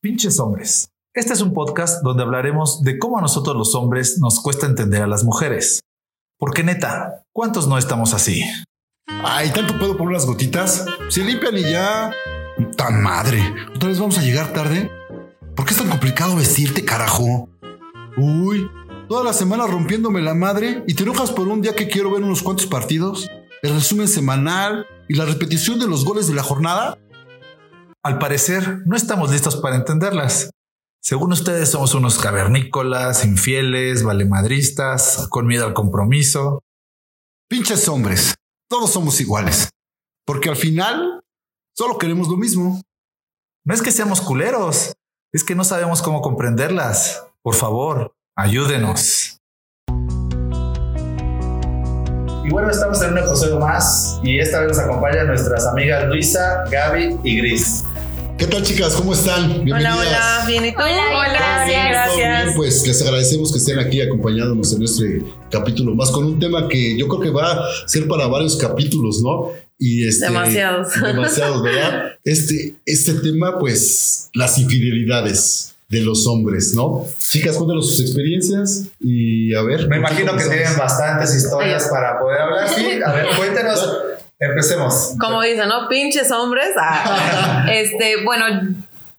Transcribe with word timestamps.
Pinches 0.00 0.38
hombres. 0.38 0.90
Este 1.12 1.32
es 1.32 1.40
un 1.40 1.52
podcast 1.52 2.04
donde 2.04 2.22
hablaremos 2.22 2.82
de 2.82 3.00
cómo 3.00 3.18
a 3.18 3.20
nosotros 3.20 3.56
los 3.56 3.74
hombres 3.74 4.18
nos 4.20 4.38
cuesta 4.38 4.64
entender 4.64 5.02
a 5.02 5.08
las 5.08 5.24
mujeres. 5.24 5.80
Porque 6.38 6.62
neta, 6.62 7.24
¿cuántos 7.32 7.66
no 7.66 7.76
estamos 7.76 8.14
así? 8.14 8.44
Ay, 9.08 9.50
¿tanto 9.50 9.76
puedo 9.76 9.96
poner 9.96 10.12
las 10.12 10.24
gotitas? 10.24 10.86
Se 11.08 11.24
limpian 11.24 11.58
y 11.58 11.62
ya. 11.62 12.12
Tan 12.76 13.02
madre. 13.02 13.42
¿Otra 13.74 13.88
vez 13.88 13.98
vamos 13.98 14.16
a 14.18 14.22
llegar 14.22 14.52
tarde? 14.52 14.88
¿Por 15.56 15.66
qué 15.66 15.72
es 15.72 15.78
tan 15.78 15.88
complicado 15.88 16.36
vestirte, 16.36 16.84
carajo? 16.84 17.48
Uy, 18.16 18.70
toda 19.08 19.24
la 19.24 19.32
semana 19.32 19.66
rompiéndome 19.66 20.22
la 20.22 20.34
madre 20.34 20.84
y 20.86 20.94
te 20.94 21.02
enojas 21.02 21.32
por 21.32 21.48
un 21.48 21.60
día 21.60 21.74
que 21.74 21.88
quiero 21.88 22.12
ver 22.12 22.22
unos 22.22 22.44
cuantos 22.44 22.66
partidos, 22.66 23.28
el 23.62 23.74
resumen 23.74 24.06
semanal 24.06 24.86
y 25.08 25.14
la 25.14 25.24
repetición 25.24 25.80
de 25.80 25.88
los 25.88 26.04
goles 26.04 26.28
de 26.28 26.34
la 26.34 26.44
jornada. 26.44 26.96
Al 28.04 28.18
parecer, 28.18 28.82
no 28.86 28.96
estamos 28.96 29.30
listos 29.30 29.56
para 29.56 29.76
entenderlas. 29.76 30.50
Según 31.02 31.32
ustedes, 31.32 31.70
somos 31.70 31.94
unos 31.94 32.18
cavernícolas, 32.18 33.24
infieles, 33.24 34.02
valemadristas, 34.02 35.26
con 35.30 35.46
miedo 35.46 35.66
al 35.66 35.74
compromiso. 35.74 36.62
Pinches 37.48 37.88
hombres, 37.88 38.34
todos 38.68 38.92
somos 38.92 39.20
iguales. 39.20 39.70
Porque 40.26 40.48
al 40.48 40.56
final, 40.56 41.22
solo 41.76 41.98
queremos 41.98 42.28
lo 42.28 42.36
mismo. 42.36 42.80
No 43.64 43.74
es 43.74 43.82
que 43.82 43.90
seamos 43.90 44.20
culeros, 44.20 44.94
es 45.32 45.44
que 45.44 45.54
no 45.54 45.64
sabemos 45.64 46.02
cómo 46.02 46.22
comprenderlas. 46.22 47.24
Por 47.42 47.54
favor, 47.54 48.14
ayúdenos. 48.36 49.27
Y 52.48 52.50
bueno, 52.50 52.70
estamos 52.70 53.02
en 53.02 53.12
un 53.12 53.18
episodio 53.18 53.58
más 53.58 54.18
y 54.22 54.38
esta 54.38 54.60
vez 54.60 54.68
nos 54.68 54.78
acompañan 54.78 55.26
nuestras 55.26 55.66
amigas 55.66 56.08
Luisa, 56.08 56.64
Gaby 56.70 57.18
y 57.22 57.36
Gris. 57.36 57.84
¿Qué 58.38 58.46
tal, 58.46 58.62
chicas? 58.62 58.94
¿Cómo 58.94 59.12
están? 59.12 59.70
Hola, 59.70 59.98
hola, 59.98 60.44
bien 60.46 60.64
y 60.64 60.72
tú. 60.72 60.80
Hola, 60.80 61.04
hola, 61.10 61.64
bien, 61.66 61.88
gracias. 61.90 62.44
Bien, 62.44 62.56
pues 62.56 62.86
les 62.86 63.02
agradecemos 63.02 63.52
que 63.52 63.58
estén 63.58 63.78
aquí 63.78 64.00
acompañándonos 64.00 64.72
en 64.72 64.82
este 64.82 65.22
capítulo 65.50 65.94
más 65.94 66.10
con 66.10 66.24
un 66.24 66.40
tema 66.40 66.66
que 66.68 66.96
yo 66.96 67.06
creo 67.06 67.20
que 67.20 67.28
va 67.28 67.52
a 67.52 67.58
ser 67.84 68.08
para 68.08 68.26
varios 68.28 68.56
capítulos, 68.56 69.20
¿no? 69.20 69.50
Y 69.78 70.08
este, 70.08 70.24
demasiados. 70.28 70.88
Demasiados, 71.02 71.62
¿verdad? 71.62 72.12
Este, 72.24 72.76
este 72.86 73.12
tema, 73.12 73.58
pues, 73.58 74.30
las 74.32 74.56
infidelidades 74.56 75.74
de 75.88 76.02
los 76.02 76.26
hombres, 76.26 76.74
¿no? 76.74 77.06
Chicas, 77.18 77.56
cuéntanos 77.56 77.90
sus 77.90 78.00
experiencias 78.02 78.88
y 79.00 79.54
a 79.54 79.62
ver. 79.62 79.88
Me 79.88 79.96
imagino 79.96 80.36
que 80.36 80.44
tienen 80.44 80.76
bastantes 80.76 81.34
historias 81.34 81.88
para 81.88 82.18
poder 82.18 82.42
hablar. 82.42 82.68
Sí, 82.68 83.00
a 83.04 83.12
ver, 83.12 83.26
cuéntenos. 83.38 83.98
Empecemos. 84.38 85.14
Como 85.18 85.42
dicen, 85.42 85.66
¿no? 85.68 85.88
Pinches 85.88 86.30
hombres. 86.30 86.68
Ah, 86.78 87.66
este, 87.72 88.22
bueno, 88.22 88.44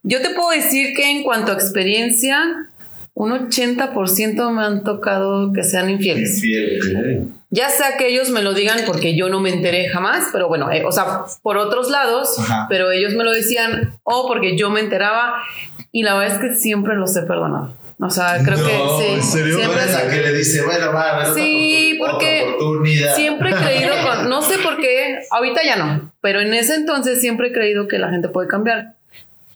yo 0.03 0.21
te 0.21 0.29
puedo 0.29 0.51
decir 0.51 0.95
que 0.95 1.09
en 1.09 1.23
cuanto 1.23 1.51
a 1.51 1.55
experiencia, 1.55 2.69
un 3.15 3.31
80% 3.31 4.51
me 4.51 4.63
han 4.63 4.83
tocado 4.83 5.51
que 5.51 5.63
sean 5.63 5.89
infieles. 5.89 6.35
Infieles. 6.35 7.27
Ya 7.49 7.69
sea 7.69 7.97
que 7.97 8.07
ellos 8.07 8.29
me 8.29 8.43
lo 8.43 8.53
digan 8.53 8.81
porque 8.85 9.17
yo 9.17 9.27
no 9.27 9.41
me 9.41 9.49
enteré 9.51 9.89
jamás, 9.89 10.27
pero 10.31 10.47
bueno, 10.47 10.71
eh, 10.71 10.85
o 10.85 10.91
sea, 10.91 11.23
por 11.41 11.57
otros 11.57 11.89
lados, 11.89 12.37
pero 12.69 12.91
ellos 12.91 13.15
me 13.15 13.23
lo 13.23 13.31
decían 13.31 13.99
o 14.03 14.27
porque 14.27 14.55
yo 14.55 14.69
me 14.69 14.81
enteraba 14.81 15.41
y 15.91 16.03
la 16.03 16.15
verdad 16.15 16.35
es 16.35 16.41
que 16.41 16.55
siempre 16.55 16.95
los 16.95 17.15
he 17.15 17.23
perdonado. 17.23 17.73
O 18.01 18.09
sea, 18.09 18.39
creo 18.43 18.57
que 18.57 18.71
sí. 18.71 19.13
¿En 19.13 19.23
serio? 19.23 19.57
Siempre 19.57 19.85
la 19.85 20.09
que 20.09 20.21
le 20.21 20.33
dice, 20.33 20.63
bueno, 20.63 20.93
va, 20.93 21.09
a 21.09 21.17
ver 21.17 21.27
Sí, 21.33 21.97
porque 21.99 22.55
siempre 23.15 23.49
he 23.49 23.55
creído, 23.55 23.93
con, 24.05 24.29
no 24.29 24.41
sé 24.41 24.57
por 24.59 24.77
qué, 24.77 25.19
ahorita 25.29 25.61
ya 25.65 25.75
no, 25.75 26.13
pero 26.21 26.39
en 26.39 26.53
ese 26.53 26.75
entonces 26.75 27.19
siempre 27.19 27.49
he 27.49 27.51
creído 27.51 27.87
que 27.89 27.97
la 27.97 28.09
gente 28.09 28.29
puede 28.29 28.47
cambiar. 28.47 28.95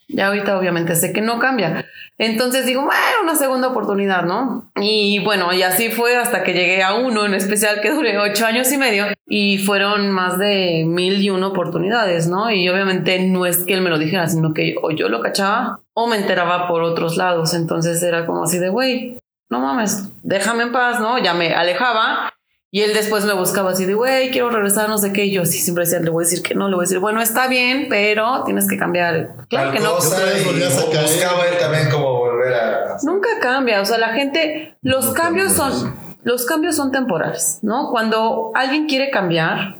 Ya 0.07 0.27
ahorita 0.27 0.57
obviamente 0.57 0.95
sé 0.95 1.13
que 1.13 1.21
no 1.21 1.39
cambia. 1.39 1.85
Entonces 2.17 2.65
digo, 2.65 2.83
bueno, 2.83 3.23
una 3.23 3.35
segunda 3.35 3.69
oportunidad, 3.69 4.23
¿no? 4.23 4.71
Y 4.79 5.19
bueno, 5.19 5.51
y 5.51 5.63
así 5.63 5.89
fue 5.89 6.15
hasta 6.15 6.43
que 6.43 6.53
llegué 6.53 6.83
a 6.83 6.93
uno 6.93 7.25
en 7.25 7.33
especial 7.33 7.81
que 7.81 7.91
duré 7.91 8.17
ocho 8.19 8.45
años 8.45 8.71
y 8.71 8.77
medio 8.77 9.05
y 9.25 9.57
fueron 9.57 10.11
más 10.11 10.37
de 10.37 10.83
mil 10.85 11.21
y 11.21 11.29
una 11.31 11.47
oportunidades, 11.47 12.27
¿no? 12.27 12.51
Y 12.51 12.69
obviamente 12.69 13.19
no 13.19 13.45
es 13.45 13.65
que 13.65 13.73
él 13.73 13.81
me 13.81 13.89
lo 13.89 13.97
dijera, 13.97 14.27
sino 14.27 14.53
que 14.53 14.75
o 14.81 14.91
yo 14.91 15.09
lo 15.09 15.21
cachaba 15.21 15.79
o 15.93 16.07
me 16.07 16.17
enteraba 16.17 16.67
por 16.67 16.83
otros 16.83 17.17
lados. 17.17 17.53
Entonces 17.53 18.01
era 18.03 18.25
como 18.25 18.43
así 18.43 18.59
de, 18.59 18.69
güey, 18.69 19.17
no 19.49 19.59
mames, 19.59 20.09
déjame 20.21 20.63
en 20.63 20.71
paz, 20.71 20.99
¿no? 20.99 21.17
Ya 21.17 21.33
me 21.33 21.53
alejaba 21.53 22.31
y 22.75 22.81
él 22.81 22.95
después 22.95 23.23
me 23.23 23.33
buscaba 23.33 23.69
así 23.69 23.85
de, 23.85 23.93
güey, 23.93 24.31
quiero 24.31 24.49
regresar, 24.49 24.89
no 24.89 24.97
sé 24.97 25.13
qué. 25.13 25.25
Y 25.25 25.31
yo 25.33 25.45
sí 25.45 25.59
siempre 25.59 25.85
decía, 25.85 25.99
le 25.99 26.09
voy 26.09 26.23
a 26.23 26.27
decir 26.27 26.41
que 26.41 26.55
no, 26.55 26.67
le 26.69 26.73
voy 26.73 26.81
a 26.81 26.87
decir, 26.87 26.97
bueno, 26.97 27.21
está 27.21 27.47
bien, 27.47 27.85
pero 27.87 28.43
tienes 28.45 28.67
que 28.67 28.77
cambiar. 28.77 29.35
Claro 29.47 29.71
que 29.71 29.79
no. 29.79 29.93
buscaba 29.93 30.31
él 30.31 31.57
también 31.59 31.91
como 31.91 32.17
volver 32.17 32.51
a... 32.55 32.97
Nunca 33.03 33.29
cambia. 33.39 33.79
O 33.79 33.85
sea, 33.85 33.99
la 33.99 34.15
gente, 34.15 34.75
los 34.81 35.13
cambios 35.13 35.53
son, 35.53 35.95
los 36.23 36.47
cambios 36.47 36.75
son 36.75 36.91
temporales, 36.91 37.59
¿no? 37.61 37.91
Cuando 37.91 38.49
alguien 38.55 38.87
quiere 38.87 39.11
cambiar, 39.11 39.75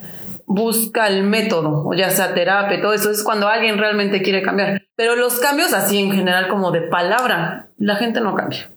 busca 0.46 1.08
el 1.08 1.24
método, 1.24 1.88
o 1.88 1.94
ya 1.94 2.10
sea 2.10 2.34
terapia, 2.34 2.82
todo 2.82 2.94
eso, 2.94 3.12
es 3.12 3.24
cuando 3.24 3.48
alguien 3.48 3.78
realmente 3.78 4.22
quiere 4.22 4.42
cambiar. 4.42 4.84
Pero 4.96 5.16
los 5.16 5.36
cambios 5.36 5.74
así 5.74 5.98
en 5.98 6.12
general 6.12 6.48
como 6.48 6.72
de 6.72 6.82
palabra, 6.82 7.70
la 7.78 7.96
gente 7.96 8.22
no 8.22 8.36
cambia. 8.36 8.70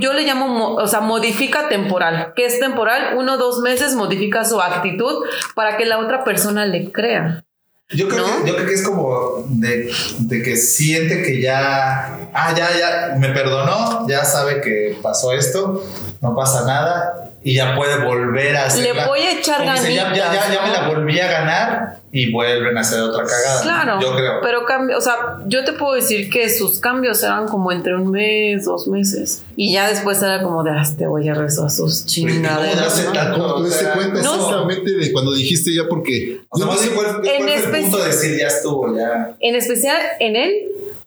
yo 0.00 0.12
le 0.12 0.22
llamo, 0.22 0.74
o 0.76 0.86
sea, 0.86 1.00
modifica 1.00 1.68
temporal. 1.68 2.32
¿Qué 2.36 2.46
es 2.46 2.60
temporal? 2.60 3.16
Uno 3.16 3.34
o 3.34 3.38
dos 3.38 3.60
meses 3.60 3.94
modifica 3.94 4.44
su 4.44 4.60
actitud 4.60 5.24
para 5.54 5.76
que 5.76 5.84
la 5.84 5.98
otra 5.98 6.24
persona 6.24 6.66
le 6.66 6.92
crea. 6.92 7.44
Yo 7.90 8.06
creo, 8.06 8.24
que, 8.26 8.50
yo 8.50 8.54
creo 8.54 8.66
que 8.66 8.74
es 8.74 8.86
como 8.86 9.46
de, 9.48 9.90
de, 10.18 10.42
que 10.42 10.56
siente 10.56 11.22
que 11.22 11.40
ya, 11.40 12.18
ah, 12.34 12.54
ya, 12.54 12.68
ya, 12.78 13.16
me 13.16 13.30
perdonó, 13.30 14.06
ya 14.06 14.26
sabe 14.26 14.60
que 14.60 14.98
pasó 15.00 15.32
esto, 15.32 15.82
no 16.20 16.34
pasa 16.36 16.66
nada 16.66 17.27
y 17.42 17.54
ya 17.54 17.76
puede 17.76 18.04
volver 18.04 18.56
a 18.56 18.66
hacer. 18.66 18.94
Le 18.94 19.06
voy 19.06 19.20
a 19.20 19.38
echar 19.38 19.64
ganas. 19.64 19.84
Ya, 19.84 20.12
ya, 20.14 20.32
ya, 20.52 20.62
me 20.62 20.72
la 20.72 20.88
volví 20.88 21.18
a 21.20 21.30
ganar 21.30 22.00
y 22.10 22.32
vuelven 22.32 22.76
a 22.76 22.80
hacer 22.80 23.00
otra 23.00 23.24
cagada. 23.24 23.62
Claro. 23.62 24.00
Yo 24.00 24.14
creo. 24.16 24.40
Pero 24.42 24.64
cambio, 24.64 24.98
o 24.98 25.00
sea, 25.00 25.14
yo 25.46 25.64
te 25.64 25.72
puedo 25.72 25.94
decir 25.94 26.30
que 26.30 26.50
sus 26.50 26.80
cambios 26.80 27.22
eran 27.22 27.46
como 27.46 27.70
entre 27.70 27.94
un 27.94 28.10
mes, 28.10 28.64
dos 28.64 28.88
meses. 28.88 29.44
Y 29.56 29.72
ya 29.72 29.88
después 29.88 30.20
era 30.22 30.42
como 30.42 30.64
de, 30.64 30.72
ah, 30.72 30.82
te 30.96 31.06
voy 31.06 31.28
a 31.28 31.34
rezar 31.34 31.70
sus 31.70 32.06
chingaderas. 32.06 33.08
¿Cómo 33.34 33.62
te 33.62 33.68
diste 33.68 33.86
cuenta 33.90 34.18
exactamente 34.18 34.90
de 34.96 35.12
cuando 35.12 35.32
dijiste 35.32 35.74
ya 35.74 35.82
porque. 35.88 36.40
O 36.48 36.58
sea, 36.58 36.66
no 36.66 36.74
sé 36.74 36.90
cuál, 36.90 37.24
en 37.24 37.48
el 37.48 37.62
punto 37.62 37.98
de 37.98 38.06
decir 38.06 38.38
ya 38.38 38.48
estuvo, 38.48 38.96
ya. 38.96 39.36
En 39.40 39.54
especial 39.54 39.98
en 40.20 40.36
él. 40.36 40.52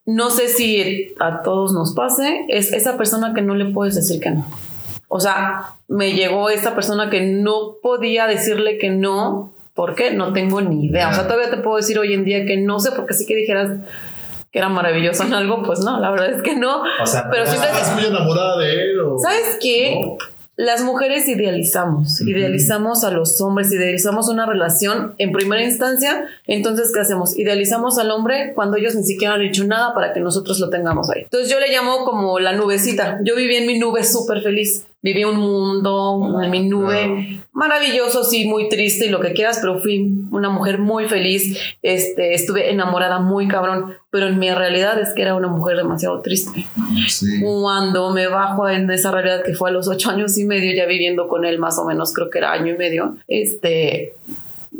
No 0.03 0.31
sé 0.31 0.47
si 0.47 1.13
a 1.19 1.43
todos 1.43 1.73
nos 1.73 1.93
pase, 1.93 2.45
es 2.49 2.73
esa 2.73 2.97
persona 2.97 3.33
que 3.35 3.43
no 3.43 3.53
le 3.53 3.65
puedes 3.65 3.93
decir 3.93 4.19
que 4.19 4.31
no. 4.31 4.47
O 5.13 5.19
sea, 5.19 5.73
me 5.89 6.13
llegó 6.13 6.49
esta 6.49 6.73
persona 6.73 7.09
que 7.09 7.19
no 7.19 7.75
podía 7.83 8.27
decirle 8.27 8.77
que 8.77 8.89
no, 8.89 9.51
porque 9.73 10.11
no 10.11 10.31
tengo 10.31 10.61
ni 10.61 10.85
idea. 10.85 11.09
O 11.09 11.13
sea, 11.13 11.27
todavía 11.27 11.49
te 11.49 11.57
puedo 11.57 11.75
decir 11.75 11.99
hoy 11.99 12.13
en 12.13 12.23
día 12.23 12.45
que 12.45 12.55
no 12.55 12.79
sé, 12.79 12.93
porque 12.93 13.13
sí 13.13 13.25
que 13.25 13.35
dijeras 13.35 13.71
que 14.53 14.59
era 14.59 14.69
maravilloso 14.69 15.23
en 15.23 15.33
algo, 15.33 15.63
pues 15.63 15.81
no, 15.81 15.99
la 15.99 16.11
verdad 16.11 16.29
es 16.31 16.41
que 16.41 16.55
no. 16.55 16.83
O 17.01 17.05
sea, 17.05 17.29
pero 17.29 17.45
siempre 17.45 17.71
estás 17.71 17.93
muy 17.93 18.05
enamorada 18.05 18.57
de 18.59 18.71
él. 18.71 18.99
¿Sabes 19.21 19.57
qué? 19.61 20.15
Las 20.55 20.81
mujeres 20.81 21.27
idealizamos, 21.27 22.21
idealizamos 22.21 23.03
a 23.03 23.11
los 23.11 23.41
hombres, 23.41 23.69
idealizamos 23.73 24.29
una 24.29 24.45
relación 24.45 25.15
en 25.17 25.33
primera 25.33 25.61
instancia, 25.61 26.25
entonces 26.47 26.91
¿qué 26.93 27.01
hacemos? 27.01 27.37
Idealizamos 27.37 27.97
al 27.97 28.11
hombre 28.11 28.53
cuando 28.55 28.77
ellos 28.77 28.95
ni 28.95 29.03
siquiera 29.03 29.33
han 29.33 29.41
hecho 29.41 29.65
nada 29.65 29.93
para 29.93 30.13
que 30.13 30.21
nosotros 30.21 30.59
lo 30.59 30.69
tengamos 30.69 31.09
ahí. 31.09 31.23
Entonces 31.23 31.49
yo 31.49 31.59
le 31.59 31.69
llamo 31.69 32.05
como 32.05 32.39
la 32.39 32.53
nubecita, 32.53 33.19
yo 33.23 33.35
viví 33.35 33.57
en 33.57 33.67
mi 33.67 33.77
nube 33.77 34.05
súper 34.05 34.41
feliz, 34.41 34.85
viví 35.01 35.23
un 35.23 35.37
mundo 35.37 36.41
en 36.41 36.51
mi 36.51 36.67
nube 36.67 37.41
maravilloso, 37.53 38.23
sí, 38.23 38.47
muy 38.47 38.69
triste 38.69 39.05
y 39.05 39.09
lo 39.09 39.19
que 39.19 39.33
quieras, 39.33 39.59
pero 39.61 39.79
fui 39.79 40.15
una 40.31 40.49
mujer 40.49 40.79
muy 40.79 41.07
feliz, 41.07 41.57
este, 41.81 42.33
estuve 42.33 42.71
enamorada 42.71 43.19
muy 43.19 43.47
cabrón, 43.47 43.93
pero 44.09 44.27
en 44.27 44.39
mi 44.39 44.49
realidad 44.51 44.99
es 44.99 45.13
que 45.13 45.21
era 45.21 45.35
una 45.35 45.47
mujer 45.47 45.77
demasiado 45.77 46.21
triste. 46.21 46.65
Cuando 47.41 48.11
me 48.11 48.27
bajo 48.27 48.69
en 48.69 48.89
esa 48.89 49.11
realidad 49.11 49.43
que 49.43 49.53
fue 49.53 49.69
a 49.69 49.73
los 49.73 49.87
ocho 49.87 50.09
años 50.09 50.37
y 50.37 50.45
medio, 50.45 50.73
ya 50.73 50.85
viviendo 50.85 51.27
con 51.27 51.45
él 51.45 51.59
más 51.59 51.77
o 51.77 51.85
menos, 51.85 52.13
creo 52.13 52.29
que 52.29 52.37
era 52.37 52.53
año 52.53 52.73
y 52.73 52.77
medio, 52.77 53.17
este, 53.27 54.13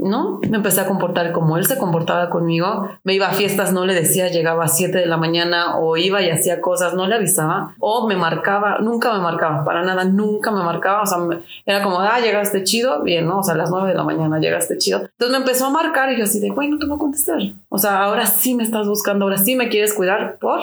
¿no? 0.02 0.40
Me 0.50 0.58
empecé 0.58 0.82
a 0.82 0.88
comportar 0.88 1.32
como 1.32 1.58
él 1.58 1.66
se 1.66 1.78
comportaba 1.78 2.30
conmigo. 2.30 2.90
Me 3.04 3.14
iba 3.14 3.28
a 3.28 3.32
fiestas, 3.32 3.72
no 3.72 3.86
le 3.86 3.94
decía, 3.94 4.28
llegaba 4.30 4.66
a 4.66 4.68
7 4.68 4.98
de 4.98 5.06
la 5.06 5.18
mañana 5.18 5.78
o 5.78 5.96
iba 5.96 6.22
y 6.22 6.30
hacía 6.30 6.60
cosas, 6.60 6.96
no 6.96 7.08
le 7.08 7.16
avisaba. 7.16 7.76
O 7.80 8.08
me 8.08 8.16
marcaba, 8.16 8.80
nunca 8.80 9.14
me 9.14 9.20
marcaba, 9.20 9.64
para 9.64 9.84
nada, 9.84 10.04
nunca 10.04 10.52
me 10.52 10.64
marcaba. 10.64 11.04
O 11.04 11.06
sea, 11.06 11.20
era 11.66 11.84
como, 11.84 12.00
ah, 12.00 12.20
llegaste 12.20 12.64
chido, 12.64 13.04
bien, 13.04 13.28
¿no? 13.28 13.40
O 13.40 13.44
sea, 13.44 13.54
a 13.54 13.58
las 13.58 13.70
9 13.70 13.90
de 13.90 13.96
la 13.96 14.04
mañana 14.04 14.40
llegaste 14.40 14.78
chido. 14.78 15.02
Entonces 15.02 15.32
me 15.32 15.38
empezó 15.38 15.68
a 15.68 15.70
marcar 15.70 16.12
y 16.12 16.18
yo 16.18 16.24
así 16.24 16.40
de, 16.40 16.50
güey, 16.50 16.68
no 16.68 16.80
te 16.80 16.88
voy 16.88 16.96
a 16.96 17.00
contestar. 17.00 17.40
O 17.74 17.78
sea, 17.78 18.04
ahora 18.04 18.26
sí 18.26 18.54
me 18.54 18.64
estás 18.64 18.86
buscando, 18.86 19.24
ahora 19.24 19.38
sí 19.38 19.56
me 19.56 19.70
quieres 19.70 19.94
cuidar, 19.94 20.38
¿por? 20.42 20.60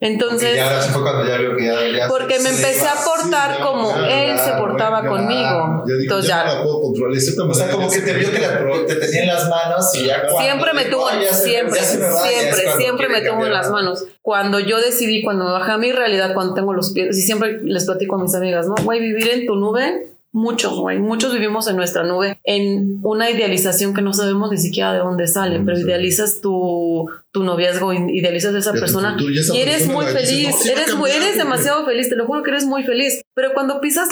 Entonces, 0.00 0.56
Y 0.56 0.58
ahora 0.58 0.82
sí 0.82 0.90
fue 0.90 1.02
cuando 1.02 1.24
ya 1.24 1.38
vio 1.38 1.56
que 1.56 1.64
ya. 1.64 1.98
ya 1.98 2.08
porque 2.08 2.34
se- 2.38 2.42
me 2.42 2.50
se 2.50 2.56
empecé 2.68 2.88
a 2.88 2.94
portar 2.94 3.52
Sí, 3.52 3.56
ya, 3.60 3.64
como 3.64 3.88
claro, 3.92 4.06
él 4.06 4.38
se 4.38 4.44
claro, 4.44 4.58
portaba 4.66 5.06
conmigo. 5.06 5.84
Ya 5.86 5.94
digo, 5.94 6.02
Entonces 6.02 6.28
ya 6.28 6.44
no 6.44 6.50
ya, 6.50 6.54
la 6.56 6.62
puedo 6.64 6.80
controlar. 6.82 7.16
O 7.16 7.54
sea, 7.54 7.70
como 7.70 7.88
ya 7.88 7.94
que 7.94 7.94
se 7.94 8.00
te 8.02 8.12
vio 8.18 8.30
que 8.32 8.38
la- 8.40 8.86
te 8.86 8.94
tenía 8.96 9.20
en 9.22 9.28
las 9.28 9.48
manos 9.48 9.94
y 9.94 10.06
ya 10.06 10.22
cuando 10.22 10.40
siempre 10.40 10.72
me 10.74 10.84
tuvo, 10.86 11.08
"Ay, 11.08 11.24
ya 11.24 11.32
se- 11.32 11.44
siempre, 11.48 11.78
ya 11.78 11.84
se 11.86 11.98
me 11.98 12.04
va", 12.06 12.10
ya 12.24 12.28
siempre, 12.28 12.72
siempre 12.76 13.08
me 13.08 13.20
tuvo 13.20 13.46
en 13.46 13.52
las 13.52 13.70
manos. 13.70 14.04
Cuando 14.20 14.58
yo 14.58 14.78
decidí, 14.80 15.22
cuando 15.22 15.44
me 15.44 15.52
bajé 15.52 15.70
a 15.70 15.78
mi 15.78 15.92
realidad, 15.92 16.34
cuando 16.34 16.54
tengo 16.54 16.74
los 16.74 16.92
pies, 16.92 17.16
y 17.16 17.22
siempre 17.22 17.60
les 17.62 17.84
platico 17.84 18.16
a 18.16 18.18
mis 18.22 18.34
amigas, 18.34 18.66
¿no? 18.66 18.74
Güey, 18.82 18.98
vivir 19.00 19.28
en 19.28 19.46
tu 19.46 19.54
nube, 19.54 20.08
muchos, 20.32 20.78
güey, 20.78 20.98
muchos 20.98 21.32
vivimos 21.32 21.68
en 21.68 21.76
nuestra 21.76 22.04
nube, 22.04 22.38
en 22.44 23.00
una 23.02 23.30
idealización 23.30 23.94
que 23.94 24.02
no 24.02 24.12
sabemos 24.12 24.50
ni 24.50 24.58
siquiera 24.58 24.92
de 24.92 24.98
dónde 24.98 25.26
sale, 25.26 25.60
pero 25.64 25.78
idealizas 25.78 26.40
tu, 26.40 27.10
tu 27.32 27.44
noviazgo, 27.44 27.92
idealizas 27.92 28.54
a 28.54 28.58
esa 28.58 28.72
tu 28.72 28.80
persona 28.80 29.16
y 29.18 29.38
esa 29.38 29.56
y 29.56 29.60
eres 29.60 29.86
persona 29.86 29.94
muy 29.94 30.06
feliz, 30.06 30.48
"No, 30.48 30.56
va 30.56 30.58
a 30.58 30.72
eres, 30.72 30.86
cambiar, 30.86 31.16
eres 31.16 31.26
güey". 31.28 31.38
demasiado 31.38 31.84
feliz, 31.86 32.08
te 32.08 32.16
lo 32.16 32.26
juro 32.26 32.42
que 32.42 32.50
eres 32.50 32.66
muy 32.66 32.82
feliz, 32.82 33.22
pero 33.34 33.52
cuando 33.54 33.80
pisas 33.80 34.08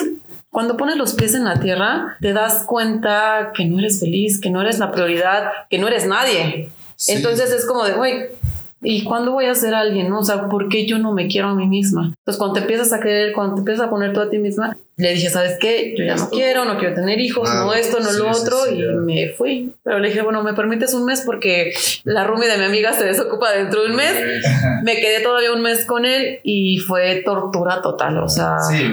cuando 0.50 0.78
pones 0.78 0.96
los 0.96 1.12
pies 1.12 1.34
en 1.34 1.44
la 1.44 1.60
tierra, 1.60 2.16
te 2.22 2.32
das 2.32 2.64
cuenta 2.64 3.52
que 3.54 3.66
no 3.66 3.78
eres 3.78 4.00
feliz, 4.00 4.40
que 4.40 4.48
no 4.48 4.62
eres 4.62 4.78
la 4.78 4.90
prioridad, 4.90 5.50
que 5.68 5.78
no 5.78 5.86
eres 5.86 6.06
nadie. 6.06 6.70
Sí. 6.94 7.12
Entonces 7.12 7.52
es 7.52 7.66
como 7.66 7.84
de, 7.84 7.92
güey, 7.92 8.28
¿y 8.80 9.04
cuándo 9.04 9.32
voy 9.32 9.44
a 9.44 9.54
ser 9.54 9.74
alguien? 9.74 10.08
no? 10.08 10.20
O 10.20 10.24
sea, 10.24 10.48
¿por 10.48 10.70
qué 10.70 10.86
yo 10.86 10.98
no 10.98 11.12
me 11.12 11.26
quiero 11.28 11.48
a 11.48 11.54
mí 11.54 11.66
misma? 11.66 12.14
Entonces, 12.20 12.38
cuando 12.38 12.54
te 12.54 12.60
empiezas 12.60 12.90
a 12.94 13.00
querer, 13.00 13.34
cuando 13.34 13.56
te 13.56 13.60
empiezas 13.60 13.86
a 13.86 13.90
poner 13.90 14.14
tú 14.14 14.20
a 14.20 14.30
ti 14.30 14.38
misma, 14.38 14.78
le 14.98 15.12
dije, 15.12 15.28
¿sabes 15.28 15.58
qué? 15.60 15.94
Yo 15.96 16.06
ya 16.06 16.16
no 16.16 16.30
quiero, 16.30 16.64
no 16.64 16.78
quiero 16.78 16.94
tener 16.94 17.20
hijos, 17.20 17.46
Ah, 17.52 17.64
no 17.66 17.74
esto, 17.74 18.00
no 18.00 18.10
sí, 18.10 18.18
lo 18.18 18.32
sí, 18.32 18.40
otro, 18.42 18.64
sí, 18.64 18.74
y 18.76 18.78
ya. 18.78 18.92
me 18.92 19.28
fui. 19.28 19.70
Pero 19.84 19.98
le 19.98 20.08
dije, 20.08 20.22
bueno, 20.22 20.42
¿me 20.42 20.54
permites 20.54 20.94
un 20.94 21.04
mes? 21.04 21.20
Porque 21.26 21.74
la 22.04 22.24
roomie 22.24 22.48
de 22.48 22.56
mi 22.56 22.64
amiga 22.64 22.94
se 22.94 23.04
desocupa 23.04 23.52
dentro 23.52 23.82
de 23.82 23.90
un 23.90 23.96
mes. 23.96 24.14
Me 24.84 24.96
quedé 24.96 25.20
todavía 25.20 25.52
un 25.52 25.60
mes 25.60 25.84
con 25.84 26.06
él 26.06 26.38
y 26.44 26.78
fue 26.78 27.22
tortura 27.26 27.82
total, 27.82 28.16
o 28.18 28.28
sea... 28.28 28.56
Sí, 28.70 28.84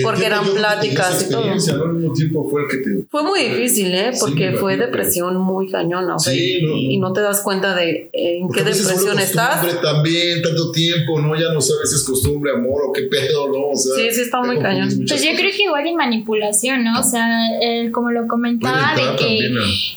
porque 0.00 0.26
eran 0.26 0.44
pláticas 0.44 1.26
y 1.26 1.30
todo. 1.32 1.42
Al 1.42 1.54
mismo 1.94 2.12
tiempo 2.12 2.48
fue 2.48 2.62
el 2.62 2.68
que 2.68 2.76
te 2.76 2.90
Fue 3.10 3.24
muy 3.24 3.40
difícil, 3.42 3.92
¿eh? 3.92 4.10
Sí, 4.12 4.20
Porque 4.20 4.52
fue 4.52 4.76
depresión 4.76 5.36
muy 5.38 5.68
cañona. 5.68 6.14
o 6.14 6.18
sea, 6.20 6.32
Sí, 6.32 6.58
y, 6.58 6.62
no, 6.62 6.68
no. 6.70 6.76
y 6.76 6.98
no 6.98 7.12
te 7.12 7.20
das 7.20 7.40
cuenta 7.40 7.74
de 7.74 8.08
en 8.12 8.46
Porque 8.46 8.62
qué 8.62 8.70
depresión 8.70 9.18
estás. 9.18 9.56
costumbre 9.60 9.80
también, 9.82 10.40
tanto 10.40 10.70
tiempo, 10.70 11.20
¿no? 11.20 11.34
Ya 11.34 11.52
no 11.52 11.60
sabes 11.60 11.90
si 11.90 11.96
es 11.96 12.04
costumbre, 12.04 12.52
amor 12.52 12.80
o 12.88 12.92
qué 12.92 13.02
pedo, 13.02 13.48
¿no? 13.48 13.70
O 13.70 13.76
sea, 13.76 13.96
Sí, 13.96 14.08
sí, 14.14 14.20
está 14.20 14.40
muy 14.40 14.60
cañón. 14.60 14.86
Pues 14.86 14.98
yo 14.98 15.04
cosas. 15.16 15.26
Creo 15.48 15.56
que 15.56 15.62
igual 15.64 15.86
y 15.86 15.94
manipulación, 15.94 16.84
¿no? 16.84 17.00
O 17.00 17.02
sea, 17.02 17.26
eh, 17.60 17.90
como 17.90 18.10
lo 18.10 18.26
comentaba, 18.26 18.94
de 18.94 19.16
que 19.16 19.38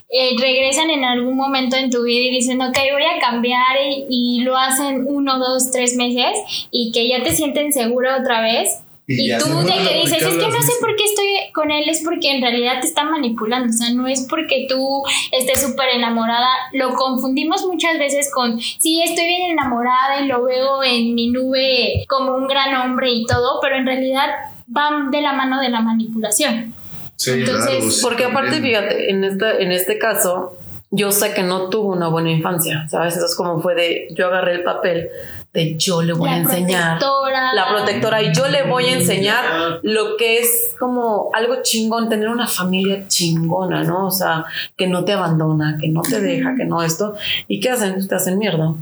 eh, 0.10 0.36
regresan 0.40 0.90
en 0.90 1.04
algún 1.04 1.36
momento 1.36 1.76
en 1.76 1.90
tu 1.90 2.04
vida 2.04 2.26
y 2.26 2.32
dicen, 2.32 2.62
ok, 2.62 2.78
voy 2.94 3.04
a 3.04 3.20
cambiar 3.20 3.78
y, 3.90 4.06
y 4.10 4.42
lo 4.42 4.58
hacen 4.58 5.06
uno, 5.08 5.40
dos, 5.40 5.72
tres 5.72 5.96
meses 5.96 6.32
y 6.72 6.92
que 6.92 7.08
ya 7.08 7.24
te 7.24 7.34
sienten 7.34 7.74
segura 7.74 8.18
otra 8.20 8.42
vez. 8.42 8.80
Y 9.08 9.34
Y, 9.34 9.38
tú 9.38 9.46
de 9.46 9.74
que 9.74 10.02
dices, 10.02 10.22
es 10.22 10.36
que 10.36 10.36
no 10.36 10.52
sé 10.52 10.58
mismas". 10.58 10.78
por 10.80 10.96
qué 10.96 11.04
estoy 11.04 11.28
con 11.54 11.72
él, 11.72 11.90
es 11.90 12.02
porque 12.04 12.32
en 12.32 12.42
realidad 12.42 12.80
te 12.80 12.88
está 12.88 13.04
manipulando, 13.04 13.70
o 13.70 13.74
sea, 13.74 13.92
no 13.92 14.08
es 14.08 14.26
porque 14.30 14.68
tú 14.70 15.04
estés 15.32 15.62
súper 15.62 15.90
enamorada, 15.90 16.48
lo 16.72 16.94
confundimos 16.94 17.66
muchas 17.66 17.98
veces 18.00 18.32
con, 18.34 18.60
sí, 18.62 19.02
estoy 19.02 19.26
bien 19.26 19.52
enamorada 19.52 20.22
y 20.24 20.28
lo 20.28 20.44
veo 20.44 20.84
en 20.84 21.14
mi 21.14 21.30
nube 21.30 22.06
como 22.08 22.36
un 22.36 22.48
gran 22.48 22.74
hombre 22.76 23.12
y 23.12 23.26
todo, 23.26 23.60
pero 23.62 23.76
en 23.76 23.86
realidad 23.86 24.30
van 24.72 25.12
de 25.12 25.22
la 25.22 25.34
mano 25.34 25.62
de 25.62 25.70
la 25.70 25.82
manipulación. 25.82 26.74
Sí, 27.16 27.32
Entonces, 27.32 27.66
claro, 27.76 27.92
sí, 27.92 28.00
Porque 28.02 28.26
aparte, 28.26 28.52
también. 28.54 28.82
fíjate, 28.82 29.12
en 29.12 29.24
este, 29.24 29.64
en 29.64 29.72
este 29.72 29.98
caso, 30.00 30.58
yo 30.90 31.12
sé 31.12 31.34
que 31.34 31.44
no 31.44 31.70
tuvo 31.70 31.92
una 31.94 32.08
buena 32.08 32.32
infancia, 32.32 32.88
¿sabes? 32.90 33.14
Entonces, 33.14 33.38
como 33.38 33.62
fue 33.62 33.76
de, 33.76 34.08
yo 34.16 34.28
agarré 34.28 34.54
el 34.56 34.64
papel 34.64 35.10
de 35.54 35.76
yo 35.78 36.02
le 36.02 36.14
voy 36.14 36.30
a 36.30 36.34
la 36.34 36.38
enseñar. 36.40 36.98
protectora. 36.98 37.54
La 37.54 37.68
protectora 37.68 38.22
y 38.24 38.34
yo 38.34 38.48
le 38.48 38.64
voy 38.64 38.86
a 38.86 38.94
enseñar 38.94 39.80
lo 39.84 40.16
que 40.18 40.40
es 40.40 40.74
como 40.80 41.30
algo 41.34 41.58
chingón, 41.62 42.08
tener 42.10 42.30
una 42.30 42.48
familia 42.48 43.06
chingona, 43.08 43.84
¿no? 43.84 44.08
O 44.08 44.12
sea, 44.12 44.46
que 44.78 44.88
no 44.88 45.04
te 45.04 45.12
abandona, 45.12 45.78
que 45.80 45.90
no 45.90 46.02
te 46.02 46.22
deja, 46.22 46.56
que 46.56 46.64
no 46.66 46.82
esto. 46.82 47.16
¿Y 47.50 47.60
qué 47.60 47.70
hacen? 47.72 48.08
Te 48.08 48.16
hacen 48.16 48.38
mierda. 48.40 48.74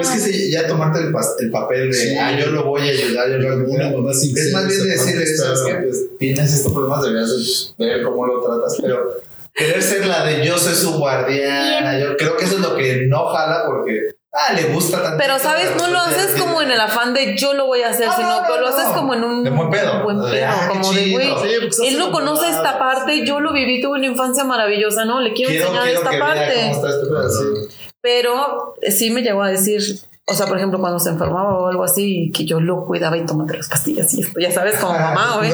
Es 0.00 0.08
que 0.10 0.18
sí, 0.18 0.50
ya 0.50 0.66
tomarte 0.66 1.00
el, 1.00 1.12
el 1.40 1.50
papel 1.50 1.90
de, 1.90 1.92
Sí. 1.96 2.16
ah, 2.18 2.32
yo 2.38 2.46
lo 2.50 2.64
voy 2.64 2.82
a 2.88 2.92
ayudar, 2.92 3.28
yo 3.30 3.36
lo 3.38 3.66
voy 3.66 3.76
a 3.80 3.86
Una 3.88 3.90
mamá 3.96 4.10
Es 4.12 4.52
más 4.52 4.68
bien 4.68 4.78
parte 4.96 5.22
está- 5.22 5.44
¿sabes 5.44 5.60
qué? 5.66 5.74
Pues 5.74 6.00
tienes 6.18 6.52
estos 6.54 6.72
problemas, 6.72 7.02
deberías 7.02 7.74
de 7.78 7.86
ver 7.86 8.02
cómo 8.04 8.26
lo 8.26 8.40
tratas, 8.42 8.76
pero 8.80 9.20
querer 9.54 9.82
ser 9.82 10.06
la 10.06 10.24
de 10.24 10.44
yo 10.46 10.56
soy 10.58 10.74
su 10.74 10.92
guardiana, 10.98 11.98
yo 11.98 12.16
creo 12.16 12.36
que 12.36 12.44
eso 12.44 12.54
es 12.56 12.60
lo 12.60 12.76
que 12.76 13.06
no 13.08 13.26
jala 13.26 13.64
porque, 13.66 14.12
ah, 14.32 14.52
le 14.54 14.64
gusta 14.72 15.02
tanto. 15.02 15.18
Pero, 15.18 15.38
¿sabes? 15.38 15.70
No 15.76 15.88
lo 15.88 15.98
haces 15.98 16.40
como 16.40 16.62
en 16.62 16.70
el 16.70 16.80
afán 16.80 17.12
de 17.14 17.36
yo 17.36 17.52
lo 17.54 17.66
voy 17.66 17.82
a 17.82 17.88
hacer, 17.90 18.06
No, 18.06 18.16
sino 18.16 18.28
no, 18.40 18.42
que 18.46 18.54
no, 18.54 18.60
lo 18.60 18.68
haces 18.68 18.84
no. 18.86 18.94
como 18.94 19.14
en 19.14 19.24
un 19.24 19.44
De 19.44 19.50
buen 19.50 19.70
pedo. 19.70 20.04
buen 20.04 20.20
De, 20.22 20.30
pedo, 20.30 20.46
ah, 20.48 20.68
como 20.68 20.92
de, 20.92 21.10
güey, 21.10 21.26
Sí, 21.26 21.54
estás 21.64 21.78
él 21.86 21.98
no 21.98 22.12
conoce 22.12 22.48
esta 22.48 22.78
parte, 22.78 23.26
yo 23.26 23.40
lo 23.40 23.52
viví, 23.52 23.82
tuve 23.82 23.98
una 23.98 24.06
infancia 24.06 24.44
maravillosa, 24.44 25.04
¿no? 25.04 25.20
Le 25.20 25.32
quiero, 25.32 25.50
Quiero, 25.50 25.66
enseñar 25.66 25.84
quiero 25.84 25.98
esta 25.98 26.10
que 26.10 26.16
vea 26.16 26.26
parte. 26.26 26.54
cómo 26.70 26.74
está 26.74 26.90
este 26.90 27.06
pedazo. 27.06 27.89
Pero 28.00 28.74
sí 28.88 29.10
me 29.10 29.22
llegó 29.22 29.42
a 29.42 29.50
decir, 29.50 29.82
o 30.30 30.34
sea, 30.34 30.46
por 30.46 30.56
ejemplo, 30.56 30.78
cuando 30.78 30.98
se 30.98 31.08
enfermaba 31.10 31.58
o 31.58 31.66
algo 31.68 31.84
así, 31.84 32.30
que 32.34 32.44
yo 32.44 32.60
lo 32.60 32.84
cuidaba 32.86 33.16
y 33.18 33.26
tómate 33.26 33.56
las 33.56 33.68
pastillas 33.68 34.12
y 34.14 34.22
esto, 34.22 34.38
ya 34.40 34.50
sabes, 34.50 34.76
como 34.76 34.92
mamá, 34.98 35.36
güey. 35.38 35.52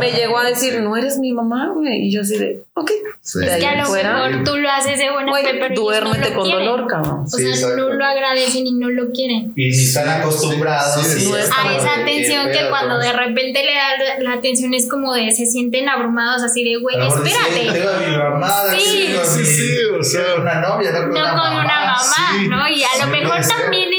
Me 0.00 0.12
llegó 0.12 0.38
a 0.38 0.44
decir, 0.44 0.80
no 0.80 0.96
eres 0.96 1.18
mi 1.18 1.32
mamá, 1.32 1.70
güey. 1.74 2.06
Y 2.06 2.12
yo 2.12 2.22
así 2.22 2.36
de, 2.38 2.62
ok. 2.74 2.90
Sí. 3.20 3.40
De 3.40 3.46
Es 3.46 3.56
que 3.58 3.66
a 3.66 3.76
lo 3.76 3.84
fuera, 3.84 4.26
mejor 4.28 4.44
tú 4.44 4.56
lo 4.56 4.70
haces 4.70 4.98
de 4.98 5.10
buena 5.10 5.32
fe, 5.34 5.42
pero 5.52 5.66
ellos 5.66 5.76
no 5.78 5.82
duérmete 5.84 6.30
lo 6.30 6.34
con 6.36 6.44
quieren. 6.44 6.66
dolor, 6.66 6.86
cabrón. 6.86 7.20
O 7.24 7.28
Sí, 7.28 7.42
sea, 7.42 7.50
exacto. 7.50 7.76
no 7.76 7.92
lo 7.94 8.04
agradecen 8.04 8.66
y 8.66 8.72
no 8.72 8.88
lo 8.88 9.10
quieren. 9.12 9.52
Y 9.54 9.68
ni 9.68 9.82
están 9.84 10.08
acostumbrados. 10.08 11.02
Sí, 11.04 11.20
sí, 11.20 11.30
no 11.30 11.36
es 11.36 11.44
es 11.46 11.50
A 11.52 11.76
esa 11.76 12.00
atención 12.00 12.46
que 12.50 12.68
cuando 12.70 12.94
¿no? 12.94 13.00
de 13.00 13.12
repente 13.12 13.62
le 13.64 13.74
da 13.74 14.18
la 14.22 14.32
atención 14.34 14.72
es 14.74 14.88
como 14.88 15.12
de 15.14 15.30
se 15.32 15.44
sienten 15.46 15.88
abrumados 15.88 16.42
así 16.42 16.64
de, 16.64 16.76
güey, 16.80 16.96
espérate. 16.96 17.72
Tengo 17.72 17.88
a 17.90 17.98
mi 17.98 18.16
mamá, 18.16 18.52
Sí. 18.78 19.08
Sí, 19.24 19.44
sí, 19.44 19.76
o 19.98 20.02
sea. 20.02 20.22
una 20.40 20.60
novia, 20.60 20.90
no 20.92 21.00
con 21.00 21.10
No 21.10 21.20
una 21.20 21.28
con 21.30 21.36
mamá. 21.38 21.60
una 21.64 21.80
mamá, 21.80 21.98
sí, 22.00 22.48
¿no? 22.48 22.68
Y 22.68 22.82
a 22.82 22.88
sí, 22.88 23.00
lo 23.00 23.06
mejor 23.08 23.28
puede 23.28 23.42
ser. 23.44 23.56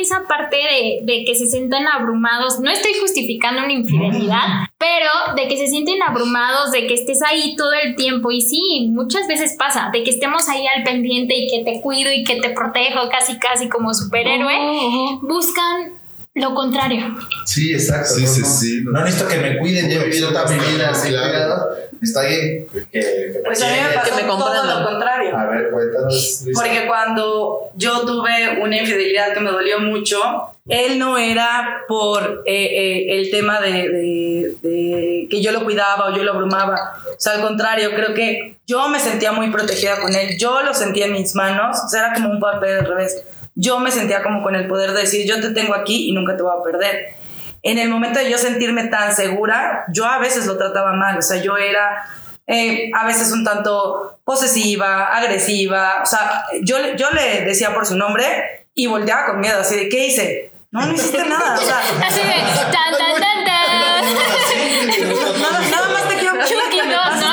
Esa 0.09 0.27
parte 0.27 0.57
de, 0.57 1.00
de 1.03 1.25
que 1.25 1.35
se 1.35 1.47
sientan 1.47 1.88
abrumados, 1.88 2.59
no 2.59 2.71
estoy 2.71 2.94
justificando 3.00 3.63
una 3.63 3.73
infidelidad, 3.73 4.67
pero 4.77 5.35
de 5.35 5.47
que 5.47 5.57
se 5.57 5.67
sienten 5.67 6.01
abrumados, 6.01 6.71
de 6.71 6.88
que 6.88 6.94
estés 6.95 7.21
ahí 7.21 7.56
todo 7.56 7.73
el 7.73 7.95
tiempo. 7.95 8.31
Y 8.31 8.41
sí, 8.41 8.89
muchas 8.91 9.27
veces 9.27 9.56
pasa, 9.57 9.89
de 9.94 10.03
que 10.03 10.09
estemos 10.09 10.50
ahí 10.50 10.65
al 10.67 10.83
pendiente 10.83 11.35
y 11.38 11.47
que 11.47 11.63
te 11.63 11.81
cuido 11.81 12.11
y 12.11 12.23
que 12.23 12.41
te 12.41 12.50
protejo 12.50 13.09
casi, 13.09 13.38
casi 13.38 13.69
como 13.69 13.94
superhéroe, 13.94 14.56
Ujú. 14.57 15.27
buscan 15.27 15.98
lo 16.35 16.53
contrario. 16.53 17.15
Sí, 17.45 17.73
exacto. 17.73 18.13
Sí, 18.15 18.21
no, 18.23 18.27
sí, 18.27 18.41
no. 18.41 18.47
sí, 18.47 18.81
no. 18.83 18.91
No 18.91 19.03
necesito 19.03 19.27
que 19.29 19.37
me 19.37 19.57
cuiden, 19.57 19.89
yo 19.89 20.01
he 20.01 20.05
vivido 20.05 20.29
toda 20.29 20.45
mi 20.47 20.57
vida 20.59 20.89
así 20.91 21.09
cuidado. 21.11 21.69
Está 22.01 22.21
bien 22.21 22.65
que, 22.71 22.89
que 22.93 23.41
Pues 23.43 23.61
a 23.61 23.65
mí 23.67 23.73
me 23.89 23.93
pasó 23.93 24.15
Que 24.15 24.21
me 24.23 24.29
todo 24.29 24.63
lo 24.79 24.85
contrario. 24.87 25.35
A 25.37 25.45
ver, 25.47 25.69
cuéntanos. 25.69 26.45
Porque 26.53 26.85
cuando 26.87 27.71
yo 27.75 28.01
tuve 28.05 28.57
una 28.61 28.77
infidelidad 28.77 29.33
que 29.33 29.41
me 29.41 29.51
dolió 29.51 29.81
mucho, 29.81 30.21
él 30.69 30.97
no 30.97 31.17
era 31.17 31.81
por 31.89 32.43
eh, 32.45 32.65
eh, 32.65 33.19
el 33.19 33.31
tema 33.31 33.59
de, 33.59 33.71
de- 33.89 34.56
de 34.61 35.27
que 35.30 35.42
yo 35.42 35.51
lo 35.51 35.63
cuidaba 35.65 36.09
o 36.09 36.15
yo 36.15 36.23
lo 36.23 36.31
abrumaba. 36.33 36.94
O 37.06 37.19
sea, 37.19 37.33
al 37.33 37.42
contrario, 37.42 37.89
creo 37.94 38.13
que 38.13 38.56
yo 38.65 38.87
me 38.87 38.99
sentía 38.99 39.33
muy 39.33 39.49
protegida 39.49 39.99
con 39.99 40.15
él. 40.15 40.37
Yo 40.37 40.61
lo 40.61 40.73
sentía 40.73 41.07
en 41.07 41.13
mis 41.13 41.35
manos. 41.35 41.77
O 41.85 41.89
sea, 41.89 42.06
era 42.06 42.13
como 42.13 42.30
un 42.30 42.39
papel 42.39 42.77
al 42.80 42.85
revés. 42.85 43.23
Yo 43.59 43.80
me 43.80 43.92
sentía 43.92 44.23
como 44.23 44.42
con 44.42 44.56
el 44.56 44.68
poder 44.68 44.94
de 44.94 45.01
decir, 45.01 45.28
yo 45.28 45.42
te 45.42 45.49
tengo 45.49 45.75
aquí 45.75 46.09
y 46.09 46.13
nunca 46.13 46.37
te 46.37 46.44
voy 46.44 46.54
a 46.57 46.63
perder. 46.63 47.16
En 47.61 47.78
el 47.78 47.89
momento 47.89 48.19
de 48.19 48.31
yo 48.31 48.37
sentirme 48.37 48.85
tan 48.85 49.13
segura, 49.13 49.83
yo 49.92 50.06
a 50.06 50.18
veces 50.18 50.45
lo 50.45 50.57
trataba 50.57 50.94
mal. 50.94 51.18
O 51.18 51.21
sea, 51.21 51.42
yo 51.42 51.57
era 51.57 52.06
eh, 52.47 52.89
a 52.95 53.06
veces 53.06 53.33
un 53.33 53.44
tanto 53.44 54.19
posesiva, 54.23 55.07
agresiva. 55.07 56.01
O 56.01 56.06
sea, 56.06 56.45
yo, 56.61 56.78
yo 56.95 57.11
le 57.11 57.42
decía 57.44 57.73
por 57.73 57.85
su 57.85 57.97
nombre 57.97 58.66
y 58.73 58.87
volteaba 58.87 59.25
con 59.25 59.42
miedo, 59.42 59.59
así 59.59 59.75
de, 59.75 59.89
¿qué 59.89 60.07
hice? 60.07 60.51
No, 60.71 60.85
no 60.85 60.94
hiciste 60.94 61.25
nada. 61.25 61.56
O 61.56 61.61
sea, 61.61 61.80
Así 62.07 62.21
de 62.21 62.33
tan, 62.71 62.97
tan, 62.97 63.19
tan, 63.19 63.44
tan. 63.44 65.42
nada, 65.42 65.59
nada 65.69 65.89
más 65.89 66.07
te 66.07 66.16
quiero 66.16 66.35
¿no? 66.35 67.29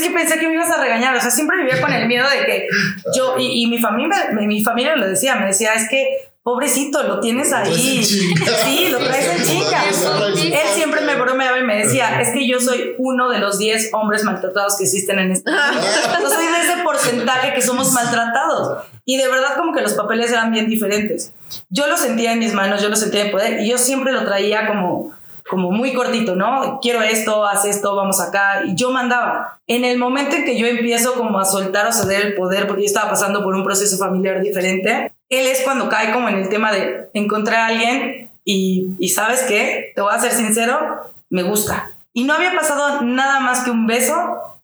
Es 0.00 0.08
que 0.08 0.14
pensé 0.14 0.38
que 0.38 0.48
me 0.48 0.54
ibas 0.54 0.70
a 0.70 0.80
regañar. 0.80 1.14
O 1.14 1.20
sea, 1.20 1.30
siempre 1.30 1.58
vivía 1.58 1.80
con 1.80 1.92
el 1.92 2.06
miedo 2.06 2.28
de 2.28 2.46
que 2.46 2.68
yo, 3.14 3.36
y, 3.38 3.64
y 3.64 3.66
mi 3.66 3.78
familia, 3.78 4.30
mi, 4.32 4.46
mi 4.46 4.62
familia 4.62 4.96
lo 4.96 5.06
decía, 5.08 5.36
me 5.36 5.46
decía, 5.46 5.74
es 5.74 5.88
que 5.88 6.30
pobrecito, 6.42 7.02
lo 7.02 7.20
tienes 7.20 7.52
ahí. 7.52 8.02
Sí, 8.02 8.88
lo 8.90 8.98
traes 8.98 9.36
en 9.36 9.44
chinga. 9.44 9.84
Él 9.88 10.68
siempre 10.74 11.02
me 11.02 11.14
bromeaba 11.16 11.58
y 11.58 11.62
me 11.62 11.76
decía, 11.84 12.20
es 12.20 12.30
que 12.30 12.46
yo 12.46 12.60
soy 12.60 12.94
uno 12.98 13.30
de 13.30 13.38
los 13.38 13.58
10 13.58 13.90
hombres 13.92 14.24
maltratados 14.24 14.76
que 14.76 14.84
existen 14.84 15.18
en 15.18 15.32
este 15.32 15.50
mundo. 15.50 15.86
Yo 16.20 16.28
soy 16.28 16.46
de 16.46 16.60
ese 16.60 16.82
porcentaje 16.82 17.54
que 17.54 17.62
somos 17.62 17.92
maltratados. 17.92 18.84
Y 19.04 19.16
de 19.18 19.28
verdad 19.28 19.56
como 19.56 19.74
que 19.74 19.82
los 19.82 19.92
papeles 19.94 20.32
eran 20.32 20.50
bien 20.50 20.68
diferentes. 20.68 21.32
Yo 21.68 21.86
lo 21.88 21.96
sentía 21.96 22.32
en 22.32 22.38
mis 22.38 22.54
manos, 22.54 22.82
yo 22.82 22.88
lo 22.88 22.96
sentía 22.96 23.26
en 23.26 23.30
poder 23.30 23.60
y 23.60 23.68
yo 23.68 23.76
siempre 23.76 24.12
lo 24.12 24.24
traía 24.24 24.66
como 24.66 25.12
como 25.50 25.72
muy 25.72 25.92
cortito, 25.92 26.36
¿no? 26.36 26.78
Quiero 26.80 27.02
esto, 27.02 27.44
haz 27.44 27.64
esto, 27.64 27.96
vamos 27.96 28.20
acá. 28.20 28.62
Y 28.64 28.76
yo 28.76 28.92
mandaba. 28.92 29.60
En 29.66 29.84
el 29.84 29.98
momento 29.98 30.36
en 30.36 30.44
que 30.44 30.56
yo 30.56 30.66
empiezo 30.66 31.14
como 31.14 31.38
a 31.40 31.44
soltar 31.44 31.88
o 31.88 31.92
ceder 31.92 32.24
el 32.24 32.34
poder, 32.34 32.68
porque 32.68 32.82
yo 32.82 32.86
estaba 32.86 33.10
pasando 33.10 33.42
por 33.42 33.54
un 33.54 33.64
proceso 33.64 33.98
familiar 33.98 34.40
diferente, 34.40 35.12
él 35.28 35.46
es 35.46 35.62
cuando 35.62 35.88
cae 35.88 36.12
como 36.12 36.28
en 36.28 36.36
el 36.36 36.48
tema 36.48 36.72
de 36.72 37.08
encontrar 37.14 37.58
a 37.58 37.66
alguien 37.66 38.30
y, 38.44 38.94
y 38.98 39.08
sabes 39.08 39.42
qué, 39.42 39.92
te 39.94 40.00
voy 40.00 40.14
a 40.14 40.20
ser 40.20 40.32
sincero, 40.32 40.78
me 41.28 41.42
gusta. 41.42 41.90
Y 42.12 42.24
no 42.24 42.34
había 42.34 42.54
pasado 42.54 43.02
nada 43.02 43.40
más 43.40 43.64
que 43.64 43.70
un 43.70 43.86
beso, 43.86 44.14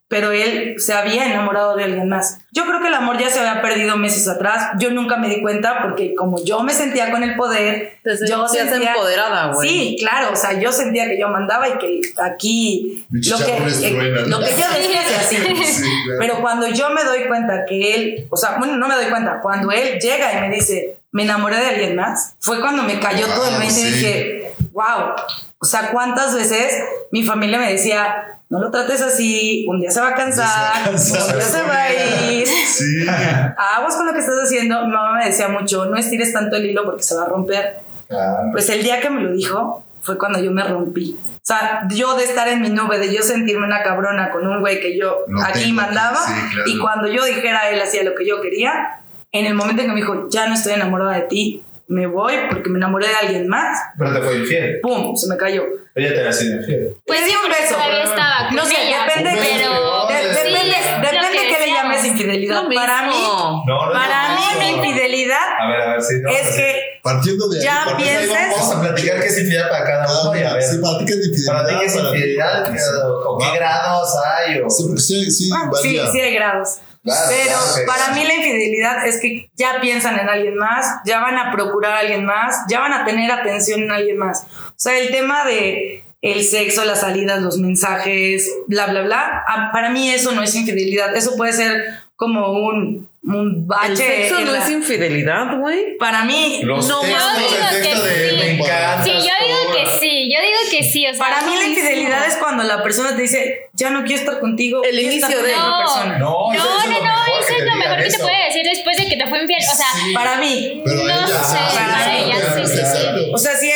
pero 0.07 0.31
él 0.31 0.75
se 0.77 0.93
había 0.93 1.25
enamorado 1.25 1.75
de 1.75 1.83
alguien 1.83 2.07
más. 2.07 2.39
Yo 2.51 2.65
creo 2.65 2.79
que 2.79 2.87
el 2.87 2.93
amor 2.93 3.17
ya 3.17 3.29
se 3.29 3.39
había 3.39 3.61
perdido 3.61 3.97
meses 3.97 4.27
atrás. 4.27 4.71
Yo 4.79 4.89
nunca 4.91 5.17
me 5.17 5.27
di 5.27 5.41
cuenta 5.41 5.81
porque 5.81 6.15
como 6.15 6.43
yo 6.43 6.63
me 6.63 6.73
sentía 6.73 7.11
con 7.11 7.23
el 7.23 7.35
poder, 7.35 7.99
Te 8.03 8.11
yo 8.27 8.47
sentías 8.47 8.69
sentía 8.69 8.93
empoderada, 8.93 9.53
güey. 9.53 9.69
Sí, 9.69 9.97
claro, 9.99 10.31
o 10.31 10.35
sea, 10.35 10.59
yo 10.59 10.71
sentía 10.71 11.07
que 11.09 11.19
yo 11.19 11.27
mandaba 11.27 11.67
y 11.67 11.77
que 11.77 12.01
aquí 12.23 13.05
lo 13.09 13.37
que, 13.37 13.51
eh, 13.51 14.23
lo 14.27 14.39
que 14.39 14.51
yo 14.51 14.65
decía 14.75 15.01
se 15.07 15.15
hacía. 15.15 15.39
Sí, 15.67 15.83
claro. 16.05 16.19
Pero 16.19 16.41
cuando 16.41 16.67
yo 16.67 16.89
me 16.89 17.03
doy 17.03 17.25
cuenta 17.27 17.65
que 17.65 17.93
él, 17.95 18.27
o 18.29 18.37
sea, 18.37 18.55
bueno, 18.57 18.77
no 18.77 18.87
me 18.87 18.95
doy 18.95 19.07
cuenta, 19.07 19.39
cuando 19.41 19.71
él 19.71 19.99
llega 19.99 20.33
y 20.33 20.41
me 20.49 20.55
dice, 20.55 20.97
me 21.11 21.23
enamoré 21.23 21.57
de 21.57 21.65
alguien 21.65 21.95
más, 21.95 22.35
fue 22.39 22.59
cuando 22.59 22.83
me 22.83 22.99
cayó 22.99 23.25
todo 23.27 23.45
el 23.45 23.51
Wow, 23.51 23.59
20 23.59 23.65
y 23.65 23.83
sí. 23.83 23.91
dije, 23.91 24.36
wow, 24.77 25.15
o 25.57 25.65
sea, 25.65 25.89
cuántas 25.91 26.35
veces 26.35 26.83
mi 27.11 27.23
familia 27.23 27.57
me 27.57 27.71
decía, 27.71 28.39
no 28.47 28.59
lo 28.59 28.69
trates 28.69 29.01
así, 29.01 29.65
un 29.67 29.79
día 29.81 29.89
se 29.89 29.99
va 29.99 30.09
a 30.09 30.15
cansar, 30.15 30.87
un 30.89 30.95
día 30.95 31.41
se 31.41 31.63
va 31.63 31.81
a 31.81 32.31
ir. 32.31 32.47
Sí. 32.47 33.07
Aguas 33.57 33.95
con 33.95 34.05
lo 34.05 34.13
que 34.13 34.19
estás 34.19 34.35
haciendo. 34.43 34.83
Mi 34.85 34.93
mamá 34.93 35.17
me 35.17 35.25
decía 35.25 35.47
mucho, 35.47 35.85
no 35.85 35.97
estires 35.97 36.31
tanto 36.31 36.57
el 36.57 36.65
hilo 36.65 36.85
porque 36.85 37.01
se 37.01 37.15
va 37.15 37.23
a 37.23 37.27
romper. 37.27 37.79
Claro. 38.07 38.49
Pues 38.51 38.69
el 38.69 38.83
día 38.83 39.01
que 39.01 39.09
me 39.09 39.21
lo 39.21 39.31
dijo 39.33 39.83
fue 40.03 40.15
cuando 40.19 40.39
yo 40.39 40.51
me 40.51 40.63
rompí. 40.63 41.17
O 41.35 41.47
sea, 41.47 41.87
yo 41.89 42.15
de 42.15 42.25
estar 42.25 42.47
en 42.47 42.61
mi 42.61 42.69
nube, 42.69 42.99
de 42.99 43.11
yo 43.11 43.23
sentirme 43.23 43.65
una 43.65 43.81
cabrona 43.81 44.29
con 44.29 44.45
un 44.45 44.59
güey 44.59 44.79
que 44.79 44.97
yo 44.97 45.23
Lo 45.27 45.41
aquí 45.41 45.71
mandaba, 45.71 46.17
sí, 46.17 46.33
claro. 46.53 46.69
y 46.69 46.77
cuando 46.77 47.07
yo 47.07 47.25
dijera 47.25 47.69
él 47.71 47.81
hacía 47.81 48.03
lo 48.03 48.13
que 48.13 48.27
yo 48.27 48.41
quería, 48.41 48.99
en 49.31 49.45
el 49.45 49.55
momento 49.55 49.81
en 49.81 49.87
que 49.87 49.93
me 49.93 50.01
dijo, 50.01 50.29
ya 50.29 50.47
no 50.47 50.53
estoy 50.53 50.73
enamorada 50.73 51.13
de 51.13 51.21
ti, 51.21 51.63
me 51.89 52.05
voy 52.05 52.33
porque 52.49 52.69
me 52.69 52.77
enamoré 52.79 53.07
de 53.07 53.15
alguien 53.15 53.47
más, 53.47 53.77
Pero 53.97 54.13
te 54.13 54.21
fue 54.21 54.35
infiel. 54.37 54.79
¡pum! 54.81 55.15
Se 55.15 55.27
me 55.29 55.37
cayó. 55.37 55.63
Ella 55.95 56.13
te 56.13 56.19
había 56.19 56.33
sido 56.33 56.57
infiel. 56.59 56.95
Pues 57.05 57.21
sí, 57.21 57.33
un 57.43 57.49
beso. 57.49 57.73
todavía 57.75 58.03
estaba 58.03 58.47
con 58.47 58.55
No 58.57 58.65
sé, 58.65 58.75
ella, 58.87 59.05
depende, 59.07 59.31
beso, 59.39 60.05
pero 60.07 60.07
de- 60.07 60.35
sí, 60.35 60.43
depende, 60.53 60.75
depende 61.01 61.27
que 61.31 61.47
que 61.55 61.65
le 61.65 61.73
llames 61.73 62.05
infidelidad. 62.05 62.63
Lo 62.63 62.69
Para 62.75 63.01
mí. 63.03 63.13
No, 63.21 63.63
no, 63.65 63.91
para 63.93 64.29
no, 64.29 64.35
mí 64.35 64.45
no. 64.59 64.75
infidelidad 64.85 65.39
A 65.59 65.67
ver, 65.69 65.81
a 65.81 65.91
ver, 65.93 66.01
sí. 66.01 66.15
no, 66.21 66.29
es 66.29 66.49
que 66.55 66.81
Partiendo 67.01 67.47
de 67.47 67.59
ahí. 67.59 67.63
Ya 67.65 67.83
porque 67.85 68.03
pienses- 68.03 68.35
ahí 68.35 68.51
Vamos 68.51 68.75
a 68.75 68.81
platicar 68.81 69.19
qué 69.21 69.27
es 69.27 69.37
infidelidad 69.39 69.69
para 69.69 69.85
cada 69.85 70.21
uno 70.23 70.35
y 70.39 70.43
a 70.43 70.53
ver. 70.53 70.63
sí, 70.63 70.77
para 70.79 70.97
ti 70.99 71.05
qué 71.05 71.13
es 71.13 71.17
infidelidad. 71.27 71.53
Para 71.53 71.67
ti 71.69 71.75
qué 71.79 71.85
es 71.85 71.95
infidelidad, 71.95 72.63
qué 72.65 73.57
grados 73.57 74.15
hay, 74.25 74.59
o. 74.61 74.69
Sí, 74.69 74.97
sí, 74.97 75.31
sí, 75.31 75.49
Ah, 75.55 75.69
sí, 75.81 75.99
sí 76.11 76.19
hay 76.19 76.33
grados. 76.35 76.79
Claro, 77.07 77.29
Pero 77.29 77.57
claro 77.57 77.85
para 77.85 78.13
mí 78.13 78.23
la 78.25 78.35
infidelidad 78.35 79.07
es 79.07 79.21
que 79.21 79.49
ya 79.55 79.79
piensan 79.79 80.19
en 80.19 80.27
alguien 80.27 80.57
más, 80.57 80.85
ya 81.05 81.21
van 81.21 81.37
a 81.37 81.53
procurar 81.53 81.93
a 81.93 81.99
alguien 81.99 82.25
más, 82.25 82.65
ya 82.69 82.81
van 82.81 82.91
a 82.91 83.05
tener 83.05 83.31
atención 83.31 83.83
en 83.83 83.91
alguien 83.91 84.17
más. 84.17 84.43
O 84.43 84.73
sea, 84.75 84.97
el 84.99 85.09
tema 85.09 85.45
de 85.45 86.03
el 86.21 86.43
sexo, 86.43 86.83
las 86.83 87.01
salidas, 87.01 87.41
los 87.41 87.57
mensajes, 87.59 88.51
bla, 88.67 88.87
bla, 88.87 89.03
bla, 89.03 89.43
para 89.71 89.89
mí 89.89 90.09
eso 90.09 90.33
no 90.33 90.43
es 90.43 90.53
infidelidad. 90.55 91.15
Eso 91.15 91.37
puede 91.37 91.53
ser 91.53 92.01
como 92.17 92.51
un, 92.51 93.07
un 93.23 93.67
bache. 93.67 93.91
El 93.91 93.97
sexo 93.97 94.39
no 94.41 94.51
la- 94.51 94.57
es 94.59 94.69
infidelidad, 94.71 95.57
güey. 95.59 95.95
Para 95.97 96.23
mí, 96.25 96.61
Los 96.63 96.87
No, 96.87 96.99
textos, 96.99 97.21
yo 97.21 97.39
digo 97.39 97.55
el 97.71 97.81
texto 97.83 98.03
que 98.03 98.09
de 98.09 98.29
sí. 98.31 98.35
me 98.37 98.51
encanta. 98.51 99.03
Sí, 99.03 99.11
yo 99.11 99.45
digo 99.45 99.73
que 99.75 99.87
sí, 99.99 100.33
yo 100.33 100.41
digo 100.41 100.57
que 100.71 100.83
sí. 100.83 101.05
O 101.07 101.13
sea, 101.13 101.19
para 101.19 101.41
mí 101.43 101.55
la 101.55 101.65
infidelidad 101.65 102.27
es 102.27 102.35
cuando 102.37 102.63
la 102.63 102.81
persona 102.83 103.15
te 103.15 103.21
dice, 103.21 103.69
ya 103.73 103.91
no 103.91 104.03
quiero 104.03 104.21
estar 104.23 104.39
contigo. 104.39 104.83
El 104.83 104.99
inicio 104.99 105.27
de- 105.29 105.53
otra 105.53 105.57
No, 105.67 105.77
persona. 105.77 106.17
No, 106.17 106.29
no, 106.51 106.53
eso 106.53 106.63
no, 106.65 106.79
es 106.79 106.85
lo 106.87 106.91
no, 106.93 106.99
mejor 106.99 107.29
eso 107.39 107.47
que 107.47 107.55
es 107.55 107.65
lo 107.65 107.75
mejor 107.75 107.97
que 107.97 108.09
te 108.09 108.19
puede 108.19 108.45
decir 108.45 108.63
después 108.65 108.97
de 108.97 109.05
que 109.07 109.15
te 109.17 109.27
fue 109.29 109.41
infiel. 109.43 109.59
O 109.71 109.75
sea, 109.75 109.85
Sí. 109.93 110.13
Para 110.13 110.35
mí. 110.37 110.81
Pero 110.83 110.95
no 111.03 111.03
ella, 111.03 111.27
sé, 111.43 111.57
ah, 111.59 111.69
para 111.93 112.17
ella, 112.17 112.35
sí, 112.55 112.65
sí, 112.65 112.77
sí. 112.77 113.31
O 113.33 113.37
sea, 113.37 113.55
si 113.55 113.66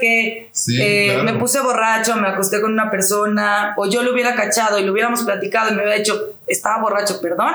qué? 0.00 0.48
Sí, 0.52 0.78
Eh, 0.80 1.06
claro. 1.14 1.24
Me 1.24 1.34
puse 1.34 1.60
borracho, 1.60 2.16
me 2.16 2.28
acosté 2.28 2.60
con 2.60 2.72
una 2.72 2.90
persona, 2.90 3.74
o 3.76 3.88
yo 3.88 4.02
lo 4.02 4.12
hubiera 4.12 4.34
cachado 4.34 4.78
y 4.78 4.84
lo 4.84 4.92
hubiéramos 4.92 5.22
platicado 5.22 5.70
y 5.70 5.72
me 5.74 5.82
hubiera 5.82 5.98
dicho, 5.98 6.34
estaba 6.46 6.80
borracho, 6.82 7.20
perdón. 7.20 7.52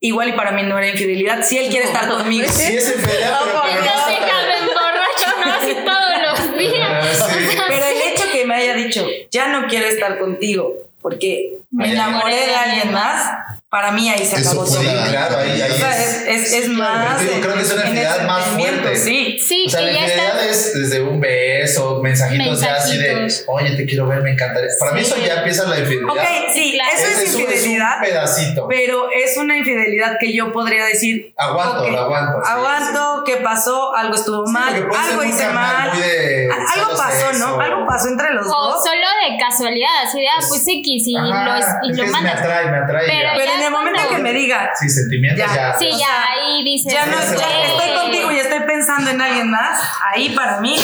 Igual 0.00 0.28
y 0.30 0.32
para 0.32 0.50
mí 0.52 0.62
no 0.64 0.76
era 0.76 0.88
infidelidad. 0.88 1.42
Si 1.42 1.56
él 1.56 1.70
quiere 1.70 1.86
estar 1.86 2.08
conmigo. 2.08 2.46
Sí 2.50 2.76
es 2.76 2.94
infidelidad, 2.94 3.40
no- 3.40 3.64
ya 3.64 4.46
me 4.46 4.58
emborracho, 4.58 5.84
no 5.84 5.84
todos 5.92 6.48
los 6.50 6.58
días. 6.58 7.26
Sí. 7.28 7.56
Pero 7.68 7.84
el 7.86 8.12
hecho 8.12 8.24
que 8.32 8.44
me 8.44 8.54
haya 8.54 8.74
dicho, 8.74 9.06
ya 9.30 9.48
no 9.48 9.66
quiero 9.66 9.86
estar 9.86 10.18
contigo 10.18 10.74
porque 11.00 11.58
me 11.74 11.92
enamoré 11.92 12.46
de 12.46 12.54
alguien 12.54 12.92
más, 12.92 13.30
para 13.68 13.90
mí 13.90 14.08
ahí 14.08 14.24
se 14.24 14.36
acabó 14.36 14.64
todo. 14.64 14.80
Sí, 14.80 14.86
claro, 15.10 15.38
ahí, 15.38 15.60
ahí 15.60 15.72
O 15.72 15.74
sea, 15.74 15.90
es. 16.00 16.22
es, 16.28 16.52
es, 16.52 16.52
es 16.52 16.68
más. 16.68 17.20
Digo, 17.20 17.40
creo 17.40 17.54
que 17.56 17.62
es 17.62 17.72
una 17.72 17.82
en 17.82 17.88
infidelidad 17.88 18.26
más 18.26 18.44
fuerte. 18.46 18.96
Sí. 18.96 19.38
Sí, 19.44 19.64
O 19.66 19.70
sea, 19.70 19.80
la 19.80 19.90
infidelidad 19.90 20.28
está. 20.28 20.48
es 20.48 20.74
desde 20.74 21.02
un 21.02 21.20
beso, 21.20 22.00
mensajitos, 22.00 22.60
ya 22.60 22.74
así 22.76 22.96
de, 22.98 23.26
oye, 23.48 23.70
te 23.76 23.84
quiero 23.84 24.06
ver, 24.06 24.22
me 24.22 24.30
encantaría. 24.30 24.70
Para 24.78 24.92
mí 24.92 25.00
Sí. 25.04 25.06
eso 25.12 25.26
ya 25.26 25.34
empieza 25.38 25.64
la 25.66 25.80
infidelidad. 25.80 26.08
Ok, 26.12 26.52
sí, 26.54 26.72
claro. 26.74 26.90
eso 26.94 27.06
es, 27.08 27.34
un- 27.34 27.40
es 27.42 27.48
infidelidad. 27.50 27.96
un 27.96 28.02
pedacito. 28.04 28.68
Pero 28.68 29.08
es 29.10 29.36
una 29.36 29.56
infidelidad 29.58 30.16
que 30.20 30.32
yo 30.32 30.52
podría 30.52 30.84
decir. 30.84 31.34
Aguanto, 31.36 31.82
ok, 31.82 31.90
lo 31.90 31.98
aguanto, 31.98 32.38
sí, 32.44 32.52
aguanto, 32.52 33.24
¿qué 33.26 33.36
pasó? 33.38 33.92
Algo 33.96 34.14
estuvo 34.14 34.46
Sí, 34.46 34.52
mal, 34.52 34.72
algo 34.74 35.24
hice 35.24 35.48
mal. 35.48 35.98
de 36.00 36.48
Algo 36.76 36.96
pasó, 36.96 37.26
sexo. 37.32 37.38
¿no? 37.48 37.60
Algo 37.60 37.86
pasó 37.88 38.06
entre 38.08 38.32
los 38.34 38.46
O 38.46 38.50
dos. 38.70 38.84
solo 38.84 38.94
de 39.28 39.36
casualidad, 39.36 39.90
así 40.06 40.20
de, 40.20 40.28
ah, 40.28 40.40
pues 40.48 40.62
X 40.68 41.02
y 41.08 41.16
Ajá, 41.16 41.26
lo, 41.26 41.63
es- 41.82 41.88
y 41.88 41.90
es 41.92 41.96
lo 41.98 42.06
mandas. 42.12 42.22
Me 42.34 42.40
atrae, 42.40 42.70
me 42.70 42.76
atrae. 42.78 43.06
Pero 43.06 43.22
ya. 43.28 43.32
Pero 43.36 43.52
en 43.52 43.62
el 43.62 43.70
momento 43.70 44.00
en 44.00 44.06
cuando- 44.06 44.16
que 44.16 44.22
me 44.32 44.38
diga, 44.38 44.70
Sí, 44.80 44.88
sentimientos 44.88 45.46
Ya. 45.46 45.54
ya. 45.54 45.78
Sí, 45.78 45.88
ya 45.90 45.96
sea, 45.98 46.24
ahí 46.32 46.64
dices, 46.64 46.92
ya 46.92 47.06
no 47.06 47.16
Sí, 47.18 47.34
estoy, 47.34 47.52
estoy 47.66 48.02
contigo 48.02 48.32
y 48.32 48.36
estoy 48.36 48.60
pensando 48.66 49.10
en 49.10 49.20
alguien 49.20 49.50
más, 49.50 49.78
ahí 50.12 50.30
para 50.34 50.60
mí 50.60 50.76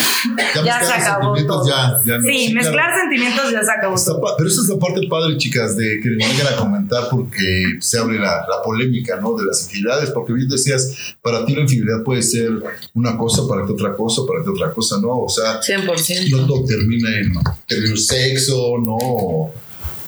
Ya 0.54 0.62
ya, 0.64 0.74
se 0.74 0.78
mezclar 0.80 1.00
acabó 1.00 1.34
sentimientos, 1.36 1.68
ya- 1.68 2.00
ya 2.04 2.18
no. 2.18 2.22
sí, 2.22 2.46
Sí, 2.48 2.54
mezclar 2.54 2.86
claro. 2.86 3.00
sentimientos 3.00 3.52
ya 3.52 3.62
se 3.62 3.70
acabó 3.72 3.94
pa- 4.20 4.34
pero 4.36 4.48
esa 4.48 4.60
es 4.62 4.68
la 4.68 4.78
parte 4.78 5.00
padre, 5.08 5.36
chicas, 5.36 5.76
de 5.76 6.00
que 6.02 6.10
me 6.10 6.26
vengan 6.26 6.54
a 6.54 6.56
comentar 6.56 7.04
porque 7.10 7.64
se 7.80 7.98
abre 7.98 8.18
la, 8.18 8.46
la 8.48 8.62
polémica, 8.64 9.16
¿no? 9.20 9.34
De 9.34 9.44
las 9.46 9.62
infidelidades, 9.64 10.10
porque 10.10 10.32
bien 10.32 10.48
decías, 10.48 11.14
para 11.22 11.44
ti 11.44 11.54
la 11.54 11.62
infidelidad 11.62 12.02
puede 12.04 12.22
ser 12.22 12.50
una 12.94 13.16
cosa, 13.16 13.42
para 13.48 13.64
ti 13.66 13.72
otra 13.72 13.94
cosa, 13.94 14.22
para 14.26 14.42
ti 14.42 14.50
otra 14.50 14.72
cosa, 14.72 14.96
¿no? 15.00 15.18
O 15.18 15.28
sea, 15.28 15.60
100%. 15.62 16.36
no 16.36 16.46
todo 16.46 16.64
termina 16.64 17.08
en 17.18 17.32
tener 17.66 17.98
sexo, 17.98 18.74
¿no? 18.82 19.50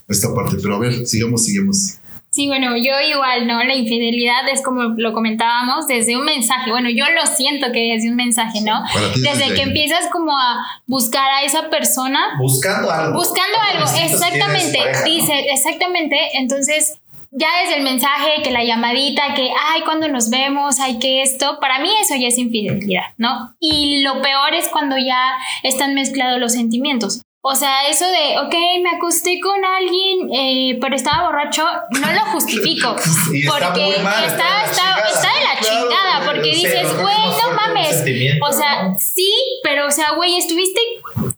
Esta 0.08 0.34
parte, 0.34 0.56
pero 0.62 0.76
a 0.76 0.78
ver, 0.78 1.06
sigamos, 1.06 1.44
sigamos. 1.44 1.98
Sí, 2.30 2.46
bueno, 2.46 2.74
yo 2.78 2.94
igual, 3.06 3.46
¿no? 3.46 3.62
La 3.62 3.74
infidelidad 3.74 4.48
es 4.50 4.62
como 4.62 4.94
lo 4.96 5.12
comentábamos, 5.12 5.86
desde 5.86 6.16
un 6.16 6.24
mensaje. 6.24 6.70
Bueno, 6.70 6.88
yo 6.88 7.04
lo 7.10 7.26
siento 7.26 7.66
que 7.72 7.92
desde 7.92 8.08
un 8.08 8.16
mensaje, 8.16 8.62
¿no? 8.62 8.82
Desde 9.14 9.30
desde 9.38 9.54
que 9.54 9.62
ahí. 9.62 9.68
empiezas 9.68 10.06
como 10.10 10.32
a 10.38 10.56
buscar 10.86 11.30
a 11.30 11.42
esa 11.44 11.68
persona, 11.68 12.20
Buscando 12.38 12.90
algo. 12.90 13.14
buscando 13.18 13.58
algo, 13.70 13.84
¿Cuántos 13.84 14.00
besitos 14.00 14.22
exactamente, 14.22 14.78
pareja, 14.78 15.00
no? 15.00 15.04
dice, 15.04 15.46
exactamente, 15.52 16.16
entonces 16.38 16.94
ya 17.32 17.48
desde 17.62 17.78
el 17.78 17.84
mensaje, 17.84 18.42
que 18.42 18.50
la 18.50 18.64
llamadita, 18.64 19.34
que, 19.34 19.50
ay, 19.68 19.82
cuando 19.84 20.08
nos 20.08 20.30
vemos, 20.30 20.80
ay, 20.80 20.98
que 20.98 21.20
esto, 21.22 21.58
para 21.60 21.80
mí 21.80 21.90
eso 22.00 22.14
ya 22.16 22.28
es 22.28 22.38
infidelidad, 22.38 23.04
¿no? 23.18 23.54
Y 23.60 24.02
lo 24.02 24.22
peor 24.22 24.54
es 24.54 24.68
cuando 24.68 24.96
ya 24.96 25.34
están 25.62 25.92
mezclados 25.94 26.40
los 26.40 26.52
sentimientos. 26.52 27.20
O 27.44 27.56
sea, 27.56 27.88
eso 27.88 28.06
de, 28.06 28.38
ok, 28.38 28.54
me 28.84 28.90
acosté 28.96 29.40
con 29.40 29.64
alguien, 29.64 30.32
eh, 30.32 30.78
pero 30.80 30.94
estaba 30.94 31.26
borracho, 31.26 31.64
no 32.00 32.12
lo 32.12 32.20
justifico. 32.26 32.94
Está 33.34 33.52
porque 33.72 33.96
mal, 34.00 34.24
está, 34.24 34.64
está 34.64 34.94
está, 35.12 35.28
de 35.34 35.40
la 35.44 35.58
Claro, 35.60 35.88
chingada, 35.88 36.18
pero- 36.20 36.32
porque 36.32 36.50
dices, 36.50 36.96
güey, 37.00 37.16
no 37.16 37.50
mames. 37.56 38.04
O 38.48 38.52
sea, 38.52 38.94
sí, 38.96 39.32
pero, 39.64 39.88
o 39.88 39.90
sea, 39.90 40.12
güey, 40.12 40.38
estuviste 40.38 40.80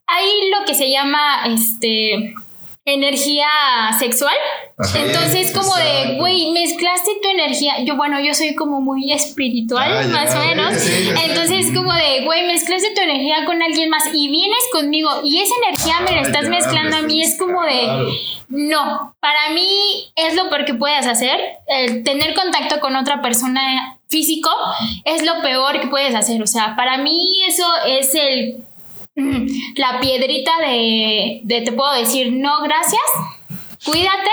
ahí 0.06 0.50
lo 0.58 0.66
que 0.66 0.74
se 0.74 0.90
llama, 0.90 1.46
este, 1.46 2.34
energía 2.86 3.48
sexual. 3.98 4.34
Entonces, 4.94 5.52
como 5.52 5.74
de, 5.74 6.00
Exacto. 6.00 6.16
güey, 6.18 6.50
mezclaste 6.52 7.12
tu 7.22 7.28
energía. 7.30 7.82
Yo, 7.84 7.96
bueno, 7.96 8.20
yo 8.20 8.34
soy 8.34 8.54
como 8.54 8.80
muy 8.80 9.12
espiritual, 9.12 9.90
Ah, 9.90 10.02
ya, 10.02 10.08
más 10.08 10.34
o 10.34 10.38
menos. 10.38 10.74
Entonces, 11.24 11.72
como 11.74 11.92
de, 11.94 12.24
güey, 12.24 12.46
mezclaste 12.46 12.94
tu 12.94 13.00
energía 13.00 13.46
con 13.46 13.62
alguien 13.62 13.88
más 13.88 14.04
y 14.12 14.28
vienes 14.28 14.58
conmigo 14.72 15.08
y 15.24 15.40
esa 15.40 15.54
energía 15.66 16.00
me 16.00 16.12
la 16.12 16.22
estás 16.22 16.48
mezclando 16.48 16.96
a 16.98 17.02
mí. 17.02 17.22
Es 17.22 17.38
como 17.38 17.62
de, 17.62 17.88
no, 18.48 19.14
para 19.20 19.50
mí 19.54 20.12
es 20.16 20.34
lo 20.34 20.50
peor 20.50 20.66
que 20.66 20.74
puedes 20.74 21.06
hacer. 21.06 21.40
El 21.66 22.04
tener 22.04 22.34
contacto 22.34 22.80
con 22.80 22.96
otra 22.96 23.22
persona 23.22 23.98
físico 24.08 24.50
es 25.04 25.24
lo 25.24 25.40
peor 25.40 25.80
que 25.80 25.86
puedes 25.86 26.14
hacer. 26.14 26.42
O 26.42 26.46
sea, 26.46 26.76
para 26.76 26.98
mí 26.98 27.42
eso 27.46 27.66
es 27.86 28.14
el 28.14 28.64
la 29.76 30.00
piedrita 30.00 30.52
de, 30.60 31.40
de 31.44 31.60
te 31.62 31.72
puedo 31.72 31.92
decir 31.94 32.32
no 32.32 32.62
gracias, 32.62 33.02
cuídate 33.84 34.30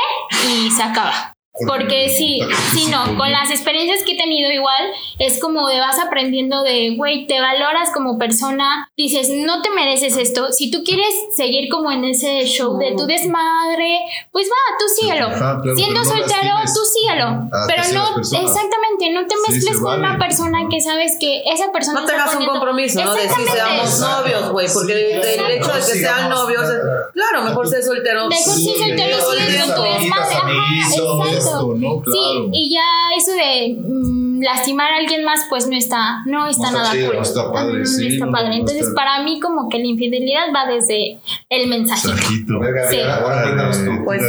y 0.47 0.71
se 0.71 0.83
acaba. 0.83 1.33
Porque 1.67 2.07
sí, 2.09 2.39
sí, 2.73 2.87
no, 2.89 3.17
con 3.17 3.29
las 3.29 3.51
experiencias 3.51 4.03
que 4.05 4.13
he 4.13 4.17
tenido 4.17 4.49
igual, 4.51 4.89
es 5.19 5.37
como 5.39 5.67
de 5.67 5.79
vas 5.81 5.99
aprendiendo 5.99 6.63
de, 6.63 6.95
güey, 6.95 7.27
te 7.27 7.41
valoras 7.41 7.89
como 7.93 8.17
persona, 8.17 8.89
dices, 8.95 9.29
no 9.29 9.61
te 9.61 9.69
mereces 9.69 10.15
esto, 10.15 10.53
si 10.53 10.71
tú 10.71 10.81
quieres 10.85 11.13
seguir 11.35 11.69
como 11.69 11.91
en 11.91 12.05
ese 12.05 12.45
show 12.45 12.77
de 12.77 12.93
tu 12.95 13.05
desmadre, 13.05 13.99
pues 14.31 14.47
va, 14.47 14.77
tú 14.79 14.85
síguelo. 14.95 15.27
Ajá, 15.27 15.59
claro, 15.61 15.75
Siendo 15.77 15.99
no 15.99 16.05
soltero, 16.05 16.55
tú 16.73 16.79
síguelo. 16.85 17.25
a 17.27 17.67
Pero 17.67 17.83
no, 17.93 18.17
exactamente, 18.17 19.09
no 19.11 19.27
te 19.27 19.35
mezcles 19.49 19.77
con 19.79 19.99
una 19.99 20.17
persona 20.17 20.59
que 20.69 20.79
sabes 20.79 21.17
que 21.19 21.41
esa 21.51 21.69
persona 21.73 21.99
No 21.99 22.05
tengas 22.07 22.27
un 22.27 22.33
poniendo- 22.35 22.53
compromiso, 22.59 23.03
¿no? 23.03 23.13
De 23.13 23.21
si 23.23 23.27
Exactamente. 23.27 23.87
seamos 23.87 23.99
novios, 23.99 24.51
güey, 24.53 24.67
porque 24.73 24.93
Sí, 25.21 25.39
el 25.39 25.51
hecho 25.51 25.67
de 25.73 25.79
que 25.79 25.81
sean 25.81 26.29
novios, 26.29 26.63
es- 26.63 26.79
claro, 27.13 27.43
mejor 27.43 27.67
ser 27.67 27.83
soltero. 27.83 28.27
Mejor 28.29 28.55
sí, 28.55 28.71
Sí, 28.73 28.79
soltero 28.79 29.17
sigues 29.31 29.65
con 29.65 29.75
tu 29.75 29.81
desmadre. 29.83 30.35
Ajá, 30.35 30.51
exacto. 30.87 31.40
Esto, 31.45 31.75
¿no? 31.77 32.01
Sí, 32.05 32.11
Claro. 32.11 32.49
y 32.53 32.73
ya 32.73 32.83
eso 33.17 33.31
de 33.33 33.75
mm, 33.79 34.41
lastimar 34.41 34.91
a 34.91 34.97
alguien 34.97 35.23
más, 35.23 35.41
pues 35.49 35.67
no 35.67 35.75
está, 35.75 36.23
no 36.25 36.47
está 36.47 36.63
No 36.63 36.67
está 36.69 36.71
nada 36.71 36.91
chido, 36.91 37.07
cool. 37.07 37.15
no 37.17 37.21
está 37.23 37.51
padre, 37.51 37.79
no 37.79 37.85
sí, 37.85 38.07
está 38.07 38.25
no, 38.25 38.31
padre. 38.31 38.47
no 38.49 38.53
Entonces, 38.55 38.81
está- 38.87 38.95
para 38.95 39.23
mí, 39.23 39.39
como 39.39 39.69
que 39.69 39.77
la 39.79 39.85
infidelidad 39.85 40.47
va 40.55 40.71
desde 40.71 41.19
el 41.49 41.67
mensaje. 41.69 42.07
Sajito. 42.07 42.53
Sí. 42.89 42.99
ahora 43.01 43.71
tú. 43.73 44.03
Pues, 44.05 44.21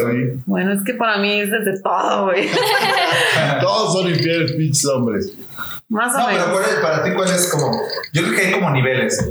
bueno, 0.47 0.73
es 0.73 0.83
que 0.85 0.95
para 0.95 1.19
mí 1.19 1.40
es 1.40 1.50
desde 1.50 1.81
todo, 1.83 2.25
güey. 2.26 2.49
Todos 3.61 3.92
son 3.92 4.09
infieles, 4.11 4.52
pinches 4.52 4.85
hombres. 4.87 5.33
Más 5.88 6.14
o 6.14 6.19
No, 6.19 6.26
pero 6.26 6.38
menos. 6.38 6.50
¿cuál 6.52 6.64
es- 6.64 6.81
para 6.81 7.04
ti, 7.04 7.11
¿cuál 7.14 7.28
es 7.31 7.50
como.? 7.50 7.71
Yo 8.12 8.23
creo 8.23 8.35
que 8.35 8.47
hay 8.47 8.52
como 8.52 8.71
niveles. 8.71 9.28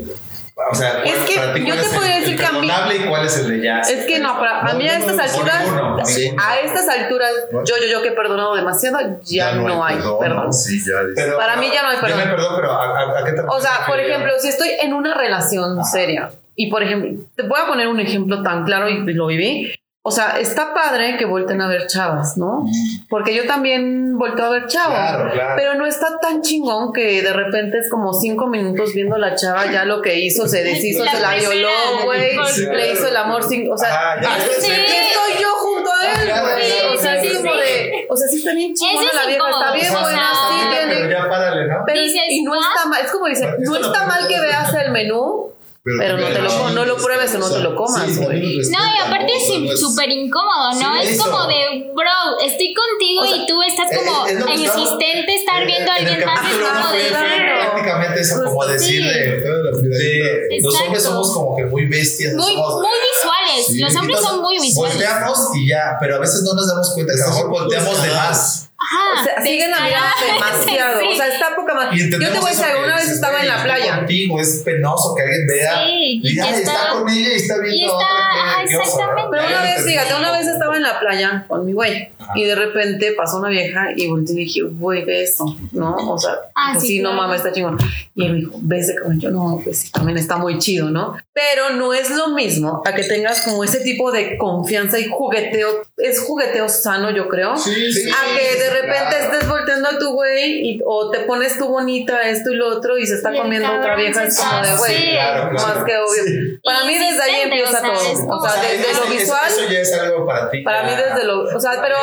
O 0.70 0.76
sea, 0.76 1.02
Es 1.04 1.14
¿cuál- 1.16 1.26
que 1.28 1.36
para 1.36 1.54
ti, 1.54 1.60
yo 1.62 1.66
¿cuál 1.66 1.80
te 1.80 1.86
es 1.86 1.92
el- 1.92 1.98
podría 1.98 2.16
el 2.18 2.22
decir 2.22 2.38
que 2.40 2.46
a 2.46 2.52
mí- 2.52 2.68
y 2.68 3.08
cuál 3.10 3.26
es 3.26 3.38
el 3.40 3.48
de 3.50 3.62
ya? 3.62 3.80
Es 3.80 4.06
que 4.06 4.20
no, 4.20 4.38
para, 4.40 4.60
a 4.62 4.74
mí 4.74 4.88
a 4.88 4.98
estas 4.98 5.20
alturas, 5.20 5.64
ninguno, 5.66 6.06
sí, 6.06 6.22
ninguno. 6.24 6.44
a 6.44 6.60
estas 6.60 6.88
alturas, 6.90 7.32
yo, 7.52 7.76
yo, 7.82 7.88
yo 7.92 8.02
que 8.02 8.10
he 8.10 8.12
perdonado 8.12 8.56
demasiado, 8.56 9.00
ya, 9.24 9.54
no, 9.54 9.84
hay 9.84 9.98
perdón. 10.20 10.54
Sí, 10.54 10.80
ya. 10.80 11.02
es- 11.02 11.16
Pero- 11.16 11.38
para 11.38 11.56
mí 11.58 11.70
ya 11.74 11.82
no 11.84 11.90
hay 11.90 11.98
perdón. 11.98 12.18
me 12.20 12.26
perdón, 12.26 12.54
pero 12.56 12.72
¿a, 12.72 13.00
a- 13.00 13.20
a 13.20 13.24
qué 13.26 13.32
te 13.34 13.42
O 13.42 13.60
sea, 13.60 13.86
por 13.88 14.00
ejemplo, 14.00 14.32
si 14.40 14.48
estoy 14.50 14.70
en 14.82 14.94
una 14.94 15.14
relación 15.14 15.84
seria 15.84 16.30
y, 16.56 16.70
por 16.70 16.84
ejemplo, 16.84 17.12
te 17.36 17.44
voy 17.44 17.60
a 17.62 17.68
poner 17.68 17.88
un 17.88 18.00
ejemplo 18.00 18.44
tan 18.44 18.64
claro 18.66 18.88
y 18.90 19.14
lo 19.14 19.28
viví. 19.28 19.74
O 20.04 20.10
sea, 20.10 20.40
está 20.40 20.74
padre 20.74 21.16
que 21.18 21.26
volten 21.26 21.62
a 21.62 21.68
ver 21.68 21.86
chavas, 21.86 22.36
¿no? 22.36 22.66
Porque 23.08 23.36
yo 23.36 23.46
también 23.46 24.18
volteo 24.18 24.46
a 24.46 24.50
ver 24.50 24.66
chavas. 24.66 25.12
Claro, 25.16 25.32
claro. 25.32 25.54
Pero 25.56 25.74
no 25.76 25.86
está 25.86 26.18
tan 26.20 26.42
chingón 26.42 26.92
que 26.92 27.22
de 27.22 27.32
repente 27.32 27.78
es 27.78 27.88
como 27.88 28.12
cinco 28.12 28.48
minutos 28.48 28.96
viendo 28.96 29.20
la 29.20 29.36
chava, 29.36 29.72
ya 29.72 29.86
lo 29.86 30.02
que 30.02 30.20
hizo, 30.20 30.48
se 30.48 30.64
deshizo, 30.64 31.06
La 31.06 31.12
se 31.12 31.20
la 31.20 31.36
violó, 31.36 31.70
güey. 32.06 32.32
sí, 32.52 32.62
le 32.62 32.70
claro. 32.72 32.94
hizo 32.94 33.08
el 33.10 33.18
amor 33.18 33.44
sin. 33.44 33.72
O 33.72 33.78
sea, 33.78 34.14
Ah, 34.14 34.18
y 34.20 34.62
sí. 34.62 34.72
estoy 34.72 35.40
yo 35.40 35.50
junto 35.58 35.92
a 35.94 36.06
él, 36.22 36.26
Claro, 36.28 36.48
güey. 36.48 36.72
claro, 36.72 36.94
o 36.94 36.98
sea, 36.98 37.22
sí, 37.22 37.28
sí, 37.30 37.36
como 37.38 37.52
sí. 37.54 37.60
de. 37.60 38.06
O 38.10 38.18
sea, 38.18 38.28
sí 38.28 38.38
está 38.38 38.54
bien 38.54 38.72
es 38.74 38.82
la 38.82 39.26
vieja, 39.28 39.50
está 39.52 39.72
bien 39.74 39.86
o 39.86 39.90
sea, 39.92 40.02
buena, 40.02 40.32
sí 40.50 40.56
Pero 40.78 40.90
tiene. 40.98 41.10
ya 41.14 41.30
párale, 41.30 41.68
¿no? 41.68 41.76
Pero, 41.86 42.02
y 42.02 42.42
no 42.44 42.56
está 42.56 42.90
mal, 42.90 43.02
es 43.06 43.12
como 43.12 43.28
dice, 43.28 43.48
no 43.60 43.76
está 43.76 44.08
mal 44.08 44.28
que 44.28 44.40
veas 44.40 44.74
el 44.74 44.92
menú, 44.92 45.52
pero 45.84 46.18
no 46.18 46.28
te 46.28 46.42
lo, 46.42 46.70
no 46.70 46.86
lo 46.86 46.96
pruebes 46.98 47.34
o 47.36 47.40
no 47.40 47.50
te 47.50 47.60
lo 47.60 47.76
comas, 47.76 48.06
Sí, 48.06 48.16
güey. 48.18 48.28
también 48.28 48.72
No, 48.72 48.80
y 48.96 49.00
aparte 49.00 49.34
O 49.36 49.40
sea, 49.40 49.60
no 49.60 49.66
es 49.66 49.72
es- 49.74 49.80
súper 49.82 50.10
incómodo, 50.10 50.74
¿no? 50.74 50.80
Sí, 51.02 51.08
es 51.08 51.10
eso. 51.12 51.24
como 51.24 51.48
de, 51.48 51.92
bro, 51.96 52.40
estoy 52.46 52.74
contigo 52.74 53.22
O 53.22 53.26
sea, 53.26 53.36
y 53.38 53.46
tú 53.48 53.62
estás 53.64 53.92
Eh, 53.92 53.96
como 54.06 54.26
es 54.28 54.32
estaba- 54.34 54.54
insistente 54.56 55.36
estar 55.36 55.62
en- 55.62 55.68
viendo 55.68 55.92
a 55.92 55.96
alguien 55.96 56.26
más. 56.26 56.40
Es 56.52 56.58
como 56.58 56.92
de, 56.92 57.10
prácticamente 57.10 58.22
eso, 58.22 58.44
como 58.44 58.64
Sí. 58.64 58.72
decir 58.74 59.04
de, 59.04 59.42
de- 59.42 60.60
los 60.62 60.82
hombres 60.82 61.04
somos 61.04 61.32
como 61.34 61.56
que 61.56 61.66
muy 61.66 61.86
bestias. 61.88 62.34
muy, 62.36 62.52
visuales. 62.52 63.68
Sí, 63.68 63.80
Los 63.80 63.96
hombres 63.96 64.20
son 64.20 64.42
muy 64.42 64.60
visuales. 64.60 64.96
Volteamos 64.98 65.40
y 65.56 65.68
ya, 65.70 65.98
pero 66.00 66.16
a 66.18 66.20
veces 66.20 66.44
no 66.44 66.54
nos 66.54 66.68
damos 66.68 66.92
cuenta 66.94 67.14
que 67.16 67.22
a 67.22 67.26
lo 67.28 67.32
mejor 67.34 67.50
volteamos 67.50 68.02
de 68.04 68.10
más. 68.10 68.71
Ajá, 68.94 69.22
O 69.22 69.24
sea, 69.24 69.42
siguen 69.44 69.70
descarada. 69.70 70.12
demasiado. 70.34 71.00
Sí. 71.00 71.06
O 71.12 71.16
sea, 71.16 71.28
está 71.28 71.56
poca 71.56 71.74
más. 71.74 71.96
Yo 71.96 72.10
te 72.10 72.18
voy 72.18 72.26
a 72.26 72.30
decir, 72.32 72.66
que 72.66 72.84
una 72.84 72.96
vez 72.96 73.10
estaba 73.10 73.40
en 73.40 73.46
"Güey, 73.48 73.58
la 73.58 73.64
playa. 73.64 73.96
Contigo, 73.98 74.40
es 74.42 74.62
penoso 74.66 75.16
que 75.16 75.22
alguien 75.24 75.48
vea. 75.48 75.84
Sí, 75.86 76.22
y 76.24 76.36
ya 76.36 76.50
está, 76.50 76.60
está- 76.74 76.90
con 76.94 77.10
ella 77.10 77.30
y 77.30 77.36
está 77.36 77.58
viendo 77.60 77.76
y 77.78 77.86
está- 77.86 77.96
ajá, 77.98 78.64
exactamente. 78.64 79.30
Pero 79.32 79.48
una 79.48 79.62
vez, 79.62 79.86
fíjate, 79.86 80.14
una 80.16 80.32
vez 80.32 80.48
estaba 80.48 80.76
en 80.78 80.84
la 80.84 81.00
playa 81.00 81.46
con 81.48 81.66
mi 81.66 81.74
güey 81.74 82.10
Ajá. 82.20 82.32
y 82.36 82.44
de 82.46 82.56
repente 82.56 83.14
pasó 83.14 83.38
una 83.38 83.50
vieja 83.50 83.90
y 83.96 84.08
volteé 84.08 84.34
y 84.36 84.38
dije, 84.46 84.62
güey, 84.64 85.04
ve 85.06 85.24
eso, 85.24 85.56
¿no? 85.72 85.96
O 85.96 86.18
sea, 86.18 86.32
Ah, 86.56 86.72
pues 86.74 86.84
sí, 86.84 86.88
sí, 86.98 87.00
no 87.00 87.10
claro. 87.12 87.24
mames, 87.24 87.38
está 87.38 87.52
chingón. 87.54 87.78
Y 88.16 88.26
él 88.26 88.32
me 88.34 88.38
dijo, 88.40 88.52
ves 88.62 88.88
de 88.88 88.96
cabrón. 88.96 89.20
Yo 89.20 89.32
no, 89.32 89.60
pues 89.64 89.80
sí, 89.80 89.92
también 89.92 90.18
está 90.18 90.38
muy 90.38 90.60
chido, 90.60 90.90
¿no? 90.90 91.16
Pero 91.34 91.72
no 91.72 91.94
es 91.94 92.10
lo 92.12 92.30
mismo 92.30 92.82
a 92.86 92.94
que 92.94 93.04
tengas 93.04 93.42
como 93.42 93.64
ese 93.64 93.80
tipo 93.80 94.12
de 94.12 94.38
confianza 94.38 95.00
y 95.00 95.08
jugueteo. 95.10 95.84
Es 95.98 96.20
jugueteo 96.20 96.68
sano, 96.70 97.10
yo 97.12 97.28
creo. 97.30 97.56
Sí, 97.58 97.92
sí. 97.94 98.10
A 98.10 98.36
que 98.38 98.60
de 98.60 98.70
repente 98.70 98.81
claro. 98.82 99.18
estés 99.34 99.48
volteando 99.50 99.90
a 99.90 99.98
tu 100.00 100.12
güey 100.14 100.70
y, 100.70 100.82
o 100.86 101.10
te 101.12 101.20
pones 101.22 101.58
tú 101.58 101.68
bonita, 101.68 102.22
esto 102.30 102.52
y 102.52 102.56
lo 102.56 102.68
otro, 102.78 102.98
y 102.98 103.06
se 103.08 103.16
está 103.16 103.34
Y 103.34 103.38
comiendo 103.40 103.68
otra 103.72 103.96
vieja. 103.96 104.24
Es 104.24 104.38
como 104.40 104.62
de 104.62 104.76
güey, 104.78 104.96
sí. 104.96 105.10
Claro, 105.12 105.50
claro. 105.50 105.76
más 105.76 105.86
que 105.86 105.98
obvio. 105.98 106.60
Para 106.64 106.86
mí 106.86 106.94
desde 106.98 107.22
ahí 107.22 107.42
empieza 107.44 107.70
o 107.70 107.72
sea, 107.72 107.82
todo. 107.82 108.38
O 108.38 108.48
sea, 108.48 108.62
desde 108.62 108.94
lo 109.00 109.06
visual. 109.12 109.42
Eso 109.48 109.70
ya 109.72 109.80
es 109.80 109.94
algo 109.94 110.26
para 110.26 110.50
ti. 110.50 110.62
Para 110.62 110.84
mí 110.84 110.92
desde 110.96 111.26
lo, 111.26 111.44
o 111.56 111.60
sea, 111.60 111.72
pero 111.82 111.98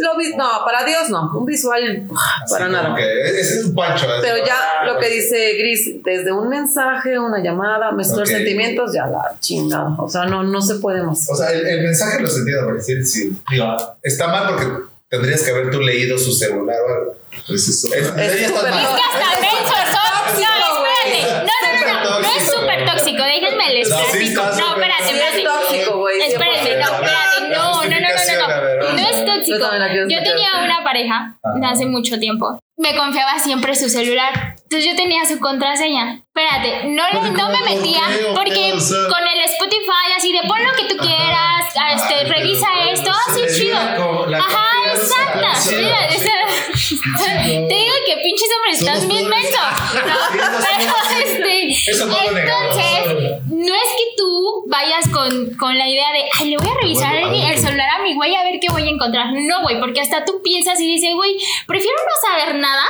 lo 0.00 0.18
vi- 0.18 0.34
no, 0.36 0.48
para 0.64 0.84
Dios 0.84 1.10
no, 1.10 1.30
un 1.36 1.44
visual 1.46 2.02
para 2.50 2.68
nada. 2.68 2.94
que 2.94 3.20
ese 3.40 3.58
es 3.60 3.64
un 3.66 3.74
pancho. 3.74 4.06
Pero 4.22 4.44
ya 4.44 4.84
lo 4.84 4.94
que 4.94 5.06
pues, 5.06 5.12
dice 5.12 5.52
Gris, 5.58 6.02
desde 6.02 6.32
un 6.32 6.48
mensaje, 6.48 7.18
una 7.18 7.42
llamada, 7.42 7.92
mezclar 7.92 8.20
Ok. 8.26 8.26
sentimientos, 8.32 8.92
ya 8.92 9.06
la 9.06 9.34
chingada. 9.40 9.94
O 9.98 10.08
sea, 10.08 10.24
no, 10.26 10.42
no 10.42 10.60
se 10.62 10.76
puede 10.76 11.02
más. 11.02 11.28
O 11.30 11.34
sea, 11.34 11.50
el, 11.52 11.66
el 11.66 11.82
mensaje 11.82 12.20
lo 12.20 12.28
entiendo, 12.28 12.66
porque 12.66 12.80
sí, 12.82 13.04
sí, 13.04 13.36
digo, 13.50 13.76
está 14.02 14.28
mal 14.28 14.48
porque 14.48 14.93
tendrías 15.14 15.42
que 15.42 15.50
haber 15.50 15.70
tú 15.70 15.80
leído 15.80 16.18
su 16.18 16.32
celular 16.32 16.76
o 16.80 16.94
algo. 16.94 17.14
Pues 17.46 17.68
eso. 17.68 17.88
Es, 17.94 18.06
Es 18.06 18.12
mal. 18.12 18.22
Es 18.22 18.36
que 18.36 18.44
hasta 18.44 19.40
mensos 19.40 19.84
son. 19.94 20.40
No, 20.40 20.50
espérate. 20.74 21.44
No, 21.44 21.54
no, 21.62 21.94
no, 21.94 22.04
no. 22.04 22.20
No 22.20 22.28
es 22.36 22.42
súper 22.52 22.84
tóxico. 22.84 23.22
Déjenme 23.22 23.74
les 23.74 23.88
platico. 23.88 24.42
No, 24.42 24.74
espérate, 24.74 25.02
es 25.04 25.12
espérate. 25.12 25.42
tóxico, 25.44 25.98
güey. 25.98 26.22
Espérate, 26.22 26.78
100%. 26.78 26.78
no, 26.78 26.94
espérate, 26.94 27.40
no, 27.40 27.48
no, 27.48 27.84
no, 27.84 28.00
no, 28.00 28.86
no, 28.86 28.92
no. 28.92 28.98
es 29.08 29.24
tóxico. 29.24 29.66
Yo 30.08 30.22
tenía 30.22 30.50
una 30.64 30.82
pareja 30.84 31.38
de 31.60 31.66
hace 31.66 31.86
mucho 31.86 32.18
tiempo. 32.18 32.58
Me 32.76 32.96
confiaba 32.96 33.38
siempre 33.38 33.74
su 33.74 33.88
celular. 33.88 34.56
Entonces 34.64 34.90
yo 34.90 34.96
tenía 34.96 35.24
su 35.24 35.38
contraseña. 35.38 36.22
Espérate, 36.26 36.88
no, 36.88 37.04
Pero 37.12 37.22
no 37.22 37.32
me 37.32 37.38
¿cómo? 37.38 37.52
¿Por 37.52 37.64
metía 37.64 38.02
porque? 38.34 38.72
O 38.72 38.80
sea- 38.80 39.08
con 39.08 39.20
el 39.22 39.40
Spotify 39.44 40.12
así 40.16 40.32
de 40.32 40.40
pon 40.48 40.58
lo 40.64 40.72
que 40.72 40.84
tú 40.92 40.96
quieras, 40.96 41.66
este, 41.66 41.80
Ay, 41.80 42.24
pero 42.24 42.34
revisa 42.34 42.66
esto, 42.90 43.10
así 43.28 43.40
le 43.42 43.54
chido. 43.54 43.78
Ajá, 43.78 44.92
exacta. 44.92 45.52
Mira, 45.76 46.08
te 46.74 47.74
digo 47.74 47.94
que 48.06 48.16
pinches 48.22 48.48
hombres 48.56 48.80
están 48.80 49.08
bien 49.08 49.28
mensos. 49.28 49.60
No, 49.94 50.14
pero 50.32 51.24
este, 51.24 51.90
Eso 51.90 52.06
no 52.06 52.16
entonces, 52.16 53.40
no 53.46 53.74
es 53.74 53.90
que 53.96 54.16
tú 54.16 54.64
vayas 54.66 55.08
con, 55.08 55.54
con 55.54 55.78
la 55.78 55.88
idea 55.88 56.12
de, 56.12 56.24
ay, 56.38 56.50
le 56.50 56.56
voy 56.58 56.68
a 56.68 56.80
revisar 56.80 57.12
Bueno, 57.12 57.28
el, 57.28 57.42
a 57.42 57.46
ver, 57.46 57.52
el 57.54 57.58
celular 57.62 57.88
a 57.98 58.02
mi 58.02 58.14
güey 58.14 58.34
a 58.34 58.42
ver 58.42 58.58
qué 58.60 58.68
voy 58.70 58.82
a 58.82 58.90
encontrar. 58.90 59.32
No, 59.32 59.62
güey, 59.62 59.78
porque 59.80 60.00
hasta 60.00 60.24
tú 60.24 60.40
piensas 60.42 60.80
y 60.80 60.86
dices, 60.86 61.14
güey, 61.14 61.36
prefiero 61.66 61.96
no 61.96 62.28
saber 62.28 62.54
nada 62.56 62.84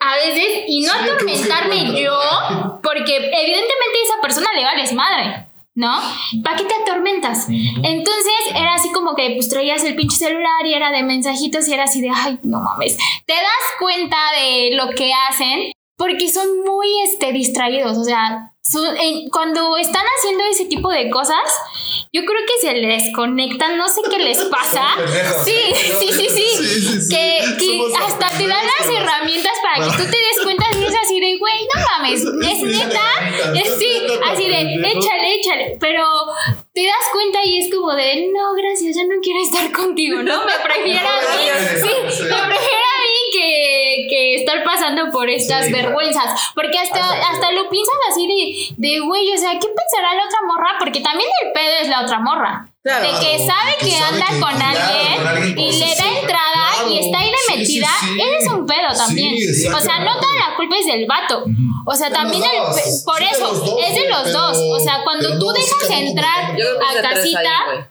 a 0.00 0.16
veces 0.16 0.64
y 0.66 0.80
no 0.82 0.92
Sí, 0.92 0.98
atormentarme 0.98 2.00
yo, 2.00 2.18
porque 2.82 3.16
evidentemente 3.16 4.02
esa 4.04 4.20
persona 4.22 4.48
le 4.54 4.64
vales 4.64 4.92
madre. 4.92 5.46
¿No? 5.76 5.92
¿Para 6.42 6.56
qué 6.56 6.64
te 6.64 6.74
atormentas? 6.74 7.46
Entonces 7.50 8.32
era 8.54 8.74
así 8.74 8.90
como 8.92 9.14
que 9.14 9.32
pues 9.34 9.48
traías 9.50 9.84
el 9.84 9.94
pinche 9.94 10.16
celular 10.16 10.64
y 10.64 10.72
era 10.72 10.90
de 10.90 11.02
mensajitos 11.02 11.68
y 11.68 11.74
era 11.74 11.84
así 11.84 12.00
de, 12.00 12.08
ay, 12.12 12.38
no 12.42 12.60
mames. 12.60 12.96
Te 13.26 13.34
das 13.34 13.76
cuenta 13.78 14.16
de 14.40 14.70
lo 14.74 14.88
que 14.90 15.12
hacen 15.28 15.72
porque 15.98 16.30
son 16.30 16.46
muy 16.64 16.86
este, 17.04 17.30
distraídos. 17.32 17.96
O 17.98 18.04
sea, 18.04 18.52
en- 19.00 19.28
cuando 19.30 19.76
están 19.76 20.04
haciendo 20.18 20.44
ese 20.44 20.64
tipo 20.64 20.88
de 20.90 21.10
cosas, 21.10 21.38
yo 22.12 22.24
creo 22.24 22.40
que 22.46 22.66
se 22.66 22.74
les 22.74 23.04
desconectan, 23.04 23.76
no 23.76 23.86
sé 23.88 24.00
qué 24.10 24.18
les 24.18 24.38
pasa. 24.46 24.82
Sí, 25.44 25.52
sí, 25.74 26.08
sí, 26.10 26.28
sí. 26.28 26.28
Sí, 26.28 26.80
sí, 26.80 27.00
sí. 27.02 27.14
Que, 27.14 27.40
que 27.58 27.80
hasta 28.02 28.30
te 28.38 28.48
dan 28.48 28.64
las 28.78 28.88
herramientas 28.90 29.52
para 29.62 29.84
que 29.84 29.90
tú 29.92 30.04
te 30.10 30.16
des 30.16 30.42
cuenta 30.42 30.64
y 30.78 30.84
es 30.84 30.94
así 31.04 31.20
de, 31.20 31.36
güey, 31.38 31.58
no 31.74 31.80
mames, 32.14 32.22
es 32.52 32.62
neta. 32.62 33.00
Es, 33.54 33.78
sí, 33.78 33.88
así 34.30 34.48
de, 34.48 34.60
échale, 34.90 35.34
échale. 35.40 35.76
Pero 35.80 36.04
te 36.72 36.84
das 36.84 37.08
cuenta 37.12 37.38
y 37.44 37.58
es 37.58 37.74
como 37.74 37.92
de, 37.94 38.28
no, 38.32 38.54
gracias, 38.54 38.96
ya 38.96 39.02
no 39.04 39.20
quiero 39.22 39.40
estar 39.40 39.72
contigo, 39.72 40.22
¿no? 40.22 40.44
Me 40.44 40.52
prefiero 40.62 41.08
a 41.08 41.36
mí. 41.36 41.46
Sí, 41.76 42.22
me 42.22 42.28
prefiero 42.28 42.86
a 42.94 42.98
mí 43.02 43.20
que, 43.32 44.06
que 44.08 44.34
estar 44.36 44.62
pasando 44.64 45.10
por 45.10 45.28
estas 45.28 45.66
Sí, 45.66 45.72
vergüenzas. 45.72 46.40
Porque 46.54 46.78
hasta, 46.78 47.00
Hasta- 47.00 47.52
lo 47.52 47.68
piensan 47.68 47.96
así 48.10 48.26
de, 48.26 48.88
de, 48.88 49.00
güey, 49.00 49.32
o 49.32 49.36
sea, 49.38 49.52
¿qué 49.52 49.68
pensará 49.68 50.14
la 50.14 50.24
otra 50.24 50.38
morra? 50.46 50.76
Porque 50.78 51.00
también 51.00 51.28
el 51.44 51.52
pedo 51.52 51.74
es 51.82 51.88
la 51.88 52.02
otra 52.02 52.18
morra. 52.20 52.66
Claro. 52.86 53.02
de 53.04 53.18
que 53.18 53.38
sabe 53.38 53.72
que 53.80 53.86
que 53.86 53.98
sabe 53.98 54.14
anda 54.14 54.26
que- 54.28 54.40
con 54.40 54.54
claro, 54.54 54.78
alguien 54.78 55.16
con 55.18 55.26
alguien 55.26 55.58
y 55.58 55.72
le 55.80 55.86
da 55.96 56.06
entrada 56.20 56.66
y 56.88 56.98
está 56.98 57.18
ahí 57.18 57.30
de 57.30 57.36
Sí, 57.36 57.52
sí, 57.52 57.58
metida, 57.80 57.88
sí. 58.00 58.20
ese 58.20 58.44
es 58.46 58.52
un 58.52 58.64
pedo 58.66 58.88
también. 58.96 59.36
Sí, 59.36 59.66
o 59.66 59.80
sea, 59.80 59.98
no 60.00 60.14
toda 60.20 60.34
la 60.48 60.56
culpa 60.56 60.76
es 60.78 60.86
del 60.86 61.06
vato. 61.06 61.44
O 61.84 61.94
sea, 61.94 62.08
De 62.10 62.14
también 62.14 62.42
el 62.44 62.60
por 63.04 63.20
eso 63.22 63.54
dos, 63.54 63.70
es 63.88 63.94
de 63.94 64.08
los 64.08 64.22
pero- 64.22 64.38
dos. 64.40 64.58
O 64.58 64.78
sea, 64.78 65.00
cuando 65.02 65.36
tú 65.38 65.50
dejas 65.52 65.90
entrar 65.90 66.52
a 66.54 67.02
casita. 67.02 67.88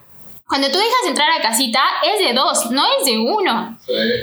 Cuando 0.48 0.68
tú 0.70 0.78
dejas 0.78 1.08
entrar 1.08 1.30
a 1.32 1.42
casita, 1.42 1.80
es 2.04 2.20
de 2.26 2.34
dos, 2.34 2.70
no 2.72 2.84
es 3.00 3.06
de 3.06 3.18
uno. 3.18 3.78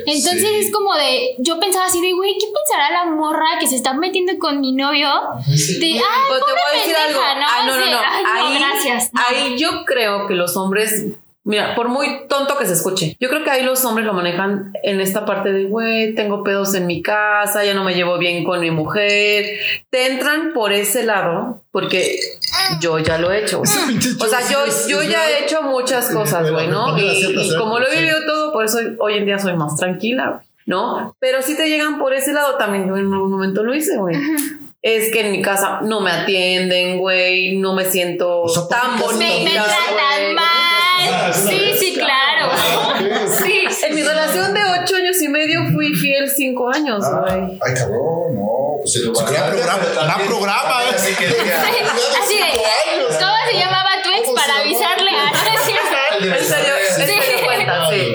Entonces 0.06 0.40
Sí. 0.40 0.66
es 0.66 0.72
como 0.72 0.94
de, 0.94 1.34
yo 1.38 1.58
pensaba 1.58 1.86
así 1.86 2.00
de, 2.00 2.12
güey, 2.12 2.36
¿qué 2.38 2.46
pensará 2.46 2.90
la 3.04 3.10
morra 3.10 3.58
que 3.58 3.66
se 3.66 3.76
está 3.76 3.92
metiendo 3.94 4.32
con 4.38 4.60
mi 4.60 4.72
novio? 4.72 5.08
De, 5.46 5.52
ay, 5.54 6.00
Pero 6.28 6.44
te 6.44 6.52
voy 6.52 6.60
pobre 6.60 6.62
a 6.62 6.78
decir 6.78 6.96
algo. 6.96 7.20
pendeja, 7.20 7.34
¿no? 7.40 7.46
Ah, 7.48 7.64
no, 7.66 7.76
no, 7.76 7.86
no. 7.86 7.98
ay, 8.08 8.22
no, 8.24 8.46
Ahí, 8.46 8.58
gracias. 8.58 9.10
ahí 9.14 9.58
yo 9.58 9.84
creo 9.84 10.26
que 10.28 10.34
los 10.34 10.56
hombres, 10.56 11.06
mira, 11.44 11.74
por 11.74 11.88
muy 11.88 12.26
tonto 12.28 12.56
que 12.56 12.66
se 12.66 12.74
escuche, 12.74 13.16
yo 13.18 13.28
creo 13.28 13.42
que 13.42 13.50
ahí 13.50 13.62
los 13.64 13.84
hombres 13.84 14.06
lo 14.06 14.12
manejan 14.12 14.72
en 14.82 15.00
esta 15.00 15.24
parte 15.24 15.52
de, 15.52 15.64
güey, 15.64 16.14
tengo 16.14 16.42
pedos 16.44 16.74
en 16.74 16.86
mi 16.86 17.02
casa, 17.02 17.64
ya 17.64 17.74
no 17.74 17.84
me 17.84 17.94
llevo 17.94 18.18
bien 18.18 18.44
con 18.44 18.60
mi 18.60 18.70
mujer. 18.70 19.46
Te 19.90 20.06
entran 20.06 20.52
por 20.52 20.72
ese 20.72 21.04
lado, 21.04 21.62
porque 21.72 22.18
yo 22.80 22.98
ya 22.98 23.18
lo 23.18 23.32
he 23.32 23.42
hecho. 23.42 23.58
güey. 23.58 23.70
O 24.20 24.26
sea, 24.26 24.40
yo, 24.48 24.58
yo 24.88 25.02
ya 25.02 25.28
he 25.30 25.44
hecho 25.44 25.62
muchas 25.62 26.10
cosas, 26.10 26.50
güey, 26.50 26.68
¿no? 26.68 26.96
Y, 26.98 27.02
y 27.40 27.56
como 27.56 27.78
lo 27.78 27.88
he 27.88 27.96
vivido 27.96 28.18
todo, 28.26 28.52
por 28.52 28.64
eso 28.64 28.78
hoy 28.98 29.14
en 29.14 29.26
día 29.26 29.38
soy 29.38 29.54
más 29.56 29.76
tranquila, 29.76 30.30
güey, 30.30 30.46
¿no? 30.66 31.16
Pero 31.18 31.42
si 31.42 31.56
te 31.56 31.68
llegan 31.68 31.98
por 31.98 32.12
ese 32.14 32.32
lado, 32.32 32.56
también 32.56 32.86
yo 32.86 32.96
en 32.96 33.12
algún 33.12 33.30
momento 33.30 33.62
lo 33.64 33.74
hice, 33.74 33.96
güey. 33.96 34.16
Es 34.80 35.12
que 35.12 35.20
en 35.20 35.30
mi 35.32 35.42
casa 35.42 35.80
no 35.82 36.00
me 36.00 36.10
atienden, 36.10 36.98
güey, 36.98 37.56
no 37.58 37.72
me 37.72 37.84
siento 37.84 38.42
O 38.42 38.48
sea, 38.48 38.66
tan 38.66 38.98
¿por 38.98 39.10
qué 39.10 39.14
bonita. 39.14 39.34
Me, 39.38 39.44
me 39.44 39.50
tratan 39.50 40.34
mal. 40.34 40.71
Sí, 41.32 41.74
sí, 41.78 41.94
claro. 41.94 42.50
Sí. 43.42 43.64
En 43.86 43.94
mi 43.94 44.02
relación 44.02 44.54
de 44.54 44.60
ocho 44.80 44.96
años 44.96 45.20
y 45.22 45.28
medio 45.28 45.60
fui 45.72 45.92
fiel 45.94 46.30
cinco 46.30 46.70
años, 46.72 47.02
güey. 47.10 47.58
Ay, 47.60 47.74
cabrón, 47.74 48.34
no. 48.36 48.76
Pues 48.82 48.96
el 48.96 49.12
gran 49.12 49.50
programa, 49.50 49.82
gran 49.94 50.26
programa, 50.26 50.82
¿eh? 50.84 50.94
Así 50.94 51.14
que 51.14 51.26
Así 52.22 52.36
de, 52.38 52.60
¿cómo 53.18 53.34
se 53.50 53.58
llamaba 53.58 53.90
tu 54.02 54.10
ex 54.10 54.26
¿Cómo 54.26 54.38
se 54.38 54.46
para 54.46 54.60
avisarle 54.60 55.10
a 55.10 55.32
Sí. 56.22 56.42
serio 56.44 57.44
cuenta, 57.44 57.90
sí. 57.90 58.14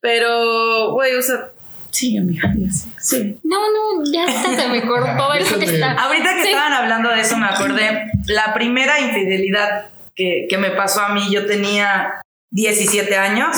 Pero, 0.00 0.92
güey, 0.92 1.14
o 1.16 1.22
sea, 1.22 1.48
sí, 1.90 2.16
amiga, 2.18 2.52
ya 2.56 2.70
sé, 2.70 2.88
sí. 3.00 3.38
No, 3.44 3.56
no, 3.58 4.10
ya 4.12 4.24
está, 4.26 4.62
se 4.62 4.68
me 4.68 4.82
cortó 4.86 5.34
eso 5.34 5.58
que 5.58 5.64
está. 5.64 5.92
Ahorita 5.92 6.34
que 6.36 6.42
Sí. 6.42 6.48
estaban 6.50 6.72
hablando 6.72 7.08
de 7.10 7.20
eso, 7.20 7.36
me 7.36 7.46
acordé. 7.46 8.04
La 8.26 8.52
primera 8.54 9.00
infidelidad 9.00 9.86
que, 10.18 10.46
que 10.50 10.58
me 10.58 10.72
pasó 10.72 11.00
a 11.00 11.10
mí, 11.10 11.30
yo 11.30 11.46
tenía 11.46 12.20
17 12.50 13.16
años 13.16 13.56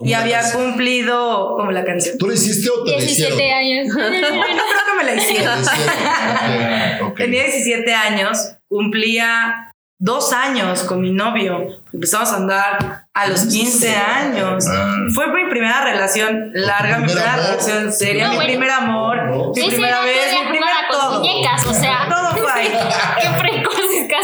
y 0.00 0.10
la 0.10 0.20
había 0.20 0.40
canción. 0.40 0.62
cumplido, 0.64 1.54
como 1.56 1.70
la 1.72 1.84
canción. 1.84 2.18
¿Tú 2.18 2.26
lo 2.26 2.34
hiciste 2.34 2.68
o 2.68 2.84
te 2.84 2.92
lo 2.92 2.98
hicieron? 2.98 3.38
17 3.38 3.52
años. 3.52 3.86
No 3.96 4.00
creo 4.02 4.84
que 4.86 4.96
me 4.98 5.04
la 5.04 5.14
hicieron. 5.14 5.58
Ok, 5.62 7.10
ok. 7.10 7.16
Tenía 7.16 7.44
17 7.44 7.94
años, 7.94 8.56
cumplía 8.68 9.70
dos 9.98 10.32
años 10.32 10.82
con 10.82 11.00
mi 11.00 11.10
novio. 11.12 11.66
Empezamos 11.92 12.30
a 12.32 12.36
andar 12.36 13.06
a 13.14 13.26
los 13.28 13.46
15 13.46 13.94
años. 13.96 14.64
Ah. 14.68 14.96
Fue 15.14 15.28
mi 15.28 15.48
primera 15.48 15.84
relación 15.84 16.50
larga, 16.52 16.98
mi 16.98 17.06
primer 17.06 17.22
primera 17.22 17.32
amor. 17.34 17.46
relación 17.46 17.92
seria, 17.92 18.24
No, 18.24 18.30
mi 18.30 18.36
bueno. 18.36 18.50
primer 18.50 18.70
amor, 18.70 19.52
mi 19.56 19.66
primera 19.68 20.00
vez, 20.00 20.32
mi 20.32 20.48
primer 20.50 20.70
con 20.90 21.00
todo. 21.00 21.20
muñecas, 21.20 21.64
o 21.66 21.72
sea. 21.72 22.08
Todo 22.10 22.36
fue 22.42 22.52
ahí. 22.52 22.68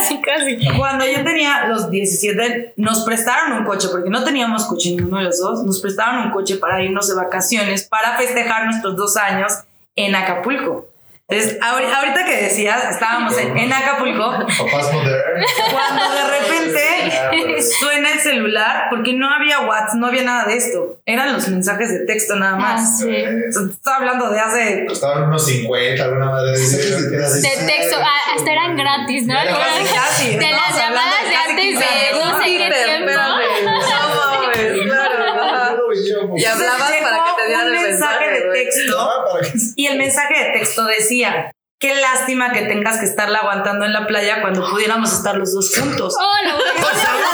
Casi, 0.00 0.20
casi. 0.20 0.58
Cuando 0.78 1.04
yo 1.06 1.22
tenía 1.24 1.66
los 1.66 1.90
17, 1.90 2.74
nos 2.76 3.04
prestaron 3.04 3.52
un 3.52 3.64
coche, 3.64 3.88
porque 3.90 4.10
no 4.10 4.24
teníamos 4.24 4.66
coche 4.66 4.90
ninguno 4.90 5.18
de 5.18 5.24
los 5.24 5.38
dos, 5.38 5.64
nos 5.64 5.80
prestaron 5.80 6.26
un 6.26 6.30
coche 6.30 6.56
para 6.56 6.82
irnos 6.82 7.08
de 7.08 7.14
vacaciones, 7.14 7.84
para 7.84 8.16
festejar 8.16 8.64
nuestros 8.66 8.96
dos 8.96 9.16
años 9.16 9.52
en 9.96 10.14
Acapulco. 10.14 10.86
Entonces, 11.28 11.60
ahori- 11.60 11.92
ahorita 11.92 12.24
que 12.24 12.42
decías, 12.42 12.84
estábamos 12.90 13.38
en, 13.38 13.56
en 13.56 13.72
Acapulco, 13.72 14.30
Papás 14.30 14.92
modernos. 14.92 15.46
cuando 15.70 16.02
de 16.12 16.38
repente 16.40 16.80
suena 17.80 18.12
el 18.12 18.20
celular, 18.20 18.86
porque 18.90 19.12
no 19.14 19.28
había 19.30 19.60
WhatsApp, 19.60 19.94
no 19.96 20.06
había 20.06 20.22
nada 20.22 20.44
de 20.46 20.56
esto, 20.56 21.00
eran 21.06 21.32
los 21.32 21.48
mensajes 21.48 21.90
de 21.90 22.06
texto 22.06 22.36
nada 22.36 22.54
Ah, 22.54 22.60
más. 22.60 22.98
sí. 22.98 23.04
Sea, 23.06 23.62
Estaba 23.70 23.96
hablando 23.98 24.30
de 24.30 24.40
hace... 24.40 24.84
Estaban 24.90 25.24
unos 25.24 25.44
50, 25.46 26.02
alguna 26.04 26.26
madre. 26.26 26.52
De 26.58 27.66
texto, 27.66 27.96
ah, 28.00 28.34
hasta 28.36 28.52
eran 28.52 28.76
gratis, 28.76 29.26
¿no? 29.26 29.34
Casi, 29.34 29.48
Algunas- 29.48 29.92
casi, 29.94 30.36
De 30.36 30.50
las 30.50 30.76
llamadas 30.76 31.28
de 31.28 31.36
antes 31.36 31.64
15 31.64 31.78
de 31.78 32.18
no 32.18 32.38
sé 32.38 32.44
qué 32.44 32.70
tiempo. 32.84 33.10
Y 36.36 36.44
hablabas 36.44 36.92
para 37.02 37.24
que 37.24 37.42
te 37.42 37.46
dieran 37.48 37.66
el 37.66 37.72
mensaje 37.72 38.26
mensaje, 38.26 38.30
de 38.30 38.52
texto 38.52 38.98
Ah. 38.98 39.24
Y 39.76 39.86
el 39.86 39.98
mensaje 39.98 40.44
de 40.44 40.50
texto 40.58 40.84
decía, 40.84 41.52
qué 41.80 41.94
lástima 41.94 42.52
que 42.52 42.62
tengas 42.66 43.00
que 43.00 43.06
estarla 43.06 43.38
aguantando 43.38 43.86
en 43.86 43.92
la 43.94 44.06
playa 44.06 44.42
cuando 44.42 44.68
pudiéramos 44.70 45.12
estar 45.12 45.36
los 45.36 45.52
dos 45.52 45.74
juntos. 45.76 46.14
Oh, 46.16 46.46
no. 46.46 46.58
¡Salud! 46.84 47.30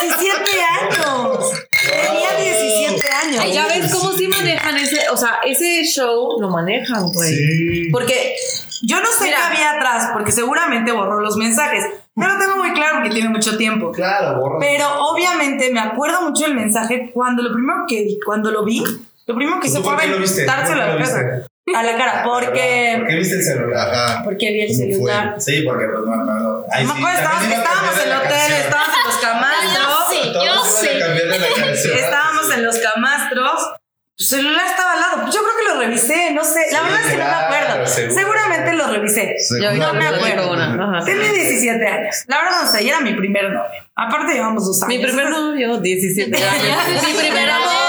17 0.00 0.60
años. 0.62 1.50
Tenía 1.90 2.36
17 2.38 3.10
años. 3.10 3.52
Ya 3.52 3.66
ves 3.66 3.92
cómo 3.92 4.12
sí 4.12 4.28
manejan 4.28 4.78
ese, 4.78 5.08
o 5.10 5.16
sea, 5.16 5.40
ese 5.44 5.84
show 5.84 6.40
lo 6.40 6.48
manejan, 6.48 7.08
güey. 7.12 7.34
Sí. 7.34 7.88
Porque 7.90 8.36
Yo 8.82 9.00
no 9.00 9.10
sé 9.10 9.24
Mira. 9.24 9.38
qué 9.38 9.42
había 9.42 9.70
atrás, 9.72 10.10
porque 10.12 10.30
seguramente 10.30 10.92
borró 10.92 11.20
los 11.20 11.36
mensajes. 11.36 11.84
Yo 12.14 12.26
lo 12.26 12.38
tengo 12.38 12.56
muy 12.56 12.72
claro 12.72 12.98
porque 12.98 13.10
tiene 13.10 13.28
mucho 13.28 13.56
tiempo. 13.56 13.90
Claro, 13.90 14.38
borra. 14.38 14.58
Pero 14.60 14.86
obviamente 15.10 15.70
me 15.72 15.80
acuerdo 15.80 16.22
mucho 16.22 16.44
del 16.44 16.54
mensaje 16.54 17.10
cuando 17.12 17.42
lo 17.42 17.52
primero 17.52 17.84
que 17.88 18.04
vi, 18.04 18.18
cuando 18.24 18.52
lo 18.52 18.64
vi, 18.64 18.84
lo 19.26 19.34
primero 19.34 19.60
que 19.60 19.68
¿Tú 19.68 19.74
hice 19.74 19.82
fue 19.82 19.94
aventárselo 19.94 20.82
a 20.82 20.86
¿Por 20.86 20.94
la 20.94 20.96
viste? 20.96 21.46
A 21.74 21.82
la 21.82 21.96
cara, 21.96 22.22
¿Por 22.22 22.44
porque, 22.44 23.02
qué 23.08 23.14
viste 23.16 23.34
el 23.36 23.42
celular? 23.42 23.88
Ajá. 23.92 24.22
porque 24.22 24.52
vi 24.52 24.60
el 24.62 24.74
celular. 24.74 25.34
Sí, 25.38 25.62
porque 25.62 25.84
pues 25.86 26.04
no, 26.06 26.16
no, 26.24 26.34
no. 26.38 26.64
Ahí 26.70 26.84
No 26.84 26.94
sí, 26.94 27.00
me 27.02 27.08
acuerdo, 27.08 27.18
estábamos, 27.50 27.96
en 27.98 28.08
el 28.08 28.16
hotel, 28.16 28.52
estábamos 28.52 28.94
en 28.96 29.04
los 29.08 29.16
camastros. 29.16 29.96
Sí, 30.10 30.32
yo 30.32 31.64
canción. 31.66 31.98
Estábamos 31.98 32.54
en 32.54 32.64
los 32.64 32.76
camastros. 32.78 33.72
Tu 34.16 34.24
celular 34.24 34.64
estaba 34.64 34.92
al 34.92 35.00
lado. 35.00 35.22
Pues 35.22 35.34
Yo 35.34 35.40
creo 35.42 35.56
que 35.58 35.74
lo 35.74 35.80
revisé, 35.80 36.32
no 36.32 36.44
sé. 36.44 36.60
La 36.72 36.78
Sí, 36.78 36.84
verdad 36.84 37.00
es 37.04 37.10
que 37.12 37.18
no 37.18 37.24
me 37.24 37.30
acuerdo. 37.32 37.86
seguro. 37.86 38.14
Seguramente 38.20 38.72
lo 38.72 38.86
revisé. 38.86 39.36
yo 39.60 39.72
No 39.74 39.92
me 39.94 40.06
acuerdo. 40.06 41.04
Tenía 41.04 41.32
17 41.32 41.86
años. 41.86 42.16
La 42.28 42.36
verdad 42.42 42.62
no 42.62 42.72
sé, 42.72 42.88
era 42.88 43.00
mi 43.00 43.12
primer 43.14 43.44
novio. 43.50 43.82
Aparte 43.96 44.32
llevamos 44.34 44.64
dos 44.64 44.82
años. 44.84 44.96
Mi 44.96 45.04
primer 45.04 45.28
novio, 45.30 45.78
17 45.78 46.36
años. 46.36 46.78
Mi 47.06 47.12
primer 47.18 47.50
amor 47.50 47.85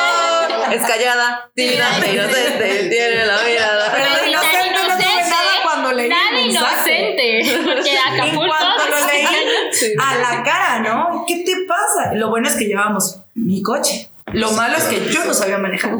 es 0.75 0.81
callada, 0.81 1.49
tímida, 1.53 1.87
inocente, 2.11 2.87
tiene 2.89 3.25
la 3.25 3.37
mirada. 3.43 3.91
Pero 3.93 4.05
tan 4.15 4.29
inocente 4.29 4.79
no 4.87 4.95
tuve 4.97 5.21
nada 5.29 5.51
cuando 5.63 5.91
leí 5.93 6.09
Nada 6.09 6.39
inocente. 6.41 7.61
Porque 7.65 7.91
En 7.97 8.21
Acapulco. 8.21 8.45
cuanto 8.47 8.83
lo 8.89 9.07
leí 9.07 9.25
Sí. 9.71 9.93
a 9.99 10.15
la 10.15 10.43
cara, 10.43 10.79
¿no? 10.79 11.25
¿Qué 11.27 11.43
te 11.45 11.53
pasa? 11.67 12.13
Lo 12.13 12.29
bueno 12.29 12.47
es 12.47 12.55
que 12.55 12.65
llevábamos 12.65 13.19
mi 13.35 13.61
coche. 13.61 14.09
Lo 14.33 14.51
malo 14.51 14.75
es 14.77 14.83
que 14.85 15.05
yo 15.09 15.23
no 15.23 15.33
sabía 15.33 15.57
manejar. 15.57 15.93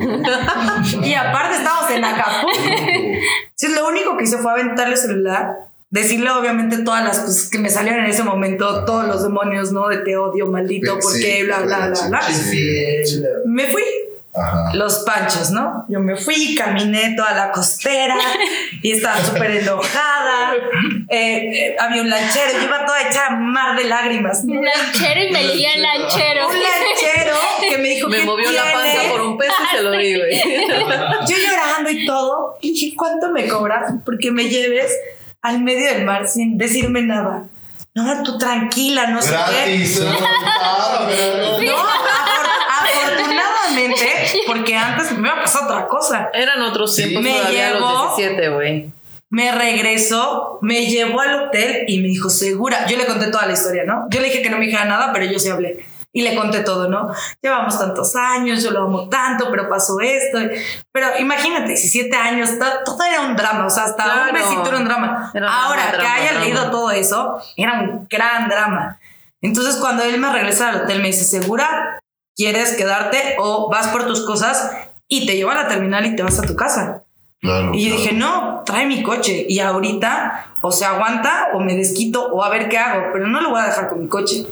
y 1.04 1.14
aparte 1.14 1.58
estábamos 1.58 1.90
en 1.92 2.04
Acapulco. 2.04 2.58
Entonces 2.62 3.72
lo 3.82 3.88
único 3.88 4.18
que 4.18 4.26
hice 4.26 4.38
fue 4.38 4.52
aventarle 4.52 4.94
el 4.96 5.00
celular, 5.00 5.52
decirle 5.90 6.30
obviamente 6.32 6.80
todas 6.80 7.04
las 7.06 7.20
cosas 7.20 7.50
que 7.50 7.58
me 7.60 7.70
salieron 7.70 8.04
en 8.04 8.12
ese 8.12 8.24
momento, 8.24 8.84
todos 8.86 9.06
los 9.08 9.24
demonios, 9.24 9.72
¿no? 9.72 9.88
De 9.88 9.98
te 10.00 10.18
odio, 10.18 10.48
maldito, 10.48 10.96
Sí, 10.96 11.00
porque 11.02 11.44
bla, 11.46 11.60
bla, 11.60 11.88
bla, 11.88 12.08
bla. 12.10 12.22
sí. 12.24 13.24
Me 13.46 13.68
fui. 13.68 13.84
Ajá. 14.40 14.72
Los 14.74 15.00
panchos, 15.00 15.52
¿no? 15.52 15.86
Yo 15.90 16.00
me 16.00 16.16
fui, 16.16 16.56
caminé 16.56 17.14
toda 17.16 17.34
la 17.34 17.52
costera 17.52 18.16
y 18.82 18.92
estaba 18.92 19.18
súper 19.24 19.52
enojada. 19.52 20.54
Eh, 21.10 21.16
eh, 21.70 21.76
había 21.80 22.02
un 22.02 22.10
lanchero, 22.10 22.52
yo 22.60 22.64
iba 22.66 22.86
toda 22.86 23.02
hecha 23.10 23.30
mar 23.32 23.76
de 23.78 23.86
lágrimas. 23.86 24.44
¿no? 24.44 24.60
Un 24.60 24.66
lanchero 24.66 25.24
y 25.24 25.32
me 25.32 25.44
leía 25.44 25.74
el 25.74 25.82
lanchero. 25.82 26.48
Un 26.48 26.54
lanchero 26.56 27.36
que 27.70 27.78
me 27.78 27.90
dijo 27.90 28.08
Me 28.10 28.18
"¿Qué 28.20 28.26
movió 28.26 28.52
la 28.52 28.62
tiene?". 28.64 28.74
panza 28.96 29.10
por 29.12 29.22
un 29.22 29.38
peso 29.38 29.54
y 29.64 29.76
se 29.78 29.82
lo 29.84 29.92
di, 29.92 30.16
güey. 30.18 30.42
Yo 31.28 31.36
llorando 31.38 31.90
y 31.92 32.06
todo. 32.06 32.58
Y 32.62 32.72
dije, 32.74 32.96
¿cuánto 32.96 33.30
me 33.32 33.48
cobras? 33.48 33.94
Porque 34.06 34.32
me 34.32 34.46
lleves 34.50 34.92
al 35.42 35.62
medio 35.62 35.88
del 35.94 36.04
mar 36.06 36.28
sin 36.28 36.58
decirme 36.58 37.02
nada. 37.02 37.44
No, 37.94 38.22
tú 38.24 38.38
tranquila, 38.38 39.08
no 39.08 39.20
sé 39.22 39.30
qué. 39.50 39.56
Gratis. 39.72 40.02
Ah, 40.06 41.06
pero- 41.08 41.58
No, 41.62 41.78
porque 44.48 44.76
antes 44.76 45.12
me 45.18 45.28
iba 45.28 45.38
a 45.38 45.42
pasar 45.44 45.64
otra 45.66 45.88
cosa. 45.88 46.30
Eran 46.34 46.62
otros 46.62 46.96
tiempos 46.96 47.22
Me 47.24 47.38
a 47.40 47.50
llevó- 47.50 47.80
los 47.80 48.18
17, 48.18 48.50
güey. 48.50 48.92
Me 49.30 49.52
regresó, 49.52 50.58
me 50.62 50.86
llevó 50.86 51.20
al 51.22 51.36
hotel 51.48 51.84
y 51.88 52.00
me 52.02 52.08
dijo, 52.08 52.30
segura. 52.30 52.86
Yo 52.88 52.98
le 52.98 53.06
conté 53.06 53.28
toda 53.28 53.46
la 53.46 53.54
historia, 53.54 53.84
¿no? 53.86 54.08
Yo 54.10 54.20
le 54.22 54.28
dije 54.28 54.42
que 54.42 54.50
no 54.50 54.58
me 54.58 54.66
dijera 54.66 54.86
nada, 54.86 55.12
pero 55.12 55.26
yo 55.26 55.38
sí 55.38 55.50
hablé. 55.50 55.86
Y 56.14 56.22
le 56.22 56.34
conté 56.36 56.62
todo, 56.62 56.88
¿no? 56.90 57.12
Llevamos 57.42 57.78
tantos 57.78 58.16
años, 58.16 58.64
yo 58.64 58.72
lo 58.72 58.84
amo 58.86 59.10
tanto, 59.10 59.52
pero 59.52 59.68
pasó 59.70 60.00
esto. 60.00 60.40
Pero 60.92 61.08
imagínate, 61.20 61.68
17 61.68 62.16
años, 62.16 62.58
to- 62.58 62.84
todo 62.86 63.04
era 63.04 63.22
un 63.22 63.36
drama, 63.36 63.66
o 63.66 63.70
sea, 63.70 63.84
hasta 63.84 64.04
un 64.06 64.12
Claro. 64.30 64.34
besito 64.34 64.68
era 64.70 64.78
un 64.78 64.86
drama. 64.86 65.32
Era 65.34 65.52
Ahora, 65.64 65.88
drama, 65.92 66.00
que 66.04 66.08
haya 66.22 66.30
drama. 66.32 66.46
leído 66.46 66.72
todo 66.72 66.92
eso, 66.92 67.38
era 67.58 67.74
un 67.82 68.08
gran 68.10 68.48
drama. 68.48 68.98
Entonces, 69.42 69.76
cuando 69.76 70.04
él 70.04 70.18
me 70.20 70.32
regresa 70.32 70.70
al 70.70 70.84
hotel, 70.84 71.02
me 71.02 71.08
dice, 71.08 71.26
¿segura? 71.26 72.00
¿Quieres 72.38 72.76
quedarte 72.76 73.36
o 73.40 73.70
vas 73.70 73.88
por 73.88 74.06
tus 74.06 74.24
cosas 74.24 74.72
y 75.08 75.26
te 75.26 75.36
llevo 75.36 75.50
a 75.50 75.56
la 75.56 75.68
terminal 75.68 76.06
y 76.06 76.16
te 76.16 76.22
vas 76.22 76.38
a 76.38 76.44
tu 76.44 76.56
casa? 76.56 77.04
Claro. 77.42 77.72
Y 77.74 77.86
yo 77.86 77.96
claro. 77.96 78.02
dije, 78.02 78.14
no, 78.14 78.62
trae 78.64 78.86
mi 78.86 79.02
coche. 79.02 79.48
Y 79.50 79.58
ahorita 79.60 80.54
o 80.62 80.72
se 80.72 80.86
aguanta 80.86 81.48
o 81.56 81.60
me 81.60 81.76
desquito 81.76 82.28
o 82.28 82.44
a 82.44 82.50
ver 82.50 82.70
qué 82.70 82.78
hago, 82.78 83.08
pero 83.12 83.26
no 83.28 83.42
lo 83.42 83.50
voy 83.50 83.62
a 83.62 83.66
dejar 83.66 83.90
con 83.90 84.02
mi 84.02 84.08
coche. 84.08 84.46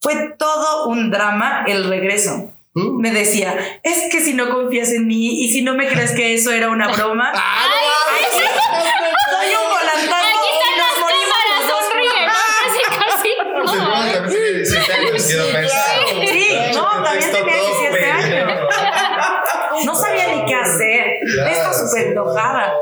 Fue 0.00 0.36
todo 0.38 0.86
un 0.86 1.10
drama 1.10 1.64
el 1.66 1.88
regreso. 1.88 2.52
Me 2.74 3.10
decía, 3.10 3.56
es 3.82 4.04
que 4.12 4.20
si 4.20 4.34
no 4.34 4.50
confías 4.50 4.92
en 4.92 5.06
mí 5.06 5.40
y 5.42 5.48
si 5.50 5.62
no 5.62 5.74
me 5.74 5.88
crees 5.88 6.10
que 6.12 6.34
eso 6.34 6.52
era 6.52 6.68
una 6.68 6.88
broma, 6.88 7.32
soy 7.32 9.48
un 9.48 9.70
volantazo 9.70 10.26
Aquí 10.26 10.46
y 10.46 10.48
están 10.60 10.76
nos 10.76 11.00
las 11.00 11.12
cámaras, 11.26 11.84
sonríe. 11.88 12.20
Casi, 12.28 12.80
casi. 13.00 13.30
Pues 13.62 13.72
el 13.72 13.80
hermano 13.80 14.04
también 14.12 14.28
tiene 14.28 14.50
17 14.58 14.92
años, 14.92 15.24
quiero 15.26 15.44
pensar. 15.52 15.96
Sí, 16.06 16.20
no, 16.20 16.26
también 17.02 17.32
tenía 17.32 17.56
todo 17.56 17.80
17 17.80 17.92
pendejo. 17.92 18.50
años. 18.50 19.84
No 19.84 19.94
sabía 19.94 20.26
ni 20.28 20.44
qué 20.46 20.54
hacer. 20.54 21.05
Claro, 21.34 21.50
Estaba 21.50 21.72
súper 21.74 22.06
enojada. 22.08 22.72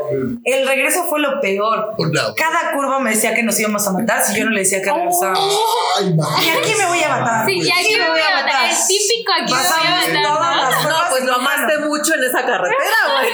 El 0.44 0.66
regreso 0.66 1.04
fue 1.04 1.20
lo 1.20 1.40
peor. 1.40 1.94
Cada 2.36 2.72
curva 2.74 2.98
me 3.00 3.10
decía 3.10 3.34
que 3.34 3.42
nos 3.42 3.58
íbamos 3.58 3.86
a 3.86 3.92
matar 3.92 4.22
si 4.22 4.38
yo 4.38 4.44
no 4.44 4.50
le 4.50 4.60
decía 4.60 4.82
que 4.82 4.90
regresábamos. 4.92 5.58
Ay, 5.98 6.14
ma. 6.14 6.26
Y 6.44 6.48
aquí 6.50 6.72
me 6.78 6.86
voy 6.86 7.02
a 7.02 7.08
matar. 7.08 7.46
Sí, 7.46 7.60
ya 7.62 7.74
aquí 7.78 7.96
me 7.96 8.08
voy 8.10 8.20
a 8.20 8.42
matar. 8.42 8.70
El 8.70 8.76
típico 8.88 9.32
aquí 9.42 9.52
me 9.52 9.58
voy 9.58 9.86
a 9.86 9.90
matar. 10.06 10.22
todas 10.34 10.56
¿no? 10.56 10.62
las 10.70 10.84
No, 10.84 10.96
pues 11.10 11.22
y 11.22 11.26
lo 11.26 11.34
amaste 11.34 11.78
mucho 11.78 12.14
en 12.14 12.24
esa 12.24 12.44
carretera, 12.44 12.74
güey. 13.20 13.30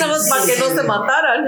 Nada 0.00 0.12
más 0.12 0.28
para 0.28 0.42
que 0.46 0.56
no 0.58 0.66
se 0.68 0.82
mataran. 0.82 1.46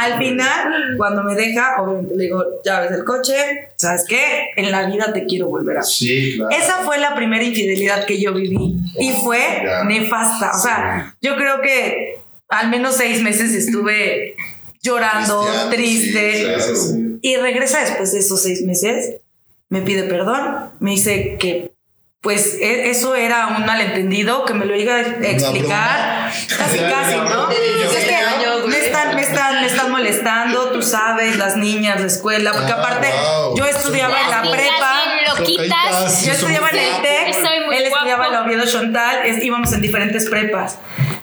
Al 0.00 0.18
final, 0.18 0.94
cuando 0.96 1.22
me 1.22 1.34
deja, 1.34 1.76
obviamente 1.80 2.14
le 2.16 2.24
digo, 2.24 2.44
llaves 2.64 2.90
del 2.90 3.04
coche, 3.04 3.68
¿sabes 3.76 4.04
qué? 4.08 4.48
En 4.56 4.70
la 4.70 4.86
vida 4.86 5.12
te 5.12 5.24
quiero 5.26 5.48
volver 5.48 5.78
a. 5.78 5.82
Sí, 5.82 6.36
claro. 6.36 6.50
Esa 6.56 6.78
fue 6.84 6.98
la 6.98 7.14
primera 7.14 7.42
infidelidad 7.44 8.04
que 8.06 8.20
yo 8.20 8.32
viví 8.34 8.76
y 8.98 9.12
fue 9.12 9.62
Ya. 9.64 9.84
nefasta. 9.84 10.52
O 10.54 10.58
sea, 10.58 11.14
yo 11.20 11.36
creo 11.36 11.60
que 11.60 11.93
al 12.58 12.68
menos 12.70 12.96
seis 12.96 13.20
meses 13.22 13.52
estuve 13.54 14.36
llorando, 14.82 15.40
Cristiano, 15.70 15.70
triste. 15.70 16.34
sí, 16.34 16.42
claro. 16.44 17.18
Y 17.22 17.36
regresa 17.36 17.80
después 17.80 18.12
de 18.12 18.18
esos 18.20 18.42
seis 18.42 18.62
meses, 18.62 19.16
me 19.70 19.80
pide 19.82 20.04
perdón, 20.04 20.70
me 20.80 20.90
dice 20.92 21.36
que 21.38 21.72
pues 22.20 22.56
e- 22.60 22.88
eso 22.90 23.14
era 23.14 23.48
un 23.48 23.66
malentendido, 23.66 24.44
que 24.46 24.54
me 24.54 24.64
lo 24.64 24.74
iba 24.76 24.94
a 24.94 25.00
explicar, 25.00 26.32
casi 26.58 26.78
casi, 26.78 27.16
¿no? 27.16 27.48
me 28.68 28.78
están, 28.78 29.14
me 29.14 29.20
están, 29.22 29.60
me 29.60 29.66
están 29.66 29.90
molestando, 29.90 30.70
tú 30.70 30.80
sabes, 30.82 31.36
las 31.36 31.56
niñas, 31.56 32.00
la 32.00 32.06
escuela, 32.06 32.52
porque 32.52 32.72
Ah, 32.72 32.76
aparte 32.78 33.08
wow. 33.08 33.56
yo 33.58 33.66
estudiaba 33.66 34.18
en 34.22 34.30
la 34.30 34.42
prepa. 34.50 35.02
loquitas. 35.38 36.24
Yo 36.24 36.32
estudiaba 36.32 36.70
en 36.70 36.76
el 36.78 37.02
TEC, 37.02 37.36
él 37.72 37.84
estudiaba 37.86 38.26
en 38.26 38.32
la. 38.32 38.42
Oviedo 38.44 38.66
Chontal, 38.66 39.26
es- 39.26 39.42
íbamos 39.42 39.72
en 39.72 39.80
diferentes 39.82 40.28
prepas. 40.28 40.78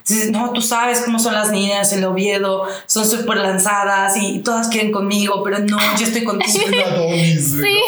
Entonces, 0.08 0.30
no, 0.30 0.52
tú 0.52 0.60
sabes 0.62 1.00
cómo 1.04 1.18
son 1.18 1.34
las 1.34 1.50
niñas 1.50 1.92
en 1.92 2.00
el 2.00 2.04
Oviedo, 2.06 2.66
son 2.86 3.06
súper 3.08 3.38
lanzadas 3.38 4.16
y 4.16 4.40
todas 4.40 4.68
quieren 4.68 4.90
conmigo, 4.92 5.42
pero 5.44 5.58
no, 5.60 5.78
yo 5.98 6.06
estoy 6.06 6.24
contigo. 6.24 6.52
Sí, 7.42 7.78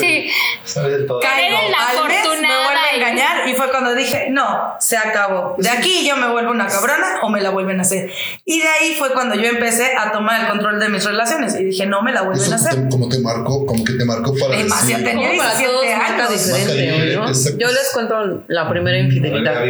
sí. 0.00 0.30
Sabes 0.64 0.98
de 0.98 1.04
todo. 1.04 1.20
Caigo, 1.20 1.56
la 1.70 1.88
al 2.02 2.08
mes 2.08 2.24
me 2.26 2.48
vuelve 2.48 2.80
a 2.92 2.96
engañar 2.96 3.48
y 3.48 3.54
fue 3.54 3.70
cuando 3.70 3.94
dije, 3.94 4.28
no, 4.30 4.74
se 4.80 4.96
acabó. 4.96 5.54
De 5.58 5.68
aquí 5.68 6.06
yo 6.06 6.16
me 6.16 6.28
vuelvo 6.28 6.50
una 6.50 6.66
cabrona 6.66 7.20
o 7.22 7.28
me 7.30 7.40
la 7.40 7.50
vuelven 7.50 7.78
a 7.78 7.82
hacer. 7.82 8.10
Y 8.44 8.60
de 8.60 8.68
ahí 8.68 8.94
fue 8.98 9.12
cuando 9.12 9.34
yo 9.34 9.44
empecé 9.48 9.94
a 9.96 10.12
tomar 10.12 10.42
el 10.42 10.48
control 10.48 10.78
de 10.80 10.88
mis 10.88 11.04
relaciones 11.04 11.54
y 11.58 11.64
dije, 11.64 11.86
no 11.86 12.02
me 12.02 12.12
la 12.12 12.22
vuelven 12.22 12.44
Eso 12.44 12.52
a 12.52 12.56
hacer. 12.56 12.74
te- 12.84 12.88
como 12.88 13.08
te 13.08 13.18
marcó, 13.20 13.64
como 13.66 13.84
que 13.84 13.94
te 13.94 14.04
marcó 14.04 14.34
para 14.38 14.56
Demasiado 14.56 15.02
decir, 15.02 15.04
tenía 15.04 15.28
Como 15.28 15.38
para 15.38 15.58
17 15.58 15.72
todos 15.72 15.96
marca 15.96 16.26
años. 16.26 16.46
diferente, 16.46 17.16
¿no? 17.16 17.58
Yo 17.58 17.68
les 17.72 17.90
cuento 17.92 18.44
la 18.48 18.68
primera 18.68 18.98
infidelidad. 18.98 19.64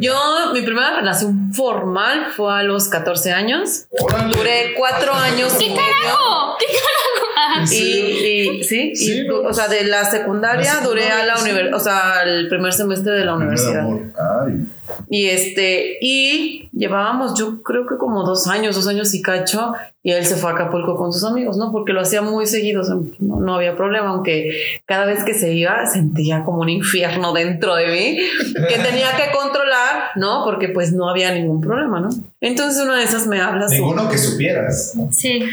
Yo, 0.00 0.14
mi 0.52 0.62
primera 0.62 1.01
relación 1.02 1.52
formal 1.52 2.28
fue 2.34 2.52
a 2.58 2.62
los 2.62 2.88
14 2.88 3.32
años. 3.32 3.86
Órale. 3.90 4.34
Duré 4.34 4.74
cuatro 4.76 5.12
años 5.12 5.54
y 5.60 5.68
¿Qué 5.68 5.74
carajo? 5.76 6.56
¿Qué 6.58 6.66
carajo? 6.66 7.72
Y, 7.72 7.76
y- 7.76 8.64
sí, 8.64 8.90
y 8.92 8.96
Sí, 8.96 9.24
du- 9.24 9.42
no. 9.42 9.48
o 9.48 9.52
sea, 9.52 9.68
de 9.68 9.84
la 9.84 10.04
secundaria 10.04 10.74
La 10.74 10.80
duré 10.80 11.10
a 11.10 11.24
la 11.26 11.36
secundaria, 11.36 11.42
universidad, 11.68 11.74
o 11.74 11.80
sea, 11.80 12.22
el 12.24 12.48
primer 12.48 12.72
semestre 12.72 13.12
de 13.12 13.24
la 13.24 13.34
universidad. 13.34 13.80
amor. 13.80 14.00
Ay. 14.46 14.66
Y 15.08 15.26
este, 15.26 15.98
y 16.00 16.68
llevábamos, 16.72 17.38
yo 17.38 17.62
creo 17.62 17.86
que 17.86 17.96
como 17.96 18.24
dos 18.24 18.46
años, 18.46 18.74
dos 18.74 18.88
años 18.88 19.14
y 19.14 19.22
cacho, 19.22 19.74
y 20.02 20.10
él 20.10 20.24
se 20.24 20.36
fue 20.36 20.50
a 20.50 20.54
Acapulco 20.54 20.96
con 20.96 21.12
sus 21.12 21.24
amigos, 21.24 21.56
¿no? 21.56 21.70
Porque 21.70 21.92
lo 21.92 22.00
hacía 22.00 22.22
muy 22.22 22.46
seguido, 22.46 22.80
o 22.80 22.84
sea, 22.84 22.96
no, 23.20 23.40
no 23.40 23.54
había 23.54 23.76
problema, 23.76 24.08
aunque 24.08 24.80
cada 24.84 25.04
vez 25.04 25.22
que 25.22 25.34
se 25.34 25.52
iba 25.52 25.86
sentía 25.86 26.42
como 26.44 26.60
un 26.60 26.68
infierno 26.68 27.32
dentro 27.32 27.74
de 27.76 27.86
mí, 27.86 28.18
que 28.68 28.78
tenía 28.78 29.16
que 29.16 29.30
controlar, 29.32 30.10
¿no? 30.16 30.42
Porque 30.44 30.68
pues 30.68 30.92
no 30.92 31.08
había 31.08 31.32
ningún 31.32 31.60
problema, 31.60 32.00
¿no? 32.00 32.08
Entonces 32.40 32.82
una 32.82 32.98
de 32.98 33.04
esas 33.04 33.26
me 33.26 33.40
habla 33.40 33.68
Ninguno 33.68 34.08
que 34.08 34.18
supieras. 34.18 34.94
¿no? 34.96 35.08
Sí. 35.12 35.44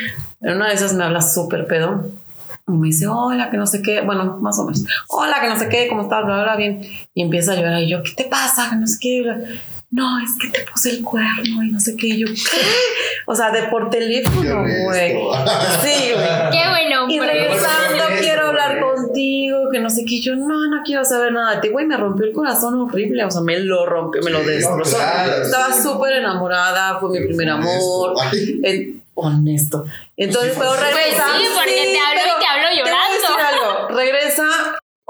en 0.42 0.56
una 0.56 0.70
de 0.70 0.74
esas 0.74 0.94
me 0.94 1.04
habla 1.04 1.22
súper 1.22 1.68
pedo. 1.68 2.10
Y 2.72 2.78
me 2.78 2.88
dice, 2.88 3.08
hola, 3.08 3.50
que 3.50 3.58
no 3.58 3.66
sé 3.68 3.82
qué. 3.82 4.02
Bueno, 4.02 4.38
más 4.42 4.58
o 4.60 4.64
menos. 4.66 4.86
Hola, 5.08 5.42
que 5.42 5.48
no 5.48 5.58
sé 5.58 5.70
qué, 5.70 5.88
¿cómo 5.88 6.04
estás? 6.04 6.24
Bla, 6.26 6.36
bla, 6.36 6.44
bla, 6.44 6.56
bien. 6.56 6.82
Y 7.14 7.22
empieza 7.22 7.54
a 7.54 7.56
llorar. 7.56 7.82
Y 7.82 7.90
yo, 7.90 8.04
¿qué 8.04 8.12
te 8.16 8.26
pasa? 8.26 8.70
Que 8.70 8.76
no 8.76 8.88
sé 8.88 8.98
qué. 9.02 9.24
No, 9.92 10.20
es 10.20 10.30
que 10.40 10.50
te 10.50 10.70
puse 10.72 10.92
el 10.92 11.04
cuerno 11.04 11.64
y 11.64 11.72
no 11.72 11.80
sé 11.80 11.96
qué. 11.98 12.08
Y 12.10 12.20
yo, 12.20 12.28
¿qué? 12.28 12.58
O 13.26 13.34
sea, 13.36 13.50
de 13.50 13.64
por 13.70 13.90
teléfono, 13.90 14.62
güey. 14.86 15.14
Sí, 15.82 16.12
güey. 16.14 16.28
Qué 16.52 16.70
bueno, 16.70 17.10
Y 17.10 17.20
regresando, 17.20 17.96
Bueno, 17.96 18.06
quiero 18.20 18.48
hablar 18.50 18.80
contigo, 18.82 19.70
que 19.72 19.80
no 19.80 19.90
sé 19.90 20.06
qué. 20.06 20.16
Y 20.16 20.22
yo, 20.22 20.36
no, 20.36 20.68
no 20.68 20.84
quiero 20.86 21.04
saber 21.04 21.32
nada 21.34 21.56
de 21.56 21.62
ti, 21.62 21.70
güey. 21.70 21.88
Me 21.88 21.98
rompió 21.98 22.26
el 22.28 22.34
corazón 22.34 22.80
horrible. 22.80 23.24
O 23.26 23.32
sea, 23.32 23.42
me 23.42 23.60
lo 23.60 23.88
rompió, 23.88 24.22
me 24.22 24.30
lo 24.30 24.44
destrozó. 24.44 24.98
claro, 24.98 25.42
Estaba 25.44 25.74
sí. 25.74 25.82
súper 25.82 26.14
enamorada, 26.14 27.00
fue 27.00 27.20
mi 27.20 27.26
primer 27.26 27.50
amor. 27.50 28.14
Ay. 28.22 28.60
El- 28.64 29.02
honesto. 29.20 29.86
Entonces, 30.18 30.54
Sí, 30.54 30.60
pero 30.60 30.72
pues, 30.72 30.82
regresa. 30.82 31.24
sí, 31.38 31.46
porque 31.56 31.72
te 31.72 32.00
habló 32.00 32.22
y 32.22 32.40
te 32.40 32.48
habló 32.48 32.68
voy 32.70 32.80
a 32.80 32.84
llorando. 32.84 33.14
decir 33.14 33.46
algo. 33.46 33.88
Regresa. 33.98 34.46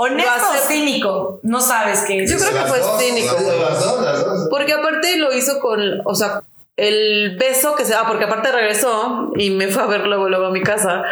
Honesto 0.02 0.32
o 0.32 0.68
cínico, 0.68 1.40
no 1.44 1.60
sabes 1.60 2.00
qué 2.08 2.24
es. 2.24 2.32
Yo 2.32 2.38
creo 2.38 2.64
que 2.64 2.70
fue 2.70 2.80
dos, 2.80 3.02
cínico, 3.02 3.34
Las 3.34 3.44
dos, 3.44 3.60
las 3.60 3.84
dos, 3.84 4.02
las 4.02 4.26
dos. 4.26 4.48
Porque 4.50 4.72
aparte 4.72 5.18
lo 5.18 5.34
hizo 5.34 5.60
con, 5.60 5.82
o 6.06 6.16
sea, 6.16 6.42
el 6.78 7.36
beso 7.38 7.76
que 7.76 7.84
se 7.84 7.92
da, 7.92 8.08
porque 8.08 8.24
aparte 8.24 8.50
regresó 8.50 9.32
y 9.36 9.50
me 9.50 9.68
fue 9.68 9.84
a 9.84 9.88
ver 9.88 10.08
luego, 10.08 10.30
luego 10.30 10.46
a 10.46 10.52
mi 10.52 10.62
casa. 10.64 11.04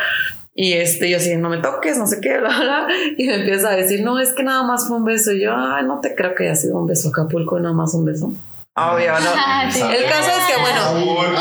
Y 0.55 0.71
este, 0.73 1.09
yo 1.09 1.17
así, 1.17 1.35
no 1.35 1.49
me 1.49 1.57
toques, 1.57 1.97
no 1.97 2.07
sé 2.07 2.21
qué, 2.21 2.37
bla, 2.39 2.47
bla. 2.61 2.87
Y 3.17 3.27
me 3.27 3.35
empieza 3.35 3.71
a 3.71 3.75
decir, 3.75 4.03
no, 4.03 4.19
es 4.19 4.31
que 4.31 4.43
nada 4.43 4.63
más 4.63 4.87
fue 4.87 4.95
un 4.95 5.03
beso. 5.03 5.33
Y 5.33 5.41
yo, 5.43 5.53
ay, 5.53 5.83
no 5.83 5.99
te 5.99 6.15
creo 6.15 6.33
que 6.33 6.45
haya 6.45 6.55
sido 6.55 6.77
un 6.77 6.87
beso 6.87 7.09
Acapulco, 7.09 7.59
nada 7.59 7.75
más 7.75 7.93
un 7.93 8.05
beso. 8.05 8.31
Obvio, 8.73 9.11
no. 9.19 9.29
Ah, 9.35 9.69
sí. 9.69 9.81
El 9.81 10.05
caso 10.05 10.29
es 10.29 10.45
que, 10.45 10.61
bueno, 10.61 11.35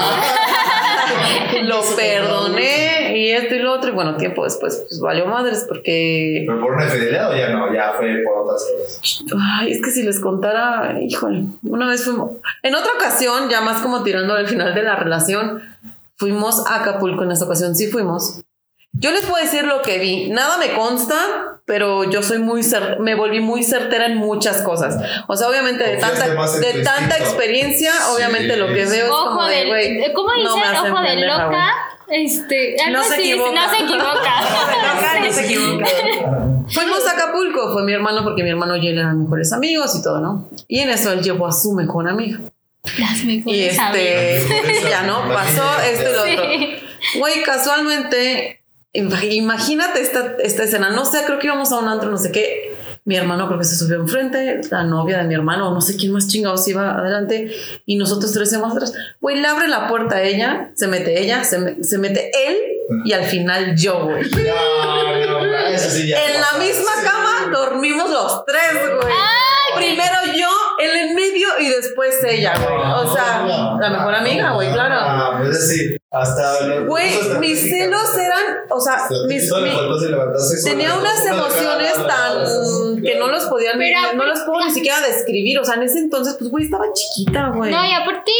lo 1.62 1.80
perdoné 1.96 3.18
y 3.18 3.30
esto 3.30 3.54
y 3.54 3.58
lo 3.58 3.72
otro. 3.72 3.90
Y 3.90 3.94
bueno, 3.94 4.16
tiempo 4.16 4.44
después, 4.44 4.78
pues 4.88 5.00
valió 5.00 5.26
madres 5.26 5.64
porque. 5.68 6.44
¿Pero 6.46 6.60
por 6.60 6.72
una 6.72 6.84
infidelidad 6.84 7.30
o 7.30 7.36
ya 7.36 7.48
no? 7.50 7.72
Ya 7.72 7.92
fue 7.96 8.22
por 8.24 8.44
otras 8.44 8.64
cosas. 8.64 9.24
Ay, 9.60 9.72
es 9.72 9.82
que 9.82 9.90
si 9.90 10.02
les 10.02 10.20
contara, 10.20 10.96
híjole, 11.00 11.44
una 11.62 11.88
vez 11.88 12.04
fuimos, 12.04 12.32
en 12.62 12.74
otra 12.74 12.92
ocasión, 12.96 13.48
ya 13.48 13.60
más 13.60 13.82
como 13.82 14.02
tirando 14.02 14.34
al 14.34 14.46
final 14.46 14.74
de 14.74 14.82
la 14.82 14.96
relación, 14.96 15.62
fuimos 16.16 16.66
a 16.66 16.76
Acapulco 16.80 17.24
en 17.24 17.32
esa 17.32 17.44
ocasión, 17.44 17.74
sí 17.74 17.88
fuimos. 17.88 18.42
Yo 18.98 19.10
les 19.12 19.22
puedo 19.26 19.42
decir 19.44 19.64
lo 19.64 19.82
que 19.82 19.98
vi, 19.98 20.28
nada 20.30 20.56
me 20.58 20.72
consta, 20.72 21.60
pero 21.66 22.04
yo 22.10 22.22
soy 22.22 22.38
muy, 22.38 22.62
cer- 22.62 22.98
me 22.98 23.14
volví 23.14 23.40
muy 23.40 23.62
certera 23.62 24.06
en 24.06 24.16
muchas 24.16 24.62
cosas. 24.62 24.96
O 25.28 25.36
sea, 25.36 25.48
obviamente 25.48 25.84
de 25.84 25.96
tanta, 25.98 26.26
de 26.28 26.82
tanta 26.82 27.16
experiencia, 27.18 27.92
obviamente 28.14 28.56
lo 28.56 28.68
que 28.68 28.84
veo 28.86 29.06
es 29.06 29.10
Ojo 29.10 29.28
como 29.30 29.44
de, 29.46 29.56
de, 29.56 29.66
güey, 29.66 30.12
¿cómo 30.14 30.28
no 30.42 30.56
me 30.56 30.62
dicen? 30.62 30.76
hacen 30.76 30.92
Ojo 30.92 31.02
de 31.02 31.16
loca. 31.26 31.68
Este, 32.08 32.76
No 32.92 33.02
se 33.02 33.14
así, 33.14 33.32
equivoca. 33.32 33.52
No 33.52 33.70
se 33.70 33.82
equivoca. 33.82 34.04
Loca, 34.14 35.20
no 35.26 35.32
se 35.32 35.44
equivoca. 35.44 35.86
Fuimos 36.68 37.06
a 37.06 37.12
Acapulco, 37.12 37.72
fue 37.72 37.82
mi 37.84 37.92
hermano 37.92 38.22
porque 38.24 38.42
mi 38.44 38.50
hermano 38.50 38.76
y 38.76 38.88
él 38.88 38.98
eran 38.98 39.22
mejores 39.24 39.52
amigos 39.52 39.94
y 39.96 40.02
todo, 40.02 40.20
¿no? 40.20 40.48
Y 40.68 40.80
en 40.80 40.88
eso 40.90 41.12
él 41.12 41.20
llevó 41.22 41.48
a 41.48 41.52
su 41.52 41.72
mejor 41.72 42.08
amiga. 42.08 42.38
Las 42.98 43.24
Y 43.24 43.26
mejores 43.38 43.78
amigas. 43.78 43.96
este, 44.50 44.82
ya 44.90 45.02
no, 45.02 45.28
pasó 45.32 45.64
esto 45.80 46.10
y 46.10 46.12
lo 46.14 46.20
otro. 46.22 46.44
Sí. 46.50 47.18
Güey, 47.18 47.42
casualmente, 47.42 48.60
imagínate 48.96 50.00
esta, 50.00 50.34
esta 50.42 50.64
escena. 50.64 50.90
No 50.90 51.04
sé, 51.04 51.22
creo 51.26 51.38
que 51.38 51.46
íbamos 51.46 51.72
a 51.72 51.78
un 51.78 51.88
antro, 51.88 52.10
no 52.10 52.18
sé 52.18 52.32
qué. 52.32 52.74
Mi 53.04 53.14
hermano 53.16 53.46
creo 53.46 53.58
que 53.60 53.64
se 53.64 53.76
subió 53.76 53.96
enfrente, 54.00 54.60
la 54.70 54.82
novia 54.82 55.18
de 55.18 55.24
mi 55.24 55.34
hermano, 55.34 55.72
no 55.72 55.80
sé 55.80 55.96
quién 55.96 56.10
más 56.12 56.26
chingados 56.26 56.66
iba 56.66 56.90
adelante, 56.98 57.54
y 57.86 57.94
nosotros 57.94 58.32
tres 58.32 58.52
íbamos 58.52 58.74
atrás. 58.74 58.94
Güey, 59.20 59.40
le 59.40 59.46
abre 59.46 59.68
la 59.68 59.86
puerta 59.86 60.16
a 60.16 60.22
ella, 60.24 60.72
se 60.74 60.88
mete 60.88 61.22
ella, 61.22 61.44
se, 61.44 61.58
me- 61.58 61.84
se 61.84 61.98
mete 61.98 62.32
él, 62.48 62.56
y 63.04 63.12
al 63.12 63.22
final 63.22 63.76
yo, 63.76 64.06
güey. 64.06 64.24
No, 64.30 65.40
no, 65.40 65.46
no, 65.46 65.56
eso 65.68 65.88
sí 65.90 66.08
ya 66.08 66.16
En 66.24 66.40
la 66.40 66.58
misma 66.58 66.90
Sí. 67.00 67.04
cama 67.06 67.50
dormimos 67.52 68.10
los 68.10 68.44
tres, 68.44 68.72
güey. 69.00 69.14
Primero 69.76 70.14
yo, 70.36 70.48
él 70.78 70.90
en 70.96 71.14
medio 71.14 71.48
y 71.60 71.68
después 71.68 72.22
ella, 72.24 72.54
güey. 72.56 73.06
O 73.06 73.12
sea, 73.12 73.44
la 73.80 73.90
mejor 73.90 74.14
amiga, 74.14 74.52
güey, 74.52 74.72
claro. 74.72 74.96
Ah, 74.98 75.36
pues 75.38 75.56
es 75.56 75.68
decir, 75.68 76.00
hasta. 76.10 76.80
Güey, 76.86 77.10
mis 77.40 77.60
celos 77.60 78.16
eran, 78.16 78.58
o 78.70 78.80
sea, 78.80 79.06
mis, 79.28 79.50
tenía 80.64 80.88
¿no? 80.88 81.00
unas 81.00 81.26
emociones 81.26 81.94
tan 81.94 83.02
que 83.02 83.16
no 83.16 83.28
los 83.28 83.44
podían, 83.44 83.78
no 84.16 84.24
los 84.24 84.40
puedo 84.40 84.64
ni 84.64 84.70
siquiera 84.70 85.00
describir. 85.00 85.58
O 85.58 85.64
sea, 85.64 85.74
en 85.74 85.82
ese 85.84 85.98
entonces, 85.98 86.36
pues, 86.38 86.50
güey, 86.50 86.64
estaba 86.64 86.86
chiquita, 86.92 87.50
güey. 87.54 87.70
No, 87.70 87.84
y 87.84 87.92
aparte, 87.92 88.32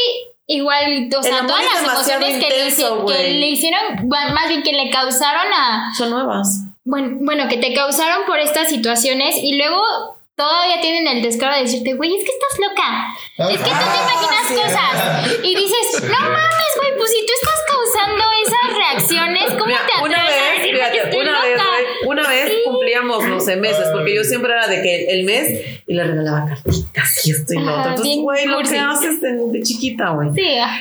igual, 0.46 1.08
o 1.16 1.22
sea, 1.22 1.46
todas 1.46 1.62
las 1.64 1.82
emociones 1.82 2.44
que 2.44 2.50
le, 2.50 3.14
que 3.16 3.32
le 3.34 3.46
hicieron, 3.46 3.80
bueno, 4.04 4.34
más 4.34 4.48
bien 4.48 4.62
que 4.62 4.72
le 4.72 4.90
causaron 4.90 5.52
a, 5.52 5.92
Son 5.96 6.10
nuevas. 6.10 6.64
bueno, 6.84 7.18
bueno, 7.20 7.48
que 7.48 7.58
te 7.58 7.74
causaron 7.74 8.26
por 8.26 8.38
estas 8.38 8.68
situaciones 8.68 9.36
y 9.40 9.56
luego 9.56 10.15
todavía 10.36 10.80
tienen 10.82 11.08
el 11.08 11.22
descaro 11.22 11.56
de 11.56 11.62
decirte, 11.62 11.94
güey, 11.94 12.14
es 12.14 12.24
que 12.24 12.32
estás 12.32 12.58
loca. 12.60 13.52
Es 13.52 13.58
que 13.58 13.70
tú 13.70 13.86
te 13.90 13.98
imaginas 14.04 14.46
cosas. 14.52 15.38
Y 15.42 15.56
dices, 15.56 16.02
no 16.02 16.20
mames, 16.20 16.72
güey, 16.76 16.96
pues 16.98 17.10
si 17.10 17.26
tú 17.26 17.32
estás 17.40 17.60
causando 17.66 18.24
esas 18.46 18.76
reacciones, 18.76 19.44
¿cómo 19.52 19.66
Mira, 19.66 19.80
te 19.86 20.04
una 20.04 20.18
atreves 20.18 20.42
a 20.42 20.50
vez, 20.50 20.60
que 20.60 20.72
fíjate, 20.72 20.98
estoy 20.98 21.20
una 21.20 21.42
vez, 21.42 21.60
una 22.06 22.28
vez 22.28 22.52
cumplíamos, 22.66 23.24
no 23.24 23.40
sé, 23.40 23.56
meses, 23.56 23.88
porque 23.92 24.14
yo 24.14 24.24
siempre 24.24 24.52
era 24.52 24.68
de 24.68 24.82
que 24.82 25.06
el 25.06 25.24
mes 25.24 25.80
y 25.86 25.94
le 25.94 26.04
regalaba 26.04 26.46
cartitas 26.46 27.26
y 27.26 27.30
esto 27.30 27.54
y 27.54 27.58
lo 27.58 27.72
otro. 27.72 27.90
Entonces, 27.90 28.16
güey, 28.18 28.46
lo 28.46 28.58
que 28.60 28.78
haces 28.78 29.20
de, 29.22 29.32
de 29.32 29.62
chiquita, 29.62 30.10
güey. 30.10 30.28
Sí, 30.34 30.58
ah, 30.58 30.78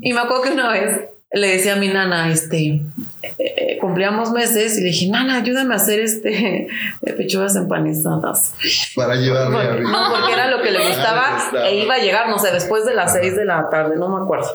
Y 0.00 0.12
me 0.14 0.20
acuerdo 0.20 0.44
que 0.44 0.50
una 0.50 0.72
vez 0.72 1.13
le 1.34 1.48
decía 1.48 1.74
a 1.74 1.76
mi 1.76 1.88
nana, 1.88 2.30
este, 2.30 2.80
eh, 3.22 3.34
eh, 3.38 3.78
cumplíamos 3.80 4.30
meses 4.30 4.78
y 4.78 4.82
le 4.82 4.86
dije, 4.88 5.08
nana, 5.08 5.36
ayúdame 5.36 5.74
a 5.74 5.76
hacer 5.76 6.00
este 6.00 6.68
eh, 7.02 7.12
pechugas 7.12 7.56
empanizadas. 7.56 8.54
Para 8.94 9.16
llevarle 9.16 9.58
a 9.58 9.74
no, 9.74 10.10
porque 10.10 10.32
era 10.32 10.48
lo 10.48 10.62
que 10.62 10.70
le 10.70 10.86
gustaba 10.86 11.50
e 11.66 11.82
iba 11.82 11.94
a 11.94 11.98
llegar, 11.98 12.28
no 12.28 12.38
sé, 12.38 12.52
después 12.52 12.86
de 12.86 12.94
las 12.94 13.12
seis 13.12 13.36
de 13.36 13.44
la 13.44 13.68
tarde, 13.68 13.96
no 13.96 14.08
me 14.08 14.22
acuerdo. 14.22 14.48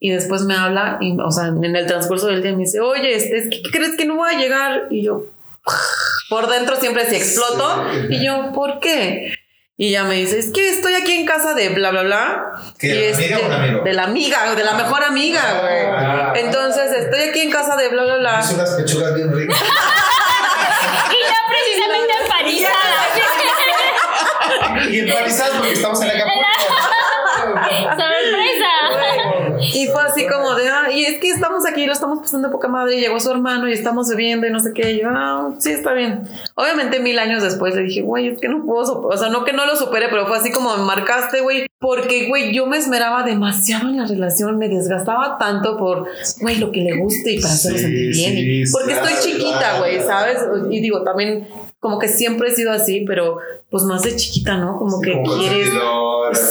Y 0.00 0.10
después 0.10 0.42
me 0.42 0.54
habla, 0.54 0.98
y, 1.00 1.16
o 1.20 1.30
sea, 1.30 1.46
en 1.46 1.76
el 1.76 1.86
transcurso 1.86 2.26
del 2.26 2.42
día 2.42 2.52
me 2.52 2.64
dice, 2.64 2.80
oye, 2.80 3.14
este, 3.14 3.50
¿qué 3.50 3.70
crees 3.70 3.96
que 3.96 4.06
no 4.06 4.16
voy 4.16 4.34
a 4.34 4.38
llegar? 4.38 4.86
Y 4.90 5.04
yo, 5.04 5.26
por 6.30 6.48
dentro 6.48 6.76
siempre 6.76 7.04
se 7.06 7.18
exploto. 7.18 7.84
Y 8.08 8.24
yo, 8.24 8.52
¿por 8.52 8.80
qué? 8.80 9.34
Y 9.80 9.88
ella 9.88 10.04
me 10.04 10.16
dice, 10.16 10.38
es 10.38 10.50
que 10.52 10.68
estoy 10.68 10.92
aquí 10.92 11.12
en 11.14 11.24
casa 11.24 11.54
de 11.54 11.70
bla, 11.70 11.90
bla, 11.90 12.02
bla. 12.02 12.52
¿Qué, 12.78 12.88
Y 12.88 12.92
de 12.92 13.08
la 13.08 13.14
amiga 13.16 13.38
o 13.40 13.46
un 13.46 13.52
amigo? 13.54 13.82
De 13.82 13.92
la 13.94 14.02
amiga, 14.04 14.54
de 14.54 14.62
la 14.64 14.74
mejor 14.74 15.02
amiga, 15.02 15.40
Ah. 15.42 16.28
güey. 16.32 16.44
Entonces, 16.44 16.92
estoy 16.92 17.20
aquí 17.30 17.40
en 17.40 17.50
casa 17.50 17.76
de 17.76 17.88
bla, 17.88 18.02
bla, 18.04 18.16
bla. 18.18 18.40
Hice 18.44 18.54
unas 18.56 18.70
pechugas 18.74 19.14
bien 19.14 19.32
ricas. 19.34 19.58
Y 21.10 21.22
no 21.22 21.38
precisamente 21.48 22.12
empanizadas. 22.22 23.08
y 24.90 24.98
empanizadas 25.00 25.52
porque 25.56 25.72
estamos 25.72 26.02
en 26.02 26.10
Acapulco. 26.10 26.46
¡Sorpresa! 27.88 28.72
Y 29.74 29.86
fue 29.86 30.02
así 30.02 30.26
como 30.26 30.54
de, 30.54 30.68
ah, 30.68 30.90
y 30.92 31.04
es 31.04 31.20
que 31.20 31.28
estamos 31.30 31.66
aquí, 31.66 31.86
lo 31.86 31.92
estamos 31.92 32.18
pasando 32.20 32.48
de 32.48 32.52
poca 32.52 32.68
madre, 32.68 32.96
y 32.96 33.00
llegó 33.00 33.18
su 33.20 33.30
hermano 33.30 33.68
y 33.68 33.72
estamos 33.72 34.08
bebiendo 34.08 34.46
y 34.46 34.50
no 34.50 34.60
sé 34.60 34.72
qué. 34.74 34.92
Y 34.92 35.00
yo, 35.02 35.08
ah, 35.10 35.50
sí, 35.58 35.70
está 35.70 35.92
bien. 35.92 36.22
Obviamente, 36.54 37.00
mil 37.00 37.18
años 37.18 37.42
después 37.42 37.74
le 37.74 37.82
dije, 37.82 38.02
güey, 38.02 38.28
es 38.28 38.40
que 38.40 38.48
no 38.48 38.64
puedo, 38.64 38.84
super-". 38.84 39.14
o 39.14 39.16
sea, 39.16 39.28
no 39.28 39.44
que 39.44 39.52
no 39.52 39.66
lo 39.66 39.76
supere, 39.76 40.08
pero 40.10 40.26
fue 40.26 40.36
así 40.36 40.50
como 40.52 40.76
me 40.76 40.82
marcaste, 40.84 41.40
güey, 41.40 41.66
porque, 41.78 42.28
güey, 42.28 42.52
yo 42.54 42.66
me 42.66 42.76
esmeraba 42.76 43.22
demasiado 43.22 43.88
en 43.88 43.96
la 43.96 44.06
relación, 44.06 44.58
me 44.58 44.68
desgastaba 44.68 45.38
tanto 45.38 45.76
por, 45.78 46.06
güey, 46.40 46.56
lo 46.58 46.72
que 46.72 46.80
le 46.80 46.96
guste 46.98 47.32
y 47.32 47.40
para 47.40 47.54
hacerlo 47.54 47.78
Sí, 47.78 47.84
sentir 47.84 48.10
bien. 48.12 48.38
y- 48.38 48.66
sí, 48.66 48.72
porque 48.72 48.92
claro, 48.92 49.08
estoy 49.08 49.32
chiquita, 49.32 49.78
güey, 49.78 49.98
claro. 49.98 50.08
¿sabes? 50.08 50.38
Y 50.70 50.80
digo, 50.80 51.02
también, 51.04 51.48
como 51.80 51.98
que 51.98 52.08
siempre 52.08 52.48
he 52.50 52.54
sido 52.54 52.70
así, 52.72 53.04
pero 53.06 53.38
pues 53.70 53.82
más 53.84 54.02
de 54.02 54.14
chiquita, 54.14 54.56
¿no? 54.58 54.78
Como 54.78 55.00
que 55.00 55.12
Como 55.12 55.38
quieres. 55.38 55.68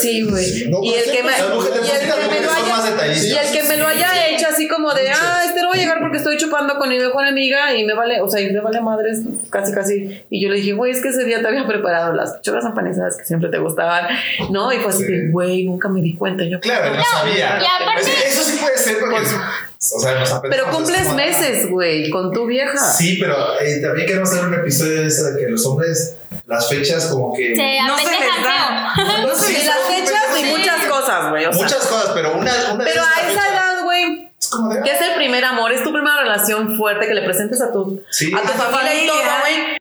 Sí, 0.01 0.23
güey. 0.23 0.67
No, 0.69 0.83
y 0.83 0.93
el 0.93 1.03
que 1.11 1.23
me, 1.23 1.31
y 1.31 1.89
el 1.91 1.99
que 1.99 2.15
me 2.29 2.41
lo 2.41 2.51
haya- 2.51 3.15
y 3.15 3.31
el 3.47 3.51
que 3.53 3.63
me 3.63 3.77
lo 3.77 3.87
haya 3.87 4.27
hecho 4.29 4.47
así 4.49 4.67
como 4.67 4.93
de, 4.93 5.09
ah, 5.09 5.43
este 5.47 5.58
no 5.69 5.75
va 5.75 5.75
a 5.75 5.83
llegar 5.83 5.99
porque 5.99 6.17
estoy 6.17 6.37
chupando 6.37 6.77
con 6.77 6.89
mi 6.89 6.97
mejor 6.97 7.25
amiga 7.25 7.73
y 7.75 7.85
me 7.85 7.93
vale, 7.93 8.21
o 8.21 8.29
sea, 8.29 8.41
y 8.41 8.51
me 8.51 8.59
vale 8.59 8.81
madres 8.81 9.19
casi 9.49 9.71
casi. 9.73 10.23
Y 10.29 10.41
yo 10.41 10.49
le 10.49 10.55
dije, 10.57 10.73
güey, 10.73 10.91
es 10.91 11.01
que 11.01 11.09
ese 11.09 11.23
día 11.25 11.41
te 11.41 11.47
había 11.47 11.67
preparado 11.67 12.13
las 12.13 12.33
pechugas 12.37 12.65
empanizadas 12.65 13.17
que 13.17 13.25
siempre 13.25 13.49
te 13.49 13.59
gustaban, 13.59 14.07
¿no? 14.49 14.71
Y 14.73 14.77
fue 14.77 14.91
así 14.91 15.03
güey, 15.31 15.65
nunca 15.65 15.87
me 15.89 16.01
di 16.01 16.15
cuenta. 16.15 16.43
Yo, 16.43 16.59
Claro, 16.59 16.95
no, 16.95 17.03
sabía. 17.03 17.59
y 17.61 17.83
aparte- 17.83 18.09
Es- 18.27 18.33
Eso 18.39 18.43
sí 18.43 18.57
puede 18.59 18.77
ser 18.77 18.97
porque. 18.99 19.17
O 19.17 19.99
sea, 20.01 20.19
nos 20.19 20.29
pero 20.49 20.69
cumples 20.71 20.99
es 20.99 21.05
como- 21.05 21.15
meses, 21.17 21.69
güey, 21.69 22.09
con 22.09 22.33
tu 22.33 22.45
vieja. 22.45 22.77
Sí, 22.77 23.17
pero 23.19 23.59
eh, 23.61 23.79
también 23.81 24.07
queremos 24.07 24.29
hacer 24.29 24.45
un 24.45 24.53
episodio 24.53 25.01
de 25.01 25.07
ese 25.07 25.23
de 25.31 25.39
que 25.39 25.49
los 25.49 25.65
hombres, 25.65 26.17
las 26.47 26.67
fechas 26.69 27.05
como 27.07 27.33
que. 27.33 27.55
Se 27.55 27.79
No 27.87 27.97
se 27.97 28.03
les 28.03 28.43
da. 28.43 28.93
No 29.21 29.35
sé, 29.35 29.53
Ni 29.53 29.63
las 29.63 29.77
fechas 29.87 30.21
ni 30.35 30.41
pendejos. 30.41 30.59
muchas 30.59 30.85
cosas, 30.85 31.29
güey. 31.29 31.45
o 31.45 31.53
sea, 31.53 31.63
Muchas 31.63 31.87
cosas, 31.87 32.11
pero 32.13 32.33
una. 32.33 32.51
una 32.73 32.83
de 32.83 32.91
pero 32.91 33.03
a 33.03 33.21
es 33.21 33.31
esa 33.31 33.35
la 33.35 33.41
fecha. 33.41 33.53
edad, 33.53 33.83
güey, 33.85 34.28
Es 34.39 34.47
como 34.49 34.73
de. 34.73 34.81
que 34.83 34.91
es 34.91 35.01
el 35.01 35.15
primer 35.15 35.43
amor, 35.45 35.71
es 35.71 35.83
tu 35.83 35.91
primera 35.91 36.21
relación 36.21 36.75
fuerte 36.77 37.07
que 37.07 37.13
le 37.13 37.21
presentes 37.23 37.61
a 37.61 37.71
tu, 37.71 38.01
Sí. 38.09 38.31
a 38.33 38.41
tu 38.41 38.47
familia 38.47 39.03
y 39.03 39.07
todo, 39.07 39.17
güey. 39.41 39.77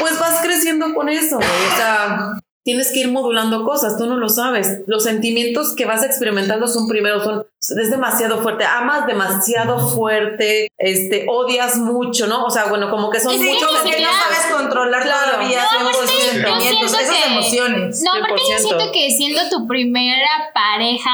Pues 0.00 0.18
vas 0.18 0.40
creciendo 0.42 0.94
con 0.94 1.08
eso, 1.08 1.36
güey. 1.36 1.48
O 1.72 1.76
sea, 1.76 2.18
tienes 2.64 2.90
que 2.92 3.00
ir 3.00 3.08
modulando 3.10 3.64
cosas, 3.64 3.96
tú 3.96 4.06
no 4.06 4.16
lo 4.16 4.28
sabes. 4.28 4.80
Los 4.86 5.04
sentimientos 5.04 5.74
que 5.76 5.84
vas 5.86 6.02
experimentando 6.04 6.66
son 6.68 6.88
primero, 6.88 7.22
son, 7.22 7.46
es 7.60 7.90
demasiado 7.90 8.42
fuerte, 8.42 8.64
amas 8.64 9.06
demasiado 9.06 9.78
fuerte, 9.90 10.68
este, 10.78 11.26
odias 11.28 11.76
mucho, 11.76 12.26
¿no? 12.26 12.44
O 12.44 12.50
sea, 12.50 12.66
bueno, 12.66 12.90
como 12.90 13.10
que 13.10 13.20
son 13.20 13.32
que 13.32 13.38
muchos 13.44 13.60
que 13.60 13.74
no 13.74 13.78
sentimientos. 13.82 14.16
sabes 14.22 14.52
controlar 14.56 15.02
Claro. 15.02 15.32
todavía 15.32 15.62
No, 15.62 15.68
100% 15.90 15.90
aparte, 15.90 16.16
yo 16.16 16.32
sentimientos, 16.32 16.92
esas 17.00 17.10
que- 17.16 17.32
emociones. 17.32 18.02
No, 18.02 18.10
aparte 18.12 18.34
yo 18.50 18.58
100%. 18.58 18.58
siento 18.68 18.92
que 18.92 19.10
siendo 19.10 19.48
tu 19.48 19.66
primera 19.68 20.28
pareja, 20.52 21.10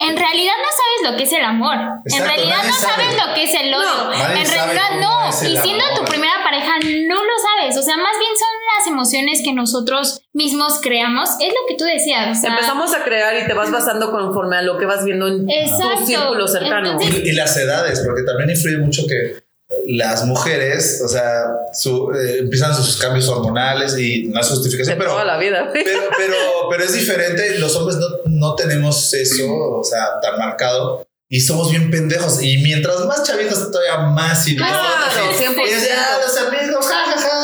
en 0.00 0.16
realidad 0.16 0.54
no 0.58 0.68
sabes 0.80 1.12
lo 1.12 1.16
que 1.18 1.24
es 1.24 1.32
el 1.32 1.44
amor. 1.44 1.76
en 2.06 2.24
realidad 2.24 2.56
no 2.66 2.72
sabe. 2.72 3.04
sabes 3.04 3.26
lo 3.26 3.34
que 3.34 3.44
es 3.44 3.54
el 3.54 3.74
odio. 3.74 4.04
No, 4.04 4.12
en 4.14 4.46
realidad 4.50 4.90
no. 5.00 5.28
Y 5.28 5.56
siendo 5.58 5.84
amor. 5.84 5.98
tu 5.98 6.04
primera 6.06 6.42
pareja, 6.42 6.72
no 7.06 7.14
lo 7.22 7.32
sabes. 7.58 7.76
O 7.76 7.82
sea, 7.82 7.96
más 7.96 8.12
bien 8.18 8.32
son 8.36 8.48
las 8.78 8.86
emociones 8.86 9.42
que 9.44 9.52
nosotros 9.52 10.22
mismos 10.32 10.80
creamos. 10.82 11.28
Es 11.40 11.48
lo 11.48 11.66
que 11.68 11.74
tú 11.76 11.84
decías. 11.84 12.36
o 12.36 12.40
sea, 12.40 12.50
Empezamos 12.50 12.94
a 12.94 13.04
crear 13.04 13.36
y 13.42 13.46
te 13.46 13.52
vas 13.52 13.70
basando 13.70 14.10
conforme 14.10 14.56
a 14.56 14.62
lo 14.62 14.78
que 14.78 14.86
vas 14.86 15.04
viendo 15.04 15.28
en 15.28 15.48
Exacto. 15.50 15.98
tu 16.00 16.06
círculo 16.06 16.48
cercano. 16.48 16.92
Entonces- 16.92 17.22
Y, 17.24 17.28
y 17.28 17.32
las 17.32 17.56
edades, 17.56 18.00
porque 18.04 18.22
también 18.22 18.50
influye 18.50 18.78
mucho 18.78 19.02
que 19.06 19.49
las 19.86 20.24
mujeres, 20.24 21.00
o 21.04 21.08
sea, 21.08 21.44
su- 21.72 22.12
eh, 22.12 22.38
empiezan 22.40 22.74
sus 22.74 22.96
cambios 22.96 23.28
hormonales 23.28 23.96
y 23.98 24.24
no 24.28 24.40
es 24.40 24.46
justificación, 24.48 24.98
pero, 24.98 25.10
toda 25.12 25.24
la 25.24 25.38
vida. 25.38 25.70
pero, 25.72 26.00
pero, 26.16 26.36
pero 26.70 26.84
es 26.84 26.92
diferente. 26.92 27.58
Los 27.58 27.74
hombres 27.76 27.96
no, 27.98 28.06
no 28.26 28.54
tenemos 28.56 29.12
eso, 29.14 29.46
o 29.52 29.84
sea, 29.84 30.20
tan 30.20 30.38
marcado. 30.38 31.06
Y 31.32 31.40
somos 31.40 31.70
bien 31.70 31.92
pendejos. 31.92 32.42
Y 32.42 32.58
mientras 32.58 33.04
más 33.06 33.22
chavitos, 33.22 33.70
todavía 33.70 33.98
más 33.98 34.48
idiotas. 34.48 34.72
Claro, 34.72 35.30
y- 35.30 35.34
100%. 35.36 35.68
y 35.68 35.70
es, 35.70 35.88
"Ah, 35.96 36.18
los 36.26 36.36
amigos, 36.38 36.84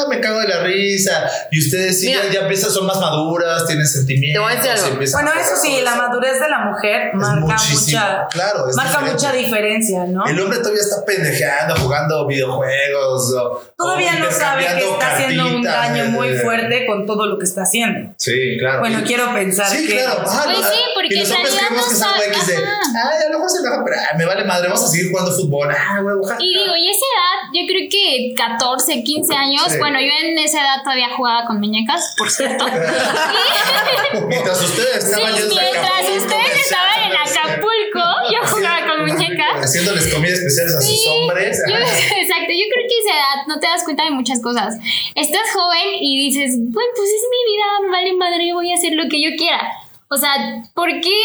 me 0.09 0.20
cago 0.20 0.40
de 0.40 0.48
la 0.48 0.61
risa. 0.62 1.28
Y 1.50 1.59
ustedes 1.61 2.00
sí, 2.00 2.09
Mira. 2.09 2.24
ya, 2.26 2.32
ya 2.32 2.40
empiezan, 2.40 2.70
son 2.70 2.87
más 2.87 2.98
maduras, 3.00 3.66
tienen 3.66 3.87
sentimientos. 3.87 4.35
Te 4.35 4.38
voy 4.38 4.52
a 4.52 4.56
decir 4.56 4.70
algo. 4.87 5.02
y 5.02 5.11
Bueno, 5.12 5.30
a 5.30 5.40
eso 5.40 5.52
sí, 5.62 5.80
la 5.82 5.94
madurez 5.96 6.40
de 6.40 6.48
la 6.48 6.59
mujer 6.61 7.09
Es 7.09 7.14
marca 7.14 7.56
mucha, 7.72 8.26
claro, 8.30 8.68
es 8.68 8.76
marca 8.76 8.90
diferente. 8.98 9.12
mucha 9.12 9.32
diferencia, 9.32 10.04
¿no? 10.06 10.26
El 10.26 10.40
hombre 10.40 10.59
todavía 10.59 10.82
está 10.82 11.04
pendejeando, 11.04 11.74
jugando 11.76 12.26
videojuegos. 12.26 13.32
o- 13.35 13.62
Todavía 13.76 14.12
o 14.16 14.24
no 14.24 14.30
sabe 14.30 14.66
que 14.66 14.88
está 14.90 15.14
haciendo 15.14 15.44
un 15.46 15.62
cartitas, 15.62 15.88
daño 15.90 16.04
eh, 16.04 16.09
muy 16.09 16.28
eh. 16.28 16.40
fuerte 16.40 16.87
con 16.87 17.06
todo 17.06 17.26
lo 17.26 17.38
que 17.38 17.44
está 17.44 17.62
haciendo. 17.62 18.14
Sí, 18.16 18.56
claro. 18.59 18.80
Bueno, 18.80 19.00
quiero 19.06 19.32
pensar 19.35 19.66
Sí, 19.66 19.87
que 19.87 19.94
claro. 20.02 20.22
Ah, 20.26 20.42
Pues 20.44 20.59
no, 20.59 20.68
sí, 20.70 20.78
ah, 20.82 20.90
porque 20.94 21.14
y 21.14 21.18
los 21.20 21.30
hombres 21.30 21.54
creemos 21.54 21.88
que 21.88 21.94
son 21.94 22.09
güeyes 22.16 22.46
de, 22.46 22.56
ajá. 22.56 23.11
ay, 23.12 23.22
a 23.26 23.30
lo 23.30 23.38
mejor 23.38 23.50
se 23.50 23.59
enoja, 23.59 23.82
pero 23.85 23.96
ah, 24.00 24.16
me 24.16 24.24
vale 24.24 24.44
madre, 24.44 24.68
vamos 24.68 24.85
a 24.85 24.88
seguir 24.88 25.11
jugando 25.11 25.32
fútbol. 25.32 25.68
Ah, 25.70 26.00
güey, 26.02 26.16
ojalá. 26.20 26.37
Y 26.40 26.48
digo, 26.54 26.76
y 26.76 26.88
esa 26.88 26.98
edad, 26.98 27.52
yo 27.54 27.66
creo 27.66 27.88
que 27.90 28.35
14, 28.37 29.02
15 29.02 29.35
años, 29.35 29.62
Sí. 29.68 29.78
Bueno, 29.90 30.01
yo 30.01 30.12
en 30.29 30.38
esa 30.38 30.61
edad 30.61 30.83
todavía 30.83 31.09
jugaba 31.16 31.46
con 31.46 31.59
muñecas, 31.61 32.14
por 32.18 32.31
cierto. 32.31 32.64
Mientras 34.29 34.62
ustedes 34.62 35.05
Sí, 35.05 35.11
estaban 35.11 35.33
a 35.35 35.37
mientras 35.37 35.59
Acapulco, 35.59 36.25
ustedes 36.25 36.61
estaban 36.61 37.03
en 37.05 37.16
Acapulco, 37.16 38.05
yo 38.33 38.49
jugaba 38.49 38.87
con 38.87 39.07
muñecas. 39.07 39.64
Haciéndoles 39.64 40.12
comidas 40.12 40.38
especiales 40.38 40.77
a 40.77 40.81
sus 40.81 41.03
Sí, 41.03 41.09
hombres. 41.09 41.59
yo- 41.68 41.77
exacto, 41.77 42.53
yo 42.53 42.66
creo 42.72 42.85
que 42.88 42.99
esa 43.05 43.14
edad 43.16 43.46
no 43.46 43.59
te 43.61 43.66
das 43.66 43.85
cuenta 43.85 44.05
de 44.05 44.11
muchas 44.11 44.40
cosas. 44.42 44.75
Estás 45.14 45.51
joven 45.53 45.94
y 46.01 46.27
dices, 46.31 46.57
bueno, 46.59 46.90
pues 46.96 47.09
es 47.09 47.22
mi 47.31 47.53
vida, 47.53 47.66
vale 47.90 48.12
madre, 48.14 48.53
voy 48.55 48.72
a 48.72 48.75
hacer 48.75 48.92
lo 48.94 49.09
que 49.09 49.22
yo 49.22 49.37
quiera. 49.37 49.61
O 50.09 50.16
sea, 50.16 50.33
¿por 50.75 50.88
qué 51.01 51.16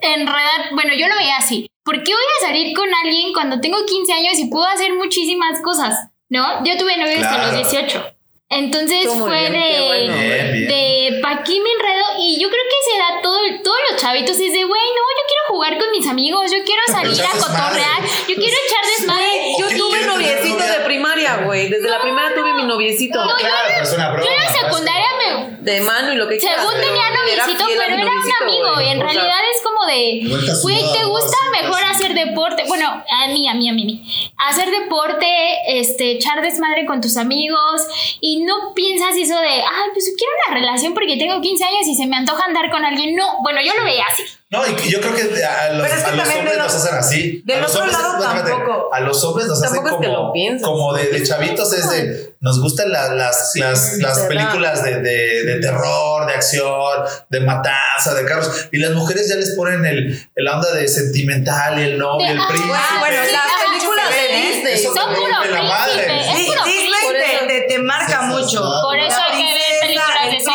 enredar? 0.00 0.70
Bueno, 0.74 0.94
yo 0.94 1.08
lo 1.08 1.16
veía 1.16 1.36
así. 1.38 1.68
¿Por 1.84 2.02
qué 2.04 2.12
voy 2.12 2.22
a 2.40 2.46
salir 2.46 2.76
con 2.76 2.88
alguien 3.04 3.32
cuando 3.32 3.60
tengo 3.60 3.78
15 3.84 4.12
años 4.12 4.34
y 4.38 4.46
puedo 4.48 4.64
hacer 4.66 4.92
muchísimas 4.94 5.60
cosas? 5.60 6.08
¿No? 6.32 6.64
Yo 6.64 6.78
tuve 6.78 6.96
novios 6.96 7.20
hasta 7.22 7.34
Claro. 7.36 7.52
los 7.52 7.70
18. 7.70 8.14
Entonces 8.48 9.06
fue 9.06 9.50
bien, 9.50 9.52
de, 9.52 9.86
bueno. 9.86 10.14
Bien, 10.14 10.52
bien. 10.52 10.68
de 10.68 11.20
¿pa' 11.22 11.42
qué 11.42 11.60
me 11.60 11.70
enredo? 11.72 12.04
Y 12.18 12.40
yo 12.40 12.48
creo 12.48 12.62
que 12.64 12.90
se 12.90 12.98
da 12.98 13.20
todo, 13.22 13.38
todos 13.62 13.76
los 13.90 14.00
chavitos 14.00 14.32
es 14.40 14.52
de, 14.52 14.64
güey, 14.64 14.80
no, 14.96 15.04
yo 15.18 15.24
quiero 15.28 15.42
jugar 15.48 15.78
con 15.78 15.90
mis 15.90 16.06
amigos, 16.06 16.50
yo 16.50 16.64
quiero 16.64 16.82
salir 16.86 17.20
a 17.22 17.30
cotorrear, 17.38 18.00
yo 18.28 18.34
quiero 18.34 18.56
echar 18.66 18.84
desmadre. 18.98 19.54
Yo 19.58 19.68
¿Qué 19.68 19.76
tuve 19.76 20.06
noviecito 20.06 20.64
de 20.64 20.80
primaria, 20.84 21.36
güey. 21.44 21.68
Desde 21.68 21.88
la 21.90 22.00
primera 22.00 22.34
tuve 22.34 22.54
mi 22.54 22.64
noviecito. 22.64 23.22
No, 23.22 23.36
claro, 23.36 23.68
pero 23.68 23.82
es 23.82 23.92
una 23.92 24.08
broma. 24.10 24.24
Yo 24.24 24.32
en 24.32 24.40
la 24.40 24.52
secundaria 24.52 25.08
me, 25.18 25.51
De 25.62 25.80
mano 25.80 26.12
y 26.12 26.16
lo 26.16 26.28
que 26.28 26.38
quieras. 26.38 26.58
según 26.66 26.74
tenía 26.80 27.10
noviecito, 27.10 27.64
pero 27.68 27.94
era 27.94 27.94
un 27.94 28.42
amigo. 28.42 28.74
güey. 28.74 28.86
Y 28.86 28.90
en 28.90 28.98
O 28.98 29.00
sea, 29.02 29.12
realidad 29.12 29.38
es 29.54 29.62
como 29.62 29.86
de, 29.86 30.56
güey, 30.62 30.92
¿te 30.92 31.04
gusta 31.04 31.36
mejor 31.52 31.84
hacer 31.84 32.14
deporte? 32.14 32.64
Bueno, 32.66 32.88
a 32.88 33.28
mí, 33.28 33.48
a 33.48 33.54
mí, 33.54 33.68
a 33.68 33.72
mí, 33.72 33.82
a 33.82 33.86
mí. 33.86 34.32
Hacer 34.38 34.70
deporte, 34.70 35.26
este, 35.68 36.12
echar 36.12 36.42
desmadre 36.42 36.84
con 36.84 37.00
tus 37.00 37.16
amigos 37.16 37.82
y 38.20 38.42
no 38.44 38.74
piensas 38.74 39.16
eso 39.16 39.38
de, 39.38 39.48
ay, 39.48 39.88
pues 39.92 40.12
quiero 40.18 40.32
una 40.48 40.58
relación 40.60 40.94
porque 40.94 41.16
tengo 41.16 41.40
15 41.40 41.64
años 41.64 41.86
y 41.86 41.94
se 41.94 42.06
me 42.06 42.16
antoja 42.16 42.44
andar 42.44 42.70
con 42.70 42.84
alguien. 42.84 43.14
No, 43.14 43.24
bueno, 43.42 43.60
yo 43.62 43.72
lo 43.78 43.84
veía 43.84 44.04
así. 44.10 44.24
No, 44.52 44.66
y 44.66 44.74
que 44.76 44.90
yo 44.90 45.00
creo 45.00 45.14
que 45.14 45.22
a 45.44 45.72
los, 45.72 45.86
es 45.86 45.92
que 45.94 46.10
a 46.10 46.14
los 46.14 46.28
hombres 46.28 46.56
lo- 46.58 46.62
nos 46.64 46.74
hacen 46.74 46.94
así. 46.94 47.42
del 47.46 47.56
A 47.56 47.60
los 47.62 47.70
otro 47.70 47.84
hombres, 47.84 47.98
lado 48.02 48.44
tampoco. 48.44 48.94
A 48.94 49.00
los 49.00 49.24
hombres 49.24 49.46
nos 49.48 49.62
hacen 49.62 49.76
Tampoco 49.82 49.96
es 50.02 50.06
que 50.06 50.12
como, 50.12 50.26
lo 50.26 50.32
pienses. 50.34 50.62
como 50.66 50.92
de, 50.92 51.06
de 51.06 51.22
chavitos, 51.22 51.72
es 51.72 51.88
de. 51.90 52.34
Nos 52.40 52.60
gustan 52.60 52.92
la- 52.92 53.14
las, 53.14 53.52
las, 53.54 53.98
las 53.98 54.18
películas 54.20 54.84
de, 54.84 55.00
de, 55.00 55.44
de 55.44 55.60
terror, 55.60 56.26
de 56.26 56.34
acción, 56.34 56.98
de 57.30 57.40
matanza, 57.40 58.12
de 58.14 58.24
carros. 58.26 58.68
Y 58.72 58.78
las 58.78 58.90
mujeres 58.90 59.28
ya 59.28 59.36
les 59.36 59.52
ponen 59.52 59.86
el, 59.86 60.28
el 60.34 60.48
onda 60.48 60.70
de 60.74 60.86
sentimental 60.86 61.78
y 61.78 61.84
el 61.84 61.98
novio, 61.98 62.26
el 62.28 62.38
ah, 62.38 62.46
príncipe. 62.48 62.74
bueno, 63.00 63.16
sí, 63.24 63.32
las 63.32 63.42
ajá, 63.46 63.72
películas 63.72 64.08
de. 64.10 64.36
Disney. 64.36 64.74
Eso 64.74 64.94
Son 64.94 65.14
puro 65.14 65.28
la 65.50 65.62
madre. 65.62 66.20
Es 66.20 66.46
puro 66.46 66.64
Disney 66.64 66.92
te, 67.40 67.46
te, 67.46 67.60
te 67.68 67.78
marca 67.78 68.20
Sí, 68.20 68.26
mucho. 68.26 68.60
Por 68.82 68.98
eso 68.98 69.20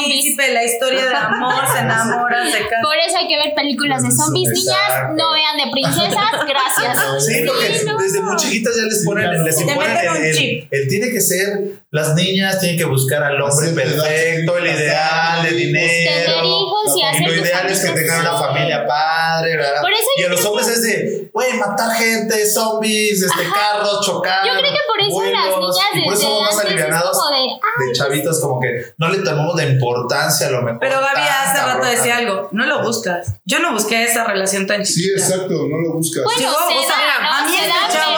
de 0.07 0.13
príncipe, 0.13 0.53
la 0.53 0.63
historia 0.63 1.05
de 1.05 1.15
amor, 1.15 1.63
se 1.71 1.79
enamoran, 1.79 2.51
se 2.51 2.59
casan. 2.59 2.81
Por 2.81 2.97
eso 2.97 3.17
hay 3.17 3.27
que 3.27 3.37
ver 3.37 3.55
películas 3.55 4.03
de 4.03 4.11
zombies, 4.11 4.49
niñas. 4.49 5.15
No 5.15 5.33
vean 5.33 5.57
de 5.57 5.71
princesas, 5.71 6.31
gracias. 6.47 7.25
Sí, 7.25 7.43
porque 7.45 7.85
no. 7.85 7.97
desde 7.97 8.21
muy 8.21 8.35
chiquitas 8.37 8.75
ya 8.75 8.83
les 8.83 9.03
ponen, 9.05 9.43
les 9.43 9.61
imponen 9.61 9.97
el, 9.97 10.67
el 10.71 10.87
tiene 10.87 11.09
que 11.09 11.21
ser, 11.21 11.81
las 11.91 12.13
niñas 12.15 12.59
tienen 12.59 12.77
que 12.77 12.85
buscar 12.85 13.23
al 13.23 13.41
hombre 13.41 13.69
perfecto, 13.69 14.57
el 14.57 14.67
ideal 14.67 15.43
de 15.43 15.51
dinero. 15.51 16.23
Tener 16.25 16.43
hijos 16.45 16.97
y 16.97 17.01
hacer 17.03 17.21
lo 17.27 17.33
ideal 17.33 17.67
es 17.67 17.79
que 17.85 17.91
tengan 17.91 18.19
una 18.21 18.37
sí. 18.37 18.43
familia 18.43 18.85
padre, 18.85 19.55
¿verdad? 19.57 19.81
Por 19.81 19.91
eso 19.93 20.01
y 20.17 20.21
yo 20.21 20.27
a 20.27 20.31
los 20.31 20.45
hombres 20.45 20.67
que- 20.67 20.73
es 20.73 20.81
de, 20.83 21.29
güey, 21.33 21.53
matar 21.53 21.95
gente, 21.95 22.45
zombies, 22.45 23.21
este, 23.23 23.43
carros, 23.53 24.05
chocar. 24.05 24.45
Yo 24.45 24.51
creo 24.59 24.71
que 24.71 24.79
por 24.87 24.99
eso 24.99 25.31
las 25.31 25.47
vuelos, 25.47 25.75
niñas 25.77 25.87
y 25.93 26.01
por 26.03 26.13
eso 26.13 26.21
somos 26.23 26.41
más 26.41 26.59
alivianados 26.65 27.17
de, 27.31 27.85
de 27.85 27.91
chavitos, 27.93 28.39
como 28.41 28.59
que 28.59 28.67
no 28.97 29.09
le 29.09 29.19
tomamos 29.19 29.55
la 29.55 29.63
importancia 29.63 30.47
a 30.47 30.51
lo 30.51 30.61
mejor. 30.63 30.79
Pero 30.81 30.99
Gaby 30.99 31.21
hace 31.21 31.61
rato 31.63 31.85
decía 31.85 32.17
algo, 32.17 32.49
no 32.51 32.65
lo 32.65 32.83
buscas. 32.83 33.33
Yo 33.45 33.59
no 33.59 33.71
busqué 33.73 34.03
esa 34.03 34.25
relación 34.25 34.67
tan 34.67 34.85
Sí, 34.85 34.95
chiquita. 34.95 35.21
exacto, 35.21 35.53
no 35.69 35.77
lo 35.77 35.93
buscas. 35.93 36.23
Bueno, 36.25 36.39
se 36.41 36.47
o 36.47 36.81
sea, 36.81 36.97
da, 36.97 37.21
¿no? 37.21 37.33
a 37.33 37.47
mí 37.49 37.55
este 37.55 37.97
chavo. 37.97 38.16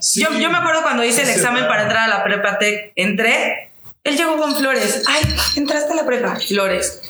Sí. 0.00 0.22
Yo, 0.22 0.32
yo 0.38 0.50
me 0.50 0.58
acuerdo 0.58 0.82
cuando 0.82 1.04
hice 1.04 1.22
el 1.22 1.28
examen 1.28 1.66
para 1.66 1.82
entrar 1.82 2.04
a 2.04 2.08
la 2.08 2.24
prepa 2.24 2.58
tech, 2.58 2.92
entré, 2.96 3.72
él 4.04 4.16
llegó 4.16 4.36
con 4.38 4.54
flores. 4.56 5.02
Ay, 5.06 5.22
entraste 5.56 5.92
a 5.92 5.96
la 5.96 6.06
prepa, 6.06 6.36
flores. 6.36 7.02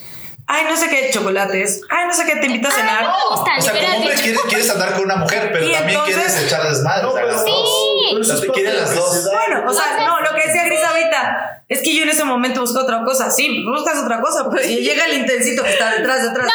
Ay, 0.53 0.65
no 0.69 0.77
sé 0.77 0.89
qué, 0.89 1.11
chocolates. 1.13 1.83
Ay, 1.89 2.07
no 2.09 2.13
sé 2.13 2.25
qué, 2.27 2.35
te 2.37 2.47
invito 2.47 2.67
a 2.67 2.73
cenar. 2.73 3.03
no 3.05 3.11
me 3.11 3.37
gustan, 3.37 3.59
O 3.59 3.63
sea, 3.63 3.73
como 3.73 3.97
hombre 3.99 4.15
quieres, 4.15 4.41
quieres 4.49 4.71
andar 4.71 4.95
con 4.95 5.03
una 5.05 5.15
mujer, 5.15 5.51
pero 5.53 5.65
Y 5.65 5.73
también 5.73 5.99
entonces- 6.01 6.17
quieres 6.17 6.43
echar 6.45 6.69
desmadre. 6.69 7.07
o 7.07 7.13
sea, 7.15 7.25
las 7.25 7.45
Sí. 7.45 7.51
dos. 7.51 8.27
Pero 8.29 8.41
te 8.41 8.49
quieren 8.49 8.77
las 8.77 8.97
dos. 8.97 9.25
Bueno, 9.31 9.71
o 9.71 9.73
sea, 9.73 10.05
no, 10.07 10.21
lo 10.21 10.35
que 10.35 10.47
decía 10.49 10.65
Gris 10.65 10.81
ahorita 10.83 11.63
es 11.69 11.83
que 11.83 11.95
yo 11.97 12.03
en 12.03 12.09
ese 12.09 12.25
momento 12.25 12.63
busco 12.63 12.81
otra 12.81 13.05
cosa. 13.05 13.31
Sí, 13.31 13.65
buscas 13.65 13.99
otra 14.03 14.21
cosa, 14.21 14.51
pues 14.51 14.69
y 14.69 14.79
llega 14.79 15.05
el 15.07 15.19
intensito 15.19 15.63
que 15.63 15.71
está 15.71 15.93
detrás, 15.95 16.23
detrás, 16.25 16.47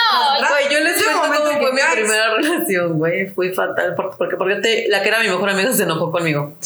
No. 0.42 0.48
Güey, 0.50 0.66
yo 0.70 0.80
un 0.80 0.84
cuento 0.94 1.18
momento 1.18 1.44
cómo 1.46 1.52
en 1.56 1.62
fue 1.62 1.72
mi 1.72 1.80
caes. 1.80 1.94
primera 1.94 2.34
relación, 2.36 2.98
güey. 2.98 3.28
Fui 3.30 3.54
fatal 3.54 3.94
porque, 3.96 4.16
porque, 4.18 4.36
porque 4.36 4.56
te- 4.56 4.86
la 4.90 5.02
que 5.02 5.08
era 5.08 5.20
mi 5.20 5.30
mejor 5.30 5.50
amiga 5.50 5.72
se 5.72 5.84
enojó 5.84 6.12
conmigo. 6.12 6.58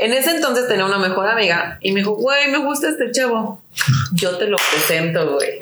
En 0.00 0.12
ese 0.12 0.30
entonces 0.30 0.68
tenía 0.68 0.84
una 0.84 0.98
mejor 0.98 1.26
amiga 1.28 1.76
y 1.80 1.90
me 1.90 2.00
dijo, 2.00 2.12
güey, 2.12 2.48
me 2.52 2.58
gusta 2.58 2.88
este 2.88 3.10
chavo. 3.10 3.60
Yo 4.14 4.38
te 4.38 4.46
lo 4.46 4.56
presento, 4.70 5.34
güey. 5.34 5.58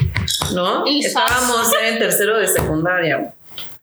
¿No? 0.55 0.86
Y 0.86 1.05
Estábamos 1.05 1.72
en 1.84 1.99
tercero 1.99 2.38
de 2.38 2.47
secundaria. 2.49 3.32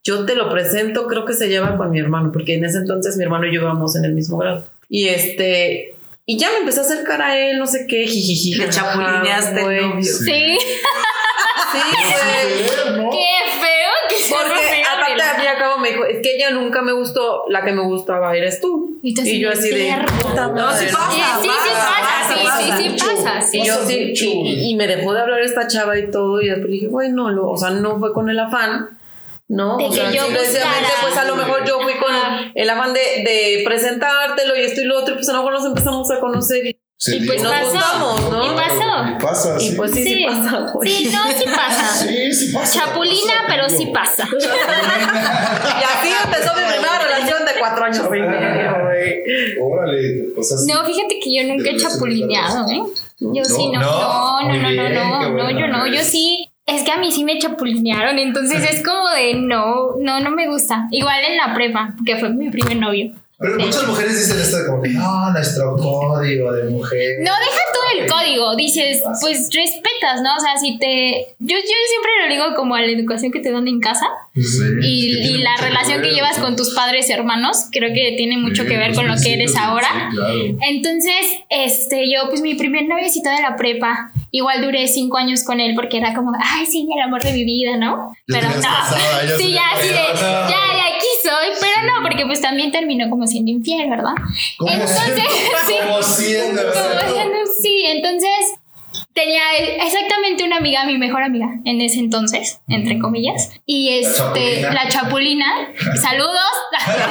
Yo 0.04 0.26
te 0.26 0.36
lo 0.36 0.50
presento, 0.50 1.08
creo 1.08 1.24
que 1.26 1.34
se 1.34 1.48
lleva 1.48 1.78
con 1.78 1.90
mi 1.92 2.00
hermano, 2.00 2.32
porque 2.32 2.56
en 2.56 2.66
ese 2.66 2.78
entonces 2.80 3.16
mi 3.18 3.24
hermano 3.24 3.48
y 3.48 3.54
yo 3.56 3.62
íbamos 3.62 3.96
en 3.96 4.06
el 4.06 4.14
mismo 4.14 4.38
grado. 4.38 4.66
Y 4.90 5.08
este, 5.08 5.96
y 6.26 6.38
ya 6.38 6.52
me 6.52 6.58
empecé 6.58 6.82
a 6.82 6.84
acercar 6.84 7.22
a 7.22 7.38
él, 7.38 7.58
no 7.58 7.66
sé 7.68 7.86
qué, 7.88 8.06
jijiji. 8.06 8.56
Le 8.56 8.70
chapulineaste 8.70 9.62
novio. 9.62 10.04
Sí, 10.04 10.58
Sí, 11.74 11.80
güey. 12.98 13.10
qué 13.10 13.60
feo 13.60 13.92
que 14.10 14.18
se 14.24 14.30
Porque 14.30 14.50
rompió 14.50 14.90
aparte 14.94 15.14
el- 15.14 15.22
al 15.22 15.36
fin 15.36 15.44
y 15.46 15.48
al 15.48 15.58
cabo 15.58 15.73
me 15.84 15.90
dijo, 15.90 16.06
es 16.06 16.20
que 16.22 16.36
ella 16.36 16.50
nunca 16.50 16.82
me 16.82 16.92
gustó, 16.94 17.44
la 17.50 17.64
que 17.64 17.72
me 17.72 17.84
gustaba 17.84 18.36
eres 18.36 18.60
tú. 18.60 19.00
Y 19.04 19.14
Y 19.20 19.40
yo 19.40 19.52
así 19.52 19.70
de 19.70 19.94
puta 20.22 20.48
No, 20.48 20.72
sí 20.74 20.86
pasa, 20.92 21.12
Sí, 21.12 21.22
sí, 21.42 21.42
sí 21.42 21.50
pasa, 21.50 22.58
sí, 22.58 22.72
sí, 22.78 22.96
pasa, 22.98 23.42
sí. 23.42 23.60
Y 23.60 23.66
yo 23.66 23.76
sí, 23.86 24.14
y, 24.16 24.72
y 24.72 24.76
me 24.76 24.88
dejó 24.88 25.14
de 25.14 25.22
hablar 25.22 25.42
esta 25.42 25.68
chava 25.68 25.98
y 26.00 26.10
todo, 26.10 26.42
y 26.42 26.48
después 26.48 26.66
le 26.68 26.74
dije, 26.74 26.88
güey, 26.88 27.12
no, 27.12 27.30
lo, 27.30 27.50
o 27.50 27.58
sea, 27.58 27.70
no 27.70 28.00
fue 28.00 28.14
con 28.14 28.30
el 28.30 28.40
afán, 28.40 28.98
¿no? 29.48 29.78
De 29.78 29.86
o 29.86 29.90
que 29.90 29.96
sea, 29.98 30.12
yo 30.12 30.24
simplemente, 30.24 30.60
buscara. 30.60 30.88
pues 31.02 31.18
a 31.18 31.26
lo 31.26 31.36
mejor 31.36 31.68
yo 31.68 31.80
fui 31.82 31.94
con 31.94 32.12
el 32.56 32.70
afán 32.70 32.94
de, 32.94 33.00
de 33.00 33.62
presentártelo 33.66 34.56
y 34.56 34.62
esto 34.62 34.82
y 34.82 34.86
lo 34.86 35.00
otro, 35.00 35.14
y 35.14 35.18
pues 35.18 35.30
a 35.30 35.34
lo 35.34 35.40
mejor 35.40 35.54
nos 35.54 35.66
empezamos 35.66 36.10
a 36.10 36.20
conocer 36.20 36.66
y, 36.66 36.78
Se 36.98 37.18
Y 37.18 37.26
pues 37.26 37.42
dio. 37.42 37.50
pasó. 37.50 38.30
¿no? 38.32 38.46
Y 38.46 38.56
pasó. 38.56 39.08
Y 39.10 39.22
pasa, 39.22 39.56
Y 39.60 39.70
sí. 39.70 39.76
pues 39.76 39.92
sí, 39.92 40.04
sí, 40.04 40.26
pasa, 40.26 40.60
güey. 40.74 40.90
Sí, 40.90 41.12
no, 41.14 41.32
sí 41.32 41.46
pasa. 41.46 41.84
Sí, 42.08 42.34
sí 42.34 42.54
pasa. 42.54 42.80
Chapulina, 42.80 43.34
pasa, 43.34 43.46
pero 43.48 43.70
sí 43.70 43.86
pasa. 43.88 44.28
Y 44.34 45.84
así 45.84 46.10
empezó 46.24 46.54
mi 46.56 46.62
primera 46.72 47.00
relación 47.00 47.46
de 47.46 47.52
cuatro 47.60 47.86
años 47.86 48.06
y 48.08 48.10
medio. 48.10 48.74
Órale, 49.62 50.26
o 50.38 50.44
sea, 50.44 50.58
sí. 50.58 50.72
No, 50.72 50.86
fíjate 50.86 51.20
que 51.22 51.36
yo 51.36 51.44
nunca 51.54 51.70
he 51.72 51.78
chapulineado, 51.78 52.70
¿eh? 52.70 52.82
Yo 53.20 53.44
sí, 53.46 53.70
no, 53.70 53.80
No, 53.80 54.42
no, 54.42 54.54
no, 54.54 54.72
no, 54.72 54.90
no, 54.90 55.20
bien, 55.20 55.36
no, 55.38 55.52
yo 55.52 55.68
no, 55.68 55.88
yo 55.88 56.02
sí. 56.04 56.50
Es 56.66 56.84
que 56.84 56.92
a 56.94 56.98
mí 56.98 57.12
sí 57.12 57.26
me 57.26 57.38
chapulinearon, 57.40 58.18
entonces 58.20 58.64
es 58.72 58.84
como 58.84 59.10
de 59.10 59.34
no, 59.36 59.96
no, 60.00 60.20
no 60.22 60.32
me 60.32 60.48
gusta. 60.48 60.88
Igual 60.92 61.24
en 61.26 61.38
la 61.38 61.54
prepa, 61.54 61.94
que 62.06 62.16
fue 62.18 62.30
mi 62.30 62.50
primer 62.50 62.78
novio. 62.78 63.12
Pero 63.44 63.60
muchas 63.60 63.86
mujeres 63.86 64.18
dicen 64.18 64.42
esto 64.42 64.58
de 64.58 64.66
como 64.66 64.82
que 64.82 64.90
no, 64.90 65.32
nuestro 65.32 65.76
código 65.76 66.54
de 66.54 66.64
mujer. 66.70 67.18
No 67.20 67.32
deja 67.32 67.62
todo 67.74 67.84
el 68.00 68.10
código, 68.10 68.56
dices, 68.56 69.02
pues 69.20 69.50
respetas, 69.54 70.22
¿no? 70.24 70.36
O 70.38 70.40
sea, 70.40 70.58
si 70.58 70.80
te. 70.80 71.28
Yo, 71.40 71.58
yo 71.58 71.78
siempre 71.90 72.12
lo 72.24 72.34
digo 72.34 72.56
como 72.56 72.76
a 72.76 72.82
la 72.82 72.88
educación 72.88 73.34
que 73.34 73.42
te 73.42 73.52
dan 73.52 73.68
en 73.68 73.82
casa 73.82 74.08
Sí, 74.36 74.64
y, 74.82 75.14
que 75.14 75.28
y 75.28 75.38
la 75.40 75.56
que 75.58 75.66
relación 75.66 76.02
que 76.02 76.08
ver. 76.08 76.16
llevas 76.16 76.40
con 76.40 76.56
tus 76.56 76.74
padres 76.74 77.10
hermanos, 77.10 77.68
creo 77.72 77.94
que 77.94 78.14
tiene 78.18 78.38
mucho 78.38 78.66
que 78.66 78.78
ver 78.78 78.96
con 78.96 79.08
lo 79.08 79.16
que 79.22 79.34
eres 79.34 79.56
ahora. 79.56 80.10
Sí, 80.10 80.16
claro. 80.18 80.34
Entonces, 80.70 81.28
este, 81.50 82.10
yo, 82.12 82.30
pues 82.30 82.42
mi 82.42 82.56
primer 82.56 82.88
noviecito 82.88 83.30
de 83.30 83.42
la 83.42 83.56
prepa, 83.56 84.12
igual 84.32 84.64
duré 84.64 84.88
cinco 84.88 85.18
años 85.18 85.44
con 85.44 85.60
él 85.60 85.76
porque 85.76 85.98
era 85.98 86.16
como, 86.16 86.32
ay, 86.42 86.66
sí, 86.66 86.88
el 86.96 87.02
amor 87.02 87.22
de 87.22 87.34
mi 87.34 87.44
vida, 87.44 87.78
¿no? 87.78 88.12
Pero 88.26 88.48
no, 88.50 88.62
ya 88.62 89.38
sí, 89.38 89.52
ya, 89.52 89.62
así 89.76 89.88
de, 89.90 89.94
ya, 89.94 90.48
ya, 90.50 90.88
aquí 90.96 91.08
soy, 91.22 91.50
pero 91.60 91.86
no, 91.94 92.02
porque 92.02 92.26
pues 92.26 92.42
también 92.42 92.72
terminó 92.72 93.10
como 93.12 93.28
siendo 93.34 93.52
infiel, 93.52 93.90
¿verdad? 93.90 94.14
¿Cómo 94.58 94.72
Entonces, 94.72 95.00
sí, 95.68 96.24
siendo. 96.26 96.62
siendo- 96.62 97.38
sí, 97.62 97.84
entonces 97.88 98.30
tenía 99.14 99.42
exactamente 99.84 100.44
una 100.44 100.58
amiga, 100.58 100.86
mi 100.86 100.98
mejor 100.98 101.24
amiga 101.24 101.48
en 101.66 101.82
ese 101.82 102.00
entonces, 102.00 102.60
entre 102.68 103.00
comillas, 103.00 103.52
y 103.66 103.90
este, 104.00 104.14
chapulina. 104.62 104.74
la 104.74 104.88
chapulina, 104.90 105.72
saludos, 106.02 106.52
¿Sabes 106.86 107.06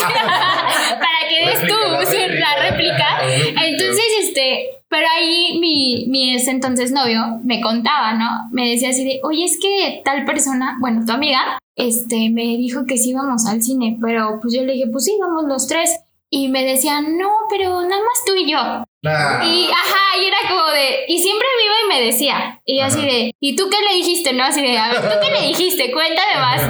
Para 0.95 1.29
que 1.29 1.47
des 1.47 1.67
tú 1.67 1.75
la 1.91 1.99
réplica. 1.99 2.39
la 2.39 2.71
réplica. 2.71 2.99
La 2.99 3.27
réplica. 3.27 3.67
Entonces, 3.67 4.05
este, 4.23 4.71
pero 4.89 5.07
ahí 5.17 5.59
mi, 5.61 6.07
mi 6.09 6.35
ese 6.35 6.51
entonces 6.51 6.91
novio 6.91 7.41
me 7.45 7.61
contaba, 7.61 8.15
¿no? 8.15 8.49
Me 8.51 8.71
decía 8.71 8.91
así 8.91 9.05
de, 9.05 9.21
oye, 9.23 9.45
es 9.45 9.59
que 9.61 10.03
tal 10.05 10.25
persona, 10.25 10.77
bueno, 10.81 11.05
tu 11.07 11.13
amiga, 11.13 11.59
este, 11.77 12.31
me 12.31 12.43
dijo 12.57 12.85
que 12.87 12.99
sí 12.99 13.11
íbamos 13.11 13.47
al 13.47 13.63
cine, 13.63 13.99
pero 14.01 14.39
pues 14.43 14.53
yo 14.55 14.65
le 14.65 14.73
dije, 14.73 14.89
pues 14.91 15.05
sí, 15.05 15.17
vamos 15.21 15.45
los 15.47 15.67
tres. 15.67 16.01
Y 16.33 16.49
me 16.49 16.65
decían, 16.65 17.19
no, 17.19 17.29
pero 17.49 17.83
nada 17.83 18.03
más 18.03 18.25
tú 18.25 18.35
y 18.37 18.51
yo. 18.51 18.85
Nah. 19.03 19.45
Y 19.45 19.69
ajá, 19.69 20.17
y 20.23 20.27
era 20.27 20.37
como 20.49 20.67
de, 20.71 21.05
y 21.09 21.19
siempre 21.19 21.47
me 21.57 21.65
iba 21.65 21.75
y 21.85 21.89
me 21.89 22.07
decía, 22.07 22.61
y 22.65 22.79
yo 22.79 22.85
así 22.85 23.01
de, 23.01 23.35
¿y 23.41 23.57
tú 23.57 23.69
qué 23.69 23.79
le 23.81 23.97
dijiste? 23.97 24.33
No, 24.33 24.45
así 24.45 24.63
de, 24.63 24.79
a 24.79 24.89
ver, 24.93 25.01
¿tú 25.01 25.17
qué 25.21 25.31
le 25.33 25.49
dijiste? 25.49 25.91
Cuéntame 25.91 26.37
más. 26.37 26.63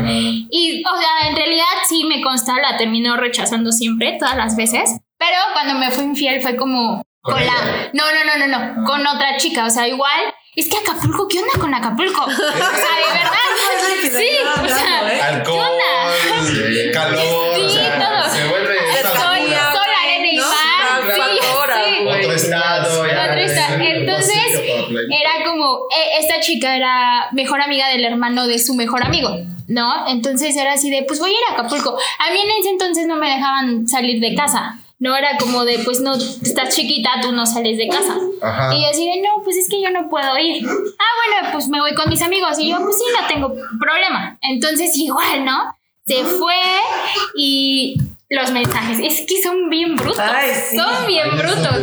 Y, 0.51 0.83
o 0.83 0.97
sea, 0.97 1.29
en 1.29 1.37
realidad 1.37 1.65
sí 1.89 2.05
me 2.05 2.23
consta, 2.23 2.59
la 2.59 2.79
terminó 2.79 3.17
rechazando 3.17 3.71
siempre, 3.73 4.17
todas 4.19 4.37
las 4.37 4.57
veces, 4.57 4.99
pero 5.19 5.37
cuando 5.53 5.75
me 5.75 5.91
fue 5.91 6.05
infiel 6.05 6.41
fue 6.41 6.57
como 6.57 7.03
¿Con 7.23 7.35
con, 7.35 7.45
la, 7.45 7.91
no, 7.93 8.05
no, 8.13 8.25
no, 8.25 8.47
no, 8.47 8.47
no, 8.47 8.85
con 8.87 9.07
otra 9.07 9.37
chica, 9.37 9.67
o 9.67 9.71
sea, 9.71 9.87
igual, 9.87 10.33
es 10.57 10.71
que 10.71 10.79
Acapulco, 10.79 11.29
¿qué 11.29 11.39
onda 11.39 11.53
con 11.61 11.75
Acapulco? 11.75 12.25
O 12.25 12.31
sea, 12.31 12.41
de 12.41 13.13
verdad, 13.13 13.41
esta 26.41 26.53
chica 26.53 26.77
era 26.77 27.29
mejor 27.33 27.61
amiga 27.61 27.89
del 27.89 28.05
hermano 28.05 28.47
de 28.47 28.59
su 28.59 28.75
mejor 28.75 29.05
amigo, 29.05 29.31
¿no? 29.69 30.09
Entonces 30.09 30.57
era 30.57 30.73
así 30.73 30.91
de, 30.91 31.03
pues 31.03 31.21
voy 31.21 31.31
a 31.31 31.35
ir 31.35 31.41
a 31.51 31.53
Acapulco. 31.55 31.97
A 32.19 32.33
mí 32.33 32.41
en 32.41 32.51
ese 32.61 32.71
entonces 32.71 33.07
no 33.07 33.17
me 33.17 33.31
dejaban 33.31 33.87
salir 33.87 34.21
de 34.21 34.35
casa. 34.35 34.79
No 34.99 35.17
era 35.17 35.39
como 35.39 35.65
de, 35.65 35.79
pues 35.79 36.01
no, 36.01 36.15
estás 36.15 36.75
chiquita, 36.75 37.11
tú 37.23 37.33
no 37.33 37.47
sales 37.47 37.79
de 37.79 37.89
casa. 37.89 38.17
Ajá. 38.43 38.75
Y 38.75 38.83
yo 38.83 38.91
así 38.91 39.07
de, 39.07 39.23
no, 39.23 39.43
pues 39.43 39.57
es 39.57 39.69
que 39.69 39.81
yo 39.81 39.91
no 39.91 40.09
puedo 40.11 40.39
ir. 40.39 40.67
Ah, 40.67 41.41
bueno, 41.41 41.53
pues 41.53 41.69
me 41.69 41.81
voy 41.81 41.95
con 41.95 42.11
mis 42.11 42.21
amigos. 42.21 42.59
Y 42.59 42.71
yo, 42.71 42.79
pues 42.83 42.99
sí, 42.99 43.05
no 43.19 43.27
tengo 43.27 43.55
problema. 43.79 44.39
Entonces, 44.43 44.95
igual, 44.97 45.45
¿no? 45.45 45.75
Se 46.07 46.25
fue 46.25 46.55
y 47.37 47.97
los 48.31 48.53
mensajes, 48.53 49.01
es 49.01 49.27
que 49.27 49.43
son 49.43 49.69
bien 49.69 49.97
brutos. 49.97 50.21
Ay, 50.21 50.51
sí. 50.55 50.77
Son 50.77 51.07
bien 51.07 51.29
brutos. 51.37 51.79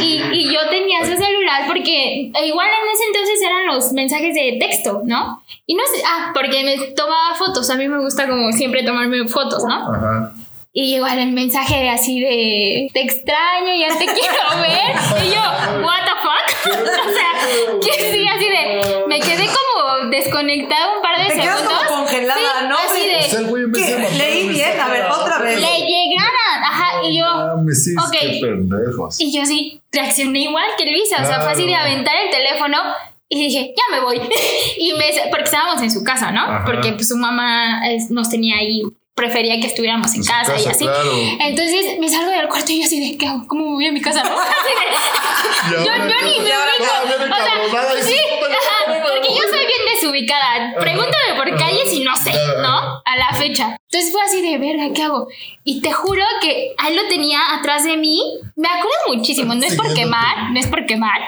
Y, 0.00 0.22
y 0.32 0.52
yo 0.52 0.60
tenía 0.70 1.00
su 1.00 1.14
celular 1.14 1.66
porque 1.66 2.32
igual 2.42 2.68
en 2.68 2.90
ese 2.92 3.04
entonces 3.06 3.42
eran 3.42 3.66
los 3.66 3.92
mensajes 3.92 4.34
de 4.34 4.56
texto, 4.58 5.02
¿no? 5.04 5.44
Y 5.66 5.74
no 5.74 5.82
sé, 5.84 6.02
ah, 6.06 6.30
porque 6.34 6.64
me 6.64 6.78
tomaba 6.92 7.34
fotos. 7.34 7.68
A 7.68 7.76
mí 7.76 7.86
me 7.86 7.98
gusta 7.98 8.26
como 8.26 8.50
siempre 8.52 8.82
tomarme 8.82 9.28
fotos, 9.28 9.62
¿no? 9.64 9.94
Ajá. 9.94 10.32
Y 10.76 10.96
igual 10.96 11.20
el 11.20 11.30
mensaje 11.30 11.82
de 11.82 11.88
así 11.88 12.20
de 12.20 12.88
te 12.92 13.02
extraño, 13.02 13.72
ya 13.78 13.96
te 13.96 14.06
quiero 14.12 14.60
ver. 14.60 15.24
Y 15.24 15.30
yo, 15.30 15.40
what 15.84 16.00
the 16.02 16.14
fuck? 16.20 16.74
o 17.06 17.12
sea, 17.12 17.30
que 17.80 17.92
sí, 18.12 18.26
así 18.26 18.46
de 18.48 19.06
me 19.06 19.20
quedé 19.20 19.46
como 19.46 19.73
desconectada 20.10 20.96
un 20.96 21.02
par 21.02 21.18
de 21.18 21.26
Te 21.34 21.40
quedas 21.40 21.58
segundos. 21.60 21.84
como 21.86 22.00
congelada, 22.00 22.40
Sí, 22.60 22.66
¿no? 22.68 22.76
Así 22.76 22.84
O 22.86 23.28
sea, 23.28 23.40
de 23.40 23.94
mandar 23.96 24.12
Leí 24.18 24.48
bien, 24.48 24.80
a 24.80 24.88
ver, 24.88 25.06
otra 25.06 25.38
vez. 25.38 25.60
le 25.60 25.66
llegaran, 25.78 26.62
ajá, 26.62 27.02
y 27.04 27.18
yo 27.18 27.24
Mames, 27.26 27.84
sí, 27.84 27.94
Ok. 27.98 28.10
qué 28.20 28.38
pendejos. 28.42 29.20
y 29.20 29.32
yo 29.36 29.44
sí 29.46 29.80
reaccioné 29.92 30.40
igual 30.40 30.66
que 30.78 30.90
Luisa, 30.90 31.22
o 31.22 31.26
sea, 31.26 31.40
fue 31.40 31.52
así 31.52 31.66
de 31.66 31.74
aventar 31.74 32.14
el 32.16 32.30
teléfono 32.30 32.78
y 33.28 33.46
dije, 33.46 33.74
ya 33.76 33.96
me 33.96 34.00
voy. 34.04 34.20
y 34.78 34.92
me, 34.94 35.04
porque 35.30 35.44
estábamos 35.44 35.82
en 35.82 35.90
su 35.90 36.04
casa, 36.04 36.30
¿no? 36.30 36.42
Ajá. 36.42 36.64
Porque 36.64 36.92
pues 36.92 37.08
su 37.08 37.16
mamá 37.16 37.88
es- 37.90 38.10
nos 38.10 38.28
tenía 38.28 38.56
ahí, 38.58 38.82
prefería 39.14 39.58
que 39.60 39.66
estuviéramos 39.68 40.12
en 40.14 40.24
casa, 40.24 40.54
y 40.58 40.66
así. 40.66 40.84
claro. 40.84 41.10
Entonces 41.40 41.98
me 42.00 42.08
salgo 42.08 42.30
del 42.32 42.48
cuarto 42.48 42.70
y 42.72 42.80
yo 42.80 42.86
así 42.86 43.00
de, 43.12 43.16
¿qué 43.18 43.26
hago? 43.26 43.46
¿Cómo 43.46 43.66
me 43.66 43.72
voy 43.74 43.86
a 43.86 43.92
mi 43.92 44.00
casa? 44.00 44.22
no? 44.24 44.30
Así 44.38 45.70
de- 45.70 45.80
Y 45.80 45.84
yo, 45.84 45.84
yo 45.84 45.94
ni 46.26 46.40
me 46.40 46.50
ubico. 46.50 46.52
O 46.84 47.70
sea, 47.70 48.02
sí, 48.02 48.12
dices, 48.12 48.20
"Puta, 48.38 48.54
ajá, 48.54 48.76
no, 48.88 48.94
no, 48.94 49.00
no, 49.00 49.06
porque 49.06 49.28
yo 49.28 49.42
no". 49.44 49.48
soy 49.54 49.64
desubicada. 50.04 50.74
Pregúntame 50.78 51.34
por 51.36 51.56
calles 51.56 51.92
y 51.92 52.04
no 52.04 52.14
sé, 52.16 52.32
¿no? 52.60 53.02
A 53.04 53.16
la 53.16 53.28
fecha. 53.38 53.76
Entonces 53.90 54.12
fue 54.12 54.22
así 54.22 54.42
de, 54.42 54.58
verga, 54.58 54.92
¿qué 54.94 55.02
hago? 55.02 55.28
Y 55.64 55.80
te 55.80 55.92
juro 55.92 56.22
que 56.40 56.74
a 56.78 56.88
él 56.88 56.96
lo 56.96 57.08
tenía 57.08 57.38
atrás 57.54 57.84
de 57.84 57.96
mí. 57.96 58.20
Me 58.56 58.68
acuerdo 58.68 59.14
muchísimo, 59.14 59.54
no 59.54 59.64
es 59.64 59.76
por 59.76 59.92
quemar, 59.94 60.50
no 60.52 60.58
es 60.60 60.66
por 60.66 60.84
quemar, 60.86 61.20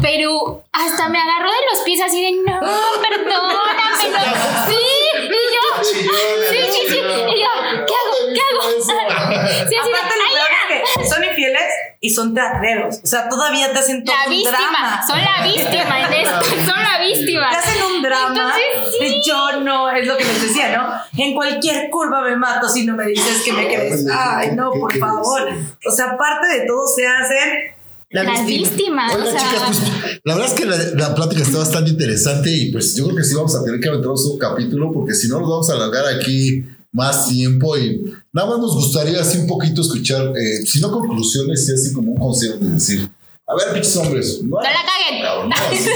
pero 0.00 0.62
hasta 0.72 1.08
me 1.08 1.18
agarró 1.18 1.50
de 1.50 1.58
los 1.72 1.82
pies 1.84 2.00
así 2.00 2.22
de, 2.22 2.32
no, 2.32 2.60
perdóname, 3.00 4.08
no. 4.10 4.18
Sí, 4.66 4.76
y 5.18 5.28
yo, 5.28 5.82
sí, 6.50 6.58
sí, 6.72 6.86
sí. 6.88 6.96
Y 6.96 7.00
yo, 7.00 7.48
¿qué 7.86 7.94
hago? 7.94 8.32
¿Qué 8.34 8.40
hago? 8.40 8.62
Sí, 8.82 9.76
así 9.76 9.90
de, 9.90 9.98
Aparte, 9.98 10.14
lo 10.18 10.24
"Ay, 10.24 10.34
peor 10.68 10.82
es 10.82 10.98
que 10.98 11.08
son 11.08 11.24
infieles 11.24 11.62
y 12.04 12.10
son 12.10 12.34
teatreros. 12.34 12.98
O 13.02 13.06
sea, 13.06 13.28
todavía 13.28 13.72
te 13.72 13.78
hacen 13.78 14.04
todo 14.04 14.16
la 14.16 14.24
un 14.24 14.30
víctima, 14.30 14.58
drama. 14.58 15.02
son 15.06 15.18
la 15.18 15.46
víctima 15.46 16.00
en 16.00 16.12
esto, 16.12 16.44
son 16.66 16.82
la 16.82 17.00
víctima. 17.00 17.50
Te 17.50 17.56
hacen 17.56 17.82
un 17.94 18.02
drama. 18.02 18.28
Entonces, 18.34 18.96
sí. 18.98 19.04
de 19.04 19.22
yo 19.24 19.60
no, 19.60 19.88
es 19.88 20.04
lo 20.04 20.16
que 20.16 20.24
les 20.24 20.42
decía, 20.42 20.76
¿no? 20.76 21.22
En 21.24 21.32
cualquier 21.32 21.88
curva 21.90 22.20
me 22.22 22.34
mato 22.36 22.68
si 22.68 22.84
no 22.84 22.96
me 22.96 23.06
dices 23.06 23.42
que 23.44 23.52
me 23.52 23.66
crees. 23.68 24.04
Ay, 24.12 24.50
no, 24.56 24.72
por 24.72 24.92
favor. 24.98 25.48
O 25.86 25.90
sea, 25.92 26.06
aparte 26.10 26.48
de 26.48 26.66
todo, 26.66 26.84
se 26.88 27.06
hacen 27.06 27.72
la 28.10 28.24
Las 28.24 28.46
víctima. 28.46 29.06
víctimas, 29.06 29.14
Oiga, 29.14 29.24
o 29.24 29.30
sea, 29.30 29.40
chicas, 29.48 29.62
pues 29.78 30.20
la 30.24 30.34
verdad 30.34 30.52
es 30.52 30.60
que 30.60 30.66
la, 30.66 30.76
la 31.08 31.14
plática 31.14 31.42
está 31.42 31.58
bastante 31.58 31.90
interesante 31.92 32.50
y 32.50 32.72
pues 32.72 32.96
yo 32.96 33.04
creo 33.04 33.16
que 33.16 33.24
sí 33.24 33.34
vamos 33.36 33.54
a 33.54 33.64
tener 33.64 33.80
que 33.80 33.88
aventarnos 33.88 34.26
un 34.26 34.38
capítulo 34.38 34.90
porque 34.92 35.14
si 35.14 35.28
no 35.28 35.38
nos 35.38 35.48
vamos 35.48 35.70
a 35.70 35.74
alargar 35.74 36.04
aquí 36.16 36.64
más 36.92 37.28
tiempo 37.28 37.76
y 37.76 38.02
nada 38.32 38.48
más 38.50 38.58
nos 38.58 38.74
gustaría 38.74 39.20
así 39.20 39.38
un 39.38 39.46
poquito 39.46 39.80
escuchar, 39.80 40.32
eh, 40.36 40.66
si 40.66 40.80
no 40.80 40.90
conclusiones, 40.90 41.64
sí 41.66 41.72
así 41.72 41.92
como 41.94 42.12
un 42.12 42.18
consejo 42.18 42.58
de 42.58 42.70
decir, 42.70 43.08
a 43.46 43.54
ver, 43.56 43.72
pinches 43.72 43.96
hombres, 43.96 44.40
no, 44.42 44.56
No 44.56 44.62
la 44.62 44.70
caguen. 44.70 45.22
Cabrón, 45.22 45.48
no, 45.48 45.54
así, 45.56 45.90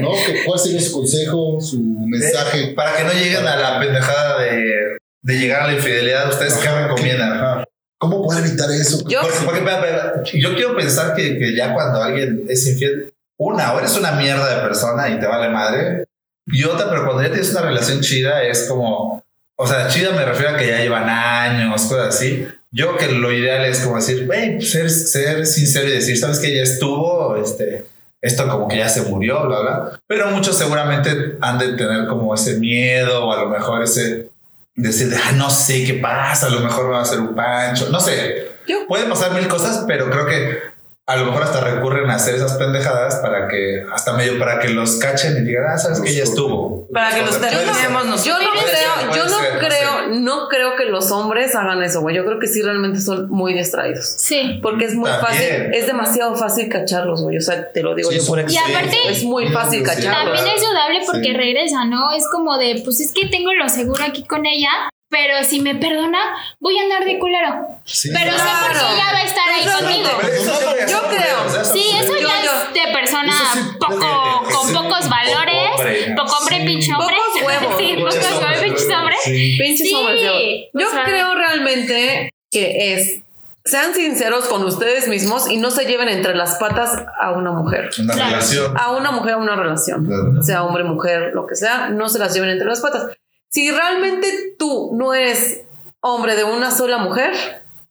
no, 0.00 0.10
que 0.26 0.44
cuál 0.44 0.58
sería 0.58 0.80
su 0.80 0.92
consejo, 0.92 1.60
su 1.60 1.80
mensaje. 1.80 2.68
Para 2.74 2.96
que 2.96 3.04
no 3.04 3.12
lleguen 3.12 3.46
a 3.46 3.56
la 3.56 3.80
pendejada 3.80 4.40
de, 4.42 4.96
de 5.22 5.38
llegar 5.38 5.62
a 5.62 5.66
la 5.68 5.74
infidelidad, 5.74 6.28
¿ustedes 6.28 6.54
qué 6.54 6.68
recomiendan? 6.70 7.32
Ajá. 7.32 7.64
¿Cómo 7.98 8.22
poder 8.22 8.44
evitar 8.46 8.70
eso? 8.72 9.02
Yo- 9.08 9.20
Porque, 9.22 9.38
porque, 9.44 9.58
espera, 9.60 10.22
yo 10.34 10.54
quiero 10.54 10.76
pensar 10.76 11.14
que, 11.14 11.38
que 11.38 11.54
ya 11.56 11.72
cuando 11.72 12.02
alguien 12.02 12.44
es 12.48 12.66
infiel, 12.66 13.12
una, 13.38 13.72
o 13.74 13.78
eres 13.78 13.96
una 13.96 14.12
mierda 14.12 14.56
de 14.56 14.62
persona 14.62 15.08
y 15.08 15.18
te 15.20 15.26
vale 15.26 15.48
madre, 15.50 16.04
y 16.46 16.64
otra, 16.64 16.88
pero 16.90 17.04
cuando 17.04 17.22
ya 17.22 17.30
tienes 17.30 17.50
una 17.52 17.62
relación 17.62 18.00
chida, 18.00 18.42
es 18.44 18.64
como, 18.68 19.22
o 19.62 19.66
sea, 19.66 19.88
chida 19.88 20.12
me 20.12 20.24
refiero 20.24 20.54
a 20.54 20.56
que 20.58 20.66
ya 20.68 20.78
llevan 20.78 21.08
años, 21.08 21.82
cosas 21.82 22.14
así. 22.14 22.46
Yo 22.70 22.96
que 22.96 23.06
lo 23.08 23.30
ideal 23.32 23.64
es 23.66 23.80
como 23.80 23.96
decir, 23.96 24.26
güey, 24.26 24.56
pues, 24.56 24.70
ser, 24.70 24.90
ser 24.90 25.46
sincero 25.46 25.88
y 25.88 25.92
decir, 25.92 26.16
sabes 26.18 26.38
que 26.38 26.54
ya 26.54 26.62
estuvo, 26.62 27.36
este, 27.36 27.84
esto 28.20 28.48
como 28.48 28.66
que 28.68 28.78
ya 28.78 28.88
se 28.88 29.02
murió, 29.02 29.46
bla, 29.46 29.60
bla. 29.60 30.00
Pero 30.06 30.28
muchos 30.30 30.56
seguramente 30.56 31.36
han 31.40 31.58
de 31.58 31.74
tener 31.74 32.06
como 32.06 32.34
ese 32.34 32.58
miedo 32.58 33.26
o 33.26 33.32
a 33.32 33.42
lo 33.42 33.48
mejor 33.50 33.82
ese 33.82 34.28
decir, 34.74 35.10
de, 35.10 35.16
ah, 35.16 35.32
no 35.32 35.50
sé 35.50 35.84
qué 35.84 35.94
pasa, 35.94 36.46
a 36.46 36.50
lo 36.50 36.60
mejor 36.60 36.86
me 36.86 36.92
va 36.92 37.00
a 37.00 37.02
hacer 37.02 37.20
un 37.20 37.34
pancho, 37.34 37.88
no 37.90 38.00
sé. 38.00 38.48
Yo- 38.66 38.86
Pueden 38.88 39.08
pasar 39.10 39.32
mil 39.32 39.48
cosas, 39.48 39.84
pero 39.86 40.08
creo 40.08 40.24
que 40.26 40.58
a 41.04 41.16
lo 41.16 41.26
mejor 41.26 41.42
hasta 41.42 41.60
recurren 41.60 42.08
a 42.10 42.14
hacer 42.14 42.36
esas 42.36 42.54
pendejadas 42.54 43.16
para 43.16 43.48
que, 43.48 43.82
hasta 43.92 44.12
medio 44.12 44.38
para 44.38 44.60
que 44.60 44.68
los 44.68 44.96
cachen 44.96 45.36
y 45.36 45.40
digan, 45.40 45.64
ah, 45.68 45.76
sabes 45.76 46.00
que 46.00 46.14
ya 46.14 46.22
estuvo. 46.22 46.86
Para 46.92 47.12
que 47.14 47.22
los 47.22 47.40
terminemos 47.40 48.06
nosotros. 48.06 48.24
Yo 48.24 48.38
no 48.38 48.50
creo, 48.62 49.14
yo 49.16 49.24
no 49.26 49.58
creo, 49.58 50.08
no 50.20 50.48
creo 50.48 50.76
que 50.76 50.84
los 50.84 51.10
hombres 51.10 51.54
hagan 51.56 51.82
eso, 51.82 52.00
güey. 52.02 52.14
Yo 52.14 52.24
creo 52.24 52.38
que 52.38 52.46
sí 52.46 52.62
realmente 52.62 53.00
son 53.00 53.28
muy 53.30 53.52
distraídos. 53.52 54.06
sí. 54.18 54.60
Porque 54.62 54.84
es 54.84 54.94
muy 54.94 55.10
También. 55.10 55.26
fácil, 55.26 55.74
es 55.74 55.86
demasiado 55.86 56.36
fácil 56.36 56.68
cacharlos, 56.68 57.22
güey. 57.22 57.36
O 57.36 57.40
sea, 57.40 57.72
te 57.72 57.82
lo 57.82 57.94
digo 57.96 58.10
Sí, 58.10 58.18
yo 58.18 58.26
por 58.26 58.38
son- 58.40 58.50
Y 58.50 58.54
experiencia. 58.54 58.78
aparte, 58.78 59.12
Es 59.12 59.24
muy 59.24 59.48
fácil 59.48 59.80
Sí, 59.80 59.84
cacharlos. 59.84 60.36
también 60.36 60.56
es 60.56 60.62
dudable 60.62 61.00
porque 61.04 61.28
Sí. 61.28 61.32
regresa, 61.32 61.84
¿no? 61.84 62.12
Es 62.12 62.28
como 62.30 62.56
de, 62.58 62.80
pues 62.84 63.00
es 63.00 63.12
que 63.12 63.26
tengo 63.28 63.52
lo 63.54 63.68
seguro 63.68 64.04
aquí 64.04 64.24
con 64.24 64.46
ella, 64.46 64.70
pero 65.12 65.44
si 65.44 65.60
me 65.60 65.74
perdona, 65.76 66.18
voy 66.58 66.76
a 66.78 66.82
andar 66.82 67.04
de 67.04 67.18
culero. 67.18 67.66
Sí. 67.84 68.10
Pero 68.12 68.32
sé 68.32 68.42
por 68.42 68.72
qué 68.72 68.94
ella 68.94 69.12
va 69.12 69.18
a 69.18 69.22
estar 69.22 69.48
ahí 69.48 69.64
conmigo. 69.66 70.08
Eso 70.32 70.76
Yo 70.88 71.02
creo. 71.08 71.64
Sí, 71.64 71.84
eso 72.00 72.14
Yo- 72.18 72.26
ya 72.28 72.42
yo- 72.42 72.50
es 72.68 72.74
de 72.86 72.92
persona 72.92 73.32
sí, 73.52 73.60
poco, 73.78 74.42
con 74.52 74.68
sí, 74.68 74.74
pocos 74.74 75.08
valores, 75.08 75.70
poco 75.70 75.80
hombre. 75.82 76.14
poco 76.16 76.36
hombre, 76.38 76.60
pinche 76.66 76.92
hombre. 76.94 77.16
Pocos 77.16 77.42
huevos. 77.46 77.76
Sí, 77.78 77.94
pocos 77.96 78.14
huevos, 78.16 78.32
hombres, 78.42 78.62
pinches 78.62 78.88
hombres. 78.90 79.18
Sí. 79.22 79.56
Pinches 79.60 79.88
Sí, 79.88 79.94
hombres 79.94 80.20
de 80.22 80.30
hoy. 80.30 80.70
o 80.74 80.78
Yo 80.80 80.90
sea- 80.90 81.04
creo 81.04 81.34
realmente 81.34 82.30
que 82.50 82.94
es 82.94 83.18
sean 83.64 83.94
sinceros 83.94 84.46
con 84.46 84.64
ustedes 84.64 85.06
mismos 85.06 85.48
y 85.48 85.56
no 85.56 85.70
se 85.70 85.84
lleven 85.84 86.08
entre 86.08 86.34
las 86.34 86.56
patas 86.56 87.04
a 87.20 87.30
una 87.30 87.52
mujer. 87.52 87.90
Una 88.00 88.12
Claro. 88.14 88.30
relación. 88.30 88.74
A 88.76 88.90
una 88.90 89.12
mujer, 89.12 89.34
a 89.34 89.36
una 89.36 89.54
relación. 89.54 90.04
Claro. 90.04 90.42
Sea 90.42 90.64
hombre, 90.64 90.82
mujer, 90.82 91.30
lo 91.32 91.46
que 91.46 91.54
sea, 91.54 91.88
no 91.90 92.08
se 92.08 92.18
las 92.18 92.34
lleven 92.34 92.50
entre 92.50 92.66
las 92.66 92.80
patas. 92.80 93.12
Si 93.52 93.70
realmente 93.70 94.54
tú 94.58 94.92
no 94.94 95.12
eres 95.12 95.60
hombre 96.00 96.34
de 96.36 96.44
una 96.44 96.70
sola 96.70 96.96
mujer, 96.96 97.32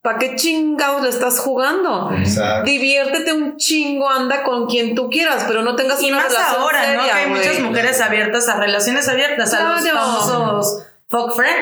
¿para 0.02 0.18
qué 0.18 0.34
chingados 0.34 1.02
le 1.02 1.08
estás 1.08 1.38
jugando? 1.38 2.10
Exacto. 2.18 2.64
Diviértete 2.68 3.32
un 3.32 3.56
chingo, 3.58 4.10
anda 4.10 4.42
con 4.42 4.66
quien 4.66 4.96
tú 4.96 5.08
quieras, 5.08 5.44
pero 5.46 5.62
no 5.62 5.76
tengas 5.76 6.02
Y 6.02 6.08
una 6.10 6.16
más 6.16 6.32
relación 6.32 6.60
ahora, 6.60 6.80
¿no? 6.80 7.00
seria, 7.02 7.04
Que 7.04 7.12
hay 7.20 7.26
muchas 7.30 7.60
mujeres 7.60 8.00
abiertas 8.00 8.48
a 8.48 8.56
relaciones 8.56 9.08
abiertas, 9.08 9.54
a 9.54 9.62
los 9.62 9.82
Claro. 9.82 9.98
famosos 9.98 10.82
fuck 11.08 11.36
friend. 11.36 11.56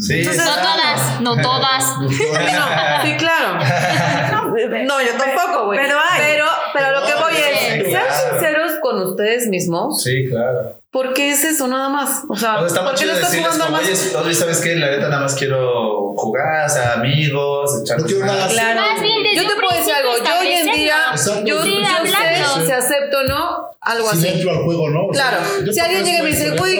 Sí, 0.00 0.20
Entonces, 0.20 0.42
No 0.44 0.52
claro. 0.54 0.66
todas, 0.80 1.20
no 1.20 1.36
todas. 1.42 1.84
Sí, 3.04 3.16
claro. 3.18 3.58
No, 4.86 5.02
yo 5.02 5.12
tampoco, 5.18 5.66
güey. 5.66 5.80
Pero 5.80 5.98
hay. 5.98 6.20
Pero, 6.22 6.46
pero 6.72 7.00
lo 7.00 7.06
que 7.06 7.14
voy 7.14 7.32
es, 7.34 7.84
sean 7.90 8.04
claro. 8.06 8.30
sinceros 8.30 8.72
con 8.94 9.06
ustedes 9.10 9.48
mismos, 9.48 10.02
Sí, 10.02 10.28
claro. 10.28 10.78
porque 10.90 11.30
es 11.30 11.44
eso 11.44 11.66
nada 11.68 11.88
más. 11.88 12.22
O 12.28 12.36
sea, 12.36 12.56
O 12.56 12.58
sea, 12.60 12.66
está 12.68 12.84
¿por 12.84 12.94
qué 12.94 13.06
le 13.06 13.12
estás 13.14 13.34
jugando 13.36 13.64
como, 13.66 13.76
más? 13.76 13.82
oye, 13.88 14.16
oye, 14.24 14.34
¿sabes 14.34 14.60
qué? 14.60 14.76
La 14.76 14.90
neta 14.90 15.08
nada 15.08 15.22
más 15.22 15.34
quiero 15.34 16.12
jugar, 16.16 16.66
o 16.66 16.68
sea, 16.68 16.92
amigos, 16.94 17.80
echar 17.82 18.00
No 18.00 18.06
quiero 18.06 18.24
nada. 18.26 18.48
Claro. 18.48 18.80
Más 18.80 19.00
bien 19.02 19.22
desde 19.22 19.36
yo 19.36 19.42
te 19.48 19.54
puedo 19.60 19.78
decir 19.78 19.94
algo. 19.94 20.10
Yo 20.24 20.40
hoy 20.40 20.52
en 20.52 20.72
día, 20.74 20.96
Exacto. 21.12 21.44
yo, 21.44 21.62
Sí, 21.62 21.78
yo 21.82 22.46
sé 22.60 22.66
si 22.66 22.72
acepto 22.72 23.18
o 23.18 23.22
no, 23.24 23.70
algo 23.80 24.08
Si 24.10 24.16
así. 24.16 24.22
le 24.22 24.32
entro 24.34 24.50
al 24.52 24.64
juego, 24.64 24.90
¿no? 24.90 25.06
O 25.08 25.14
sea, 25.14 25.28
Claro, 25.30 25.44
yo 25.66 25.72
si 25.72 25.80
alguien 25.80 26.04
te 26.04 26.10
llega 26.10 26.18
y 26.20 26.22
me 26.22 26.28
dice, 26.30 26.50
güey, 26.56 26.76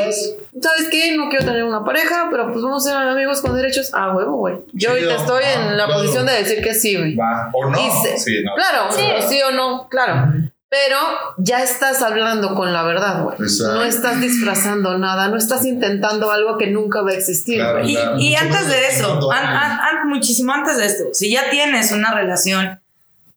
¿sabes 0.62 0.88
qué? 0.90 1.16
No 1.16 1.28
quiero 1.28 1.44
tener 1.44 1.64
una 1.64 1.84
pareja, 1.84 2.28
pero 2.30 2.50
pues 2.52 2.62
vamos 2.62 2.86
a 2.86 2.90
ser 2.90 2.96
amigos 2.98 3.40
con 3.40 3.54
derechos. 3.56 3.90
Ah, 3.92 4.14
huevo, 4.16 4.36
güey. 4.36 4.56
Yo 4.72 4.90
ahorita 4.90 5.16
estoy 5.16 5.42
Ah, 5.44 5.52
en 5.70 5.76
la 5.76 5.86
claro. 5.86 6.00
posición 6.00 6.26
de 6.26 6.32
decir 6.34 6.62
que 6.62 6.72
sí, 6.74 6.96
güey. 6.96 7.16
Va. 7.16 7.50
O 7.52 7.68
no. 7.68 7.76
Sí, 8.16 8.42
no. 8.44 8.54
Claro, 8.54 8.92
Sí. 8.92 9.02
sí. 9.28 9.42
o 9.42 9.50
no, 9.50 9.88
claro. 9.90 10.32
Pero 10.76 10.98
ya 11.38 11.62
estás 11.62 12.02
hablando 12.02 12.56
con 12.56 12.72
la 12.72 12.82
verdad, 12.82 13.22
güey. 13.22 13.36
Exacto. 13.40 13.74
No 13.74 13.84
estás 13.84 14.20
disfrazando 14.20 14.98
nada, 14.98 15.28
no 15.28 15.36
estás 15.36 15.64
intentando 15.64 16.32
algo 16.32 16.58
que 16.58 16.66
nunca 16.66 17.00
va 17.02 17.10
a 17.10 17.14
existir, 17.14 17.58
Claro. 17.60 17.78
güey. 17.78 17.92
Y, 17.92 17.94
Claro. 17.94 18.18
y 18.18 18.34
antes 18.34 18.66
de 18.68 18.86
eso, 18.88 19.06
Cuando 19.06 19.30
an- 19.30 19.38
alguien- 19.44 19.56
an- 19.62 19.80
an- 20.02 20.08
muchísimo 20.08 20.52
antes 20.52 20.76
de 20.78 20.86
esto, 20.86 21.04
si 21.12 21.30
ya 21.30 21.48
tienes 21.50 21.92
una 21.92 22.12
relación, 22.12 22.80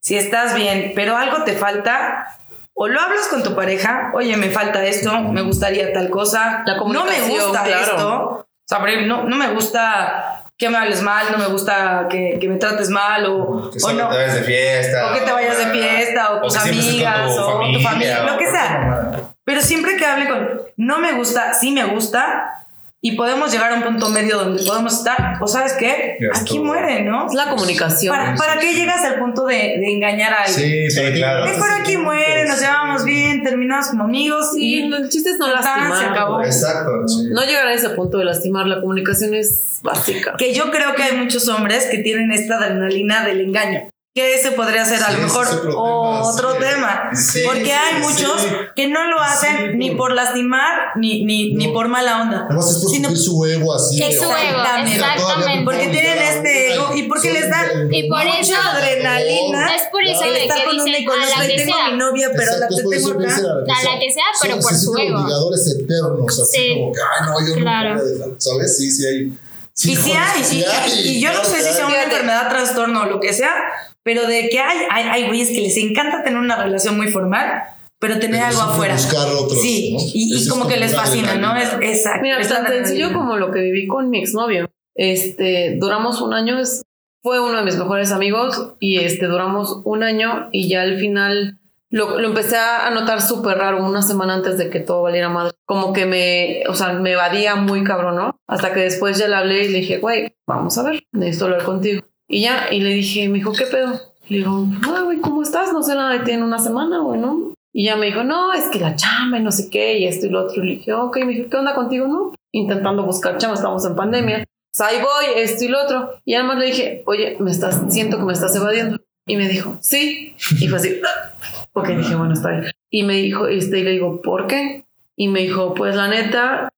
si 0.00 0.16
estás 0.16 0.54
bien, 0.56 0.92
pero 0.96 1.16
algo 1.16 1.44
te 1.44 1.52
falta, 1.52 2.38
o 2.74 2.88
lo 2.88 3.00
hablas 3.00 3.28
con 3.28 3.44
tu 3.44 3.54
pareja, 3.54 4.10
oye, 4.14 4.36
me 4.36 4.50
falta 4.50 4.84
esto, 4.84 5.16
me 5.20 5.42
gustaría 5.42 5.92
tal 5.92 6.10
cosa, 6.10 6.64
La 6.66 6.74
no 6.74 6.74
me 6.74 6.78
comunicación, 6.78 7.50
gusta 7.50 7.62
claro. 7.62 7.80
esto, 7.82 8.18
o 8.18 8.46
sea, 8.64 8.78
no, 9.06 9.24
no 9.24 9.36
me 9.36 9.48
gusta 9.50 10.37
que 10.58 10.68
me 10.68 10.76
hables 10.76 11.00
mal, 11.02 11.26
no 11.30 11.38
me 11.38 11.46
gusta 11.46 12.06
que, 12.10 12.36
que 12.40 12.48
me 12.48 12.56
trates 12.56 12.90
mal 12.90 13.24
o, 13.26 13.70
Que 13.70 13.78
o 13.80 13.92
no. 13.92 14.08
te 14.08 14.16
vayas 14.16 14.34
de 14.34 14.42
fiesta. 14.42 15.10
O 15.10 15.14
que 15.14 15.20
te 15.20 15.32
vayas 15.32 15.58
de 15.58 15.66
fiesta, 15.66 16.32
o 16.32 16.42
tus 16.42 16.56
amigas, 16.56 17.36
tu 17.36 17.42
o 17.42 17.72
tu 17.72 17.80
familia, 17.80 18.22
lo 18.24 18.36
que 18.36 18.50
sea. 18.50 19.10
Pero 19.44 19.60
siempre 19.62 19.96
que 19.96 20.04
hable 20.04 20.28
con 20.28 20.60
no 20.76 20.98
me 20.98 21.12
gusta, 21.12 21.54
sí 21.54 21.70
me 21.70 21.84
gusta, 21.84 22.66
y 23.00 23.12
podemos 23.16 23.52
llegar 23.52 23.72
a 23.72 23.76
un 23.76 23.82
punto 23.84 24.08
medio 24.08 24.38
donde 24.38 24.62
podemos 24.64 24.92
estar, 24.92 25.38
o 25.40 25.46
sabes 25.46 25.74
qué, 25.74 26.16
Ya 26.20 26.40
aquí 26.40 26.58
muere, 26.58 27.02
¿no? 27.04 27.26
Es 27.28 27.34
la 27.34 27.48
comunicación. 27.50 28.14
¿Para, 28.16 28.34
¿Para 28.34 28.58
qué 28.58 28.74
llegas 28.74 29.04
al 29.04 29.20
punto 29.20 29.44
de, 29.46 29.54
de 29.54 29.92
engañar 29.92 30.32
a 30.32 30.42
alguien? 30.42 30.68
Sí, 30.68 30.90
Sí, 30.90 30.96
para 30.98 31.12
que- 31.12 31.16
claro. 31.18 31.44
Mejor 31.46 31.68
aquí 31.80 31.96
muere, 31.96 32.44
nos 32.48 32.60
llevamos 32.60 33.04
bien, 33.04 33.44
terminamos 33.44 33.86
como 33.88 34.04
amigos 34.04 34.50
Sí, 34.54 34.80
y 34.88 34.92
el 34.92 35.08
chiste 35.08 35.30
es 35.30 35.38
no 35.38 35.46
lastimar. 35.46 35.96
se 35.98 36.04
acabó. 36.06 36.42
Exacto. 36.42 36.90
sí. 37.06 37.28
No 37.30 37.42
llegar 37.44 37.68
a 37.68 37.72
ese 37.72 37.90
punto 37.90 38.18
de 38.18 38.24
lastimar. 38.24 38.66
La 38.66 38.80
comunicación 38.80 39.32
es 39.34 39.78
básica. 39.82 40.34
que 40.36 40.52
yo 40.52 40.70
creo 40.72 40.94
que 40.96 41.02
hay 41.04 41.16
muchos 41.16 41.48
hombres 41.48 41.86
que 41.86 41.98
tienen 41.98 42.32
esta 42.32 42.56
adrenalina 42.56 43.24
del 43.24 43.42
engaño. 43.42 43.88
Que 44.18 44.34
ese 44.34 44.50
podría 44.50 44.84
ser 44.84 45.00
a 45.00 45.10
lo 45.12 45.16
Sí, 45.18 45.22
mejor 45.22 45.46
otro 45.76 46.52
sí. 46.54 46.58
tema. 46.58 47.10
Sí, 47.14 47.40
Porque 47.44 47.72
hay 47.72 47.94
sí, 47.94 48.00
muchos 48.02 48.40
sí. 48.42 48.48
que 48.74 48.88
no 48.88 49.06
lo 49.06 49.20
hacen 49.20 49.56
Sí, 49.72 49.76
ni 49.76 49.90
por- 49.92 50.12
lastimar 50.12 50.74
ni, 50.96 51.24
ni, 51.24 51.52
ni 51.54 51.68
No. 51.68 51.72
por 51.72 51.86
mala 51.86 52.22
onda. 52.22 52.46
Además 52.46 52.68
es 52.68 52.78
por 53.00 53.16
su 53.16 53.44
ego 53.46 53.74
así. 53.76 54.02
Es 54.02 54.18
su 54.18 54.24
ego, 54.24 54.34
Exactamente. 54.34 54.96
exactamente. 54.98 55.64
Porque 55.64 55.86
tienen 55.88 56.18
este 56.18 56.74
ego 56.74 56.90
y 56.96 57.02
porque 57.04 57.30
les 57.32 57.48
da 57.48 57.64
Y 57.92 58.08
por 58.08 58.24
mucha 58.24 58.40
eso- 58.40 58.54
adrenalina. 58.72 59.74
Es 59.76 59.82
por 59.92 60.02
eso 60.02 60.24
de 60.24 60.42
estar 60.42 60.58
que 60.58 60.64
con 60.64 60.74
una 60.74 60.84
dicen 60.84 61.02
y 61.02 61.04
con 61.04 61.20
a 61.20 61.26
la 61.26 61.44
y 61.44 61.48
que 61.48 61.56
tengo 61.58 61.76
sea. 61.76 61.90
mi 61.92 61.96
novia, 61.98 62.28
pero 62.32 62.42
Exacto, 62.42 62.66
la 62.70 62.96
eso 62.96 63.10
tengo 63.14 63.20
acá. 63.24 63.34
A 63.78 63.84
la 63.94 64.00
que 64.00 64.10
sea, 64.12 64.24
pero 64.42 64.58
por 64.60 64.74
su 64.74 64.96
ego. 64.96 65.20
obligadores 65.20 65.66
eternos, 65.68 66.40
así 66.40 66.58
Sí. 66.58 66.74
como 66.74 66.92
que, 66.92 67.00
ay, 67.00 67.26
no, 67.28 67.48
yo 67.48 67.54
Claro. 67.62 67.94
no 67.94 68.02
voy 68.02 68.10
a 68.10 68.14
dejar", 68.14 68.28
¿sabes? 68.38 68.78
Sí, 68.78 68.90
sí 68.90 69.06
hay. 69.06 69.32
Y 69.80 69.94
sí 69.94 70.10
hay, 70.12 70.42
sí 70.42 70.58
y, 70.58 70.64
hay, 70.64 70.92
y 71.08 71.20
yo 71.20 71.32
no 71.32 71.44
sé 71.44 71.58
que 71.58 71.62
si 71.62 71.72
sea 71.74 71.86
una 71.86 72.02
enfermedad, 72.02 72.48
trastorno 72.48 73.02
o 73.02 73.06
lo 73.06 73.20
que 73.20 73.32
sea, 73.32 73.54
pero 74.02 74.26
de 74.26 74.48
que 74.48 74.58
hay, 74.60 74.78
hay, 74.90 75.04
hay 75.08 75.26
güeyes 75.28 75.48
que 75.48 75.60
les 75.60 75.76
encanta 75.76 76.22
tener 76.22 76.38
una 76.38 76.62
relación 76.62 76.96
muy 76.96 77.08
formal, 77.08 77.62
pero 77.98 78.14
tener 78.18 78.42
Pero 78.42 78.46
algo 78.46 78.60
afuera. 78.72 78.94
buscar 78.94 79.28
otros, 79.28 79.60
sí, 79.60 79.92
¿no? 79.94 79.98
y, 80.14 80.48
como 80.48 80.68
que 80.68 80.76
les 80.76 80.94
fascina, 80.94 81.34
¿no? 81.34 81.56
Es, 81.56 81.68
exacto. 81.80 82.22
Mira, 82.22 82.38
es 82.40 82.48
tan 82.48 82.66
sencillo 82.66 83.12
como 83.12 83.36
lo 83.36 83.50
que 83.50 83.60
viví 83.60 83.86
con 83.88 84.08
mi 84.10 84.20
exnovio. 84.20 84.70
Este, 84.94 85.76
duramos 85.80 86.20
un 86.20 86.32
año, 86.34 86.58
es- 86.58 86.82
fue 87.22 87.40
uno 87.40 87.58
de 87.58 87.64
mis 87.64 87.76
mejores 87.76 88.12
amigos 88.12 88.74
y 88.78 88.98
este, 88.98 89.26
duramos 89.26 89.82
un 89.84 90.02
año 90.04 90.48
y 90.52 90.68
ya 90.68 90.82
al 90.82 90.98
final 90.98 91.58
lo, 91.90 92.18
lo 92.20 92.28
empecé 92.28 92.56
a 92.56 92.88
notar 92.90 93.20
súper 93.20 93.58
raro 93.58 93.84
una 93.84 94.02
semana 94.02 94.34
antes 94.34 94.56
de 94.58 94.70
que 94.70 94.78
todo 94.80 95.02
valiera 95.02 95.28
madre. 95.28 95.52
Como 95.66 95.92
que 95.92 96.06
me, 96.06 96.62
o 96.68 96.74
sea, 96.74 96.92
me 96.92 97.12
evadía 97.12 97.56
muy 97.56 97.82
cabrón, 97.82 98.14
¿no? 98.16 98.38
Hasta 98.46 98.72
que 98.72 98.80
después 98.80 99.18
ya 99.18 99.26
le 99.26 99.34
hablé 99.34 99.64
y 99.64 99.68
le 99.70 99.78
dije, 99.80 99.98
güey, 99.98 100.36
vamos 100.46 100.78
a 100.78 100.84
ver, 100.84 101.02
necesito 101.12 101.46
hablar 101.46 101.64
contigo. 101.64 102.02
Y 102.28 102.42
ya, 102.42 102.68
y 102.70 102.80
le 102.80 102.90
dije, 102.90 103.28
me 103.28 103.38
dijo, 103.38 103.52
¿qué 103.52 103.64
pedo? 103.64 103.98
Le 104.28 104.38
digo, 104.38 104.66
ah, 104.86 105.00
güey, 105.04 105.18
¿cómo 105.20 105.42
estás? 105.42 105.72
No 105.72 105.82
sé 105.82 105.94
nada 105.94 106.12
de 106.12 106.20
ti 106.20 106.32
en 106.32 106.42
una 106.42 106.58
semana, 106.58 107.00
güey, 107.00 107.18
¿no? 107.18 107.54
Y 107.72 107.84
ya 107.84 107.96
me 107.96 108.06
dijo, 108.06 108.22
no, 108.22 108.52
es 108.52 108.68
que 108.68 108.78
la 108.78 108.96
chamba 108.96 109.38
y 109.38 109.42
no 109.42 109.50
sé 109.50 109.70
qué, 109.70 109.98
y 109.98 110.06
esto 110.06 110.26
y 110.26 110.30
lo 110.30 110.44
otro. 110.44 110.62
Le 110.62 110.72
dije, 110.72 110.92
ok, 110.92 111.16
me 111.24 111.34
dijo, 111.34 111.50
¿qué 111.50 111.56
onda 111.56 111.74
contigo? 111.74 112.06
No, 112.06 112.34
intentando 112.52 113.04
buscar 113.04 113.38
chamba, 113.38 113.54
estamos 113.54 113.84
en 113.86 113.96
pandemia. 113.96 114.44
Pues 114.70 114.80
ahí 114.80 114.98
voy, 115.00 115.42
esto 115.42 115.64
y 115.64 115.68
lo 115.68 115.82
otro. 115.82 116.10
Y 116.26 116.34
además 116.34 116.58
le 116.58 116.66
dije, 116.66 117.02
oye, 117.06 117.36
me 117.40 117.50
estás, 117.50 117.82
siento 117.88 118.18
que 118.18 118.24
me 118.24 118.34
estás 118.34 118.54
evadiendo. 118.54 118.98
Y 119.26 119.36
me 119.36 119.48
dijo, 119.48 119.78
sí. 119.80 120.34
Y 120.60 120.68
fue 120.68 120.78
así, 120.78 121.00
ok, 121.72 121.88
dije, 121.88 122.14
bueno, 122.14 122.34
está 122.34 122.50
bien. 122.50 122.72
Y 122.90 123.04
me 123.04 123.14
dijo, 123.14 123.46
este, 123.46 123.78
y 123.78 123.84
le 123.84 123.92
digo, 123.92 124.20
¿por 124.20 124.46
qué? 124.46 124.84
Y 125.16 125.28
me 125.28 125.40
dijo, 125.40 125.74
pues 125.74 125.96
la 125.96 126.08
neta, 126.08 126.68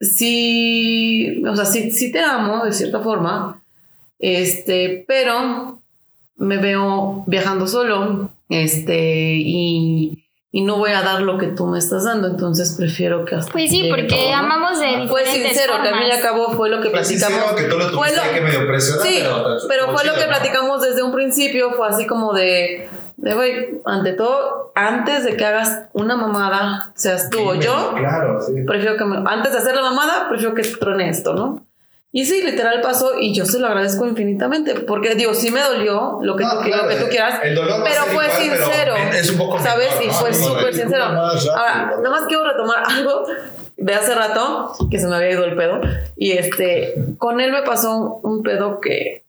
sí, 0.00 1.42
o 1.46 1.54
sea, 1.54 1.64
sí, 1.64 1.90
sí 1.92 2.10
te 2.12 2.20
amo 2.20 2.64
de 2.64 2.72
cierta 2.72 3.00
forma, 3.00 3.59
este, 4.20 5.04
pero 5.08 5.80
me 6.36 6.58
veo 6.58 7.24
viajando 7.26 7.66
solo, 7.66 8.30
este, 8.48 9.34
y, 9.36 10.26
y 10.52 10.62
no 10.62 10.76
voy 10.78 10.90
a 10.92 11.02
dar 11.02 11.20
lo 11.22 11.36
que 11.38 11.46
tú 11.48 11.66
me 11.66 11.78
estás 11.78 12.04
dando, 12.04 12.28
entonces 12.28 12.74
prefiero 12.78 13.24
que 13.24 13.34
hasta 13.36 13.52
Pues 13.52 13.70
sí, 13.70 13.88
porque 13.90 14.32
amamos 14.32 14.78
de 14.80 15.06
Fue 15.08 15.20
diferentes 15.22 15.52
sincero, 15.52 15.74
que 15.82 15.88
al 15.88 15.94
fin 15.98 16.02
y 16.08 16.10
al 16.10 16.18
formas. 16.20 16.22
cabo 16.22 16.52
fue 16.56 16.70
lo 16.70 16.80
que 16.80 16.90
Pues 16.90 17.08
platicamos. 17.08 17.52
que 17.52 17.62
tú 17.64 17.76
lo 17.78 17.84
Fue 17.90 18.08
tuviste 18.08 18.26
lo- 18.26 18.32
que 18.34 18.40
medio 18.40 18.80
Sí, 18.80 19.18
pero, 19.22 19.44
pero 19.68 19.92
fue 19.92 20.04
lo 20.04 20.14
que 20.14 20.24
platicamos 20.24 20.80
desde 20.82 21.02
un 21.02 21.12
principio, 21.12 21.72
fue 21.72 21.88
así 21.88 22.06
como 22.06 22.32
de, 22.32 22.88
de 23.18 23.34
güey, 23.34 23.80
ante 23.84 24.12
todo, 24.14 24.72
antes 24.74 25.24
de 25.24 25.36
que 25.36 25.44
hagas 25.44 25.88
una 25.92 26.16
mamada, 26.16 26.92
seas 26.96 27.28
tú 27.30 27.38
o 27.50 27.54
yo, 27.54 27.92
Claro, 27.96 28.40
sí. 28.40 28.52
prefiero 28.66 28.96
que 28.96 29.04
me, 29.04 29.18
antes 29.30 29.52
de 29.52 29.58
hacer 29.58 29.74
la 29.76 29.82
mamada, 29.82 30.28
prefiero 30.30 30.54
que 30.54 30.62
truene 30.62 31.10
esto, 31.10 31.34
¿no? 31.34 31.64
Y 32.12 32.24
sí, 32.26 32.42
literal 32.42 32.80
pasó 32.80 33.20
y 33.20 33.32
yo 33.34 33.44
se 33.46 33.60
lo 33.60 33.68
agradezco 33.68 34.04
infinitamente, 34.06 34.74
porque 34.80 35.14
digo, 35.14 35.32
sí 35.32 35.50
me 35.52 35.60
dolió 35.60 36.18
lo 36.22 36.34
que, 36.34 36.42
No, 36.42 36.58
tú, 36.58 36.64
claro, 36.64 36.82
lo 36.82 36.88
que 36.88 36.96
tú 36.96 37.04
el- 37.04 37.10
quieras, 37.10 37.40
el 37.44 37.54
dolor 37.54 37.82
pero 37.84 38.02
fue 38.06 38.24
igual, 38.24 38.30
pero 38.50 38.64
sincero, 38.66 38.94
es 39.12 39.30
un 39.30 39.38
poco 39.38 39.60
¿sabes? 39.60 39.90
y 40.02 40.06
¿no? 40.08 40.12
fue 40.14 40.30
No, 40.30 40.36
súper 40.36 40.74
sincero. 40.74 41.04
Ahora, 41.04 41.92
nada 42.02 42.10
más 42.10 42.24
quiero 42.26 42.44
retomar 42.44 42.82
algo 42.84 43.26
de 43.76 43.94
hace 43.94 44.14
rato, 44.14 44.72
que 44.90 44.98
se 44.98 45.06
me 45.06 45.14
había 45.16 45.30
ido 45.30 45.44
el 45.44 45.54
pedo, 45.56 45.80
y 46.16 46.32
este, 46.32 46.94
con 47.18 47.40
él 47.40 47.52
me 47.52 47.62
pasó 47.62 48.18
un 48.24 48.42
pedo 48.42 48.80
que, 48.80 49.22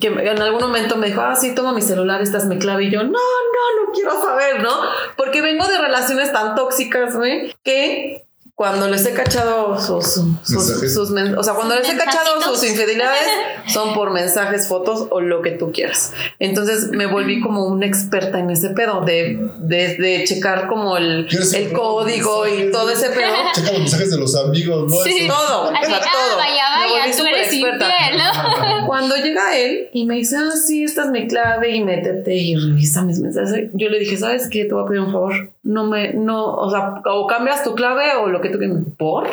que 0.00 0.06
en 0.06 0.40
algún 0.40 0.60
momento 0.60 0.96
me 0.96 1.08
dijo, 1.08 1.20
ah, 1.20 1.34
sí, 1.34 1.56
toma 1.56 1.72
mi 1.72 1.82
celular, 1.82 2.22
esta 2.22 2.38
es 2.38 2.44
mi 2.44 2.58
clave, 2.58 2.84
y 2.84 2.90
yo, 2.90 3.02
no, 3.02 3.08
no, 3.10 3.84
no 3.86 3.92
quiero 3.92 4.12
saber, 4.22 4.62
¿no? 4.62 4.70
Porque 5.16 5.42
vengo 5.42 5.66
de 5.66 5.76
relaciones 5.78 6.32
tan 6.32 6.54
tóxicas, 6.54 7.16
güey, 7.16 7.52
que 7.64 8.24
cuando 8.58 8.88
les 8.88 9.06
he 9.06 9.12
cachado 9.14 9.80
sus, 9.80 10.20
sus, 10.42 10.92
sus 10.92 11.10
men- 11.10 11.38
o 11.38 11.44
sea, 11.44 11.54
cuando 11.54 11.76
les 11.76 11.88
he 11.88 11.96
cachado 11.96 12.42
sus 12.42 12.64
infidelidades, 12.64 13.22
son 13.72 13.94
por 13.94 14.10
mensajes, 14.10 14.66
fotos 14.66 15.06
o 15.10 15.20
lo 15.20 15.42
que 15.42 15.52
tú 15.52 15.70
quieras. 15.70 16.12
Entonces 16.40 16.88
me 16.90 17.06
volví 17.06 17.40
como 17.40 17.66
una 17.66 17.86
experta 17.86 18.40
en 18.40 18.50
ese 18.50 18.70
pedo, 18.70 19.02
de, 19.02 19.38
de, 19.60 19.94
de 19.98 20.24
checar 20.26 20.66
como 20.66 20.96
el, 20.96 21.28
¿Quieres 21.30 21.52
el 21.54 21.72
código 21.72 22.48
y 22.48 22.72
todo 22.72 22.90
ese 22.90 23.10
pedo. 23.10 23.32
Checa 23.54 23.70
los 23.70 23.78
mensajes 23.78 24.10
de 24.10 24.18
los 24.18 24.34
amigos, 24.34 24.90
¿no? 24.90 25.04
Sí. 25.04 25.28
Todo, 25.28 25.62
o 25.68 25.70
Así, 25.70 25.86
sea, 25.86 26.00
todo. 26.00 26.36
vaya, 26.36 26.64
Me 26.80 26.84
vaya, 26.92 27.02
volví 27.04 27.16
tú 27.16 27.26
eres 27.26 27.52
experta. 27.52 27.86
infiel, 27.88 28.18
¿no? 28.18 28.57
Cuando 28.88 29.16
llega 29.16 29.56
él 29.56 29.88
y 29.92 30.06
me 30.06 30.16
dice, 30.16 30.36
ah, 30.36 30.50
sí, 30.50 30.82
esta 30.82 31.04
es 31.04 31.10
mi 31.10 31.28
clave 31.28 31.76
y 31.76 31.84
métete 31.84 32.34
y 32.34 32.56
revisa 32.56 33.04
mis 33.04 33.20
mensajes. 33.20 33.70
Yo 33.74 33.88
le 33.88 33.98
dije, 33.98 34.16
¿sabes 34.16 34.48
qué? 34.48 34.64
Te 34.64 34.74
voy 34.74 34.82
a 34.82 34.86
pedir 34.86 35.02
un 35.02 35.12
favor. 35.12 35.52
No 35.62 35.86
me, 35.86 36.14
no, 36.14 36.54
o 36.54 36.70
sea, 36.70 37.02
o 37.04 37.26
cambias 37.26 37.62
tu 37.62 37.74
clave 37.74 38.16
o 38.20 38.28
lo 38.28 38.40
que 38.40 38.48
tú 38.48 38.58
quieras. 38.58 38.78
¿Por? 38.96 39.28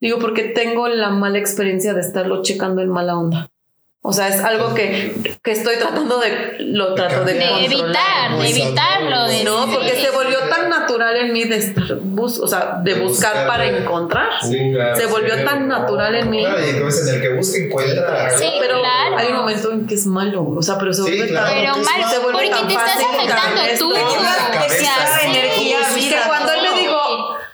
Digo, 0.00 0.18
porque 0.18 0.44
tengo 0.44 0.88
la 0.88 1.10
mala 1.10 1.38
experiencia 1.38 1.92
de 1.92 2.00
estarlo 2.00 2.42
checando 2.42 2.82
en 2.82 2.88
mala 2.88 3.18
onda. 3.18 3.50
O 4.00 4.12
sea, 4.12 4.28
es 4.28 4.40
algo 4.40 4.74
que, 4.74 5.12
que 5.42 5.50
estoy 5.50 5.76
tratando 5.76 6.18
de, 6.18 6.56
lo 6.60 6.94
trato 6.94 7.24
de, 7.24 7.34
De 7.34 7.46
controlar. 7.48 7.64
evitar, 8.30 8.38
de 8.38 8.48
evitarlo. 8.48 9.26
De 9.26 9.44
No, 9.44 9.66
porque 9.70 9.90
sí. 9.96 10.02
se 10.02 10.10
volvió 10.12 10.38
tan 10.48 10.70
natural 10.70 11.16
en 11.16 11.32
mí 11.32 11.44
de 11.44 11.56
estar, 11.56 11.96
bus 12.00 12.38
o 12.38 12.46
sea, 12.46 12.78
de 12.82 12.94
De 12.94 13.00
buscar 13.00 13.32
buscar, 13.34 13.46
para 13.48 13.64
de- 13.64 13.78
encontrar. 13.78 14.28
Sí, 14.40 14.56
claro, 14.72 14.96
Se 14.96 15.06
volvió 15.06 15.34
sí, 15.36 15.44
tan 15.44 15.66
no, 15.68 15.78
natural 15.80 16.14
en 16.14 16.30
mí. 16.30 16.40
Claro, 16.44 16.64
y 16.64 16.70
entonces 16.70 17.08
en 17.08 17.14
el 17.16 17.20
que 17.20 17.28
busca 17.34 17.58
encuentra. 17.58 18.30
Sí, 18.38 18.50
Pero 18.60 18.78
claro. 18.80 19.16
hay 19.18 19.26
un 19.28 19.36
momento 19.36 19.72
en 19.72 19.86
que 19.86 19.94
es 19.96 20.06
malo, 20.06 20.46
o 20.56 20.62
sea, 20.62 20.78
pero 20.78 20.92
se 20.94 21.02
Sí, 21.02 21.10
vuelve 21.10 21.28
claro. 21.28 21.46
tan... 21.48 21.58
Pero 21.58 21.74
que 21.74 21.80
es 21.80 21.86
mal, 21.86 22.00
más- 22.00 22.10
se 22.12 22.18
vuelve 22.20 22.38
porque 22.50 22.66
te 22.66 22.72
estás 22.72 22.96
afectando 22.96 23.60
tan 23.60 23.78
tú. 23.78 23.94
Esa 23.94 25.22
energía, 25.24 25.78
que 25.94 26.16
cuando 26.28 26.52
él 26.52 26.67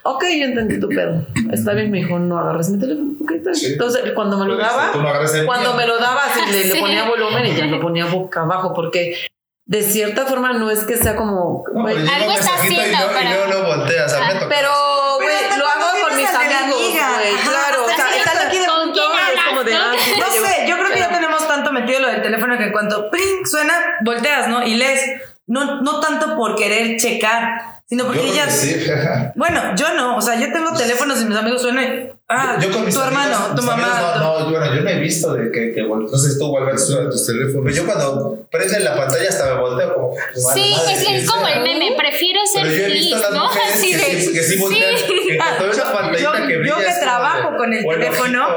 ok, 0.05 0.23
yo 0.39 0.45
entendí 0.45 0.79
tu 0.79 0.87
pedo, 0.87 1.25
está 1.51 1.73
bien, 1.73 1.91
me 1.91 1.97
dijo, 1.97 2.17
no 2.19 2.37
agarres 2.39 2.69
mi 2.69 2.79
teléfono, 2.79 3.11
ok, 3.21 3.31
está 3.31 3.49
bien. 3.51 3.55
Sí. 3.55 3.65
Entonces, 3.73 4.11
cuando 4.13 4.37
me 4.37 4.45
lo 4.45 4.55
daba, 4.57 4.91
no 4.95 5.45
cuando 5.45 5.73
me 5.73 5.85
lo 5.87 5.97
daba, 5.97 6.25
así 6.25 6.39
le, 6.51 6.65
le 6.65 6.71
Sí. 6.73 6.79
ponía 6.79 7.03
volumen 7.09 7.45
y 7.45 7.55
ya 7.55 7.65
lo 7.65 7.79
ponía 7.81 8.05
boca 8.05 8.41
abajo, 8.41 8.73
porque 8.73 9.17
de 9.67 9.81
cierta 9.81 10.25
forma 10.25 10.53
no 10.53 10.69
es 10.69 10.83
que 10.83 10.95
sea 10.95 11.15
como... 11.15 11.63
No, 11.73 11.85
pero 11.85 11.97
Algo 11.99 12.31
está 12.31 12.53
haciendo 12.55 12.81
no- 12.99 13.13
para- 13.13 13.47
no 13.47 13.63
volteas. 13.67 14.13
a 14.13 14.19
mí 14.19 14.25
me 14.27 14.33
tocó. 14.35 14.49
Pero, 14.49 14.69
güey, 15.17 15.57
lo 15.57 15.65
hago 15.67 15.85
con 16.07 16.17
mis 16.17 16.29
amigos, 16.29 16.81
amiga. 16.85 17.09
güey, 17.15 17.33
claro. 17.43 17.83
O 17.85 17.87
sea, 17.87 18.05
ya 18.15 18.47
aquí 18.47 18.59
de 18.59 18.65
¿Con 18.67 18.83
punto, 18.83 19.01
es 19.01 19.41
como 19.49 19.63
de... 19.63 19.73
ah, 19.73 19.91
sí, 19.97 20.11
No 20.19 20.25
sé, 20.47 20.67
yo 20.69 20.75
creo 20.77 20.89
que 20.91 20.99
ya 20.99 21.07
Pero- 21.09 21.19
tenemos 21.19 21.47
tanto 21.47 21.71
metido 21.71 21.99
lo 22.01 22.07
del 22.09 22.21
teléfono 22.21 22.55
que 22.59 22.65
en 22.65 22.71
cuanto 22.71 23.09
pring 23.09 23.43
suena, 23.45 23.73
volteas, 24.03 24.47
¿no? 24.49 24.63
Y 24.67 24.75
lees. 24.75 25.01
No, 25.47 25.81
no 25.81 25.99
tanto 25.99 26.35
por 26.35 26.55
querer 26.55 26.97
checar, 26.99 27.74
sino 27.87 28.03
Yo 28.03 28.07
porque 28.07 28.31
ya. 28.33 28.45
que 28.45 28.51
sí. 28.51 28.75
Bueno, 29.35 29.61
yo 29.75 29.93
no. 29.95 30.17
O 30.17 30.21
sea, 30.21 30.39
yo 30.39 30.51
tengo 30.51 30.71
teléfonos 30.73 31.21
y 31.21 31.25
mis 31.25 31.37
amigos 31.37 31.61
suenan. 31.61 32.11
Ah, 32.27 32.57
Yo 32.59 32.71
con 32.71 32.83
mis 32.85 32.95
tu 32.95 33.01
amigos- 33.01 33.23
hermano, 33.23 33.47
tu 33.55 33.61
mis 33.61 33.65
mamá. 33.65 33.83
amigos 33.83 34.13
tu- 34.13 34.19
No, 34.19 34.39
no, 34.39 34.49
bueno, 34.49 34.73
yo 34.75 34.81
no 34.81 34.89
he 34.89 34.99
visto 34.99 35.33
de 35.35 35.51
que, 35.51 35.73
que 35.73 35.81
si 36.17 36.39
tú 36.39 36.47
vuelves 36.49 36.87
Suena 36.87 37.07
tus 37.11 37.23
teléfonos. 37.27 37.61
Pero 37.65 37.75
yo 37.75 37.85
cuando 37.85 38.47
prende 38.49 38.79
la 38.79 38.95
pantalla 38.95 39.29
hasta 39.29 39.53
me 39.53 39.61
volteo 39.61 39.93
como. 39.93 40.09
pues, 40.09 40.45
Sí, 40.55 40.73
madre, 40.75 40.93
es, 40.93 41.01
es 41.01 41.07
¿quién 41.07 41.25
como 41.27 41.47
el 41.47 41.61
meme, 41.61 41.95
prefiero 41.95 42.39
ser 42.51 42.63
Pero 42.63 42.75
yo 42.75 42.83
he 42.85 42.89
visto 42.89 43.29
¿no? 43.31 43.45
Así 43.73 43.91
que, 43.91 43.97
de. 44.15 44.21
sí, 44.21 44.33
que 44.33 44.41
sí 44.43 44.57
voltean. 44.57 44.95
Que 45.25 45.37
Ah, 45.39 45.57
yo- 45.59 46.47
que 46.47 46.53
yo 46.53 46.59
brilla. 46.59 46.75
que 46.77 46.81
es 46.87 46.93
como 46.95 47.01
trabajo 47.01 47.51
de- 47.51 47.57
con 47.57 47.73
el 47.73 47.85
ojito 47.85 47.93
teléfono. 47.99 48.47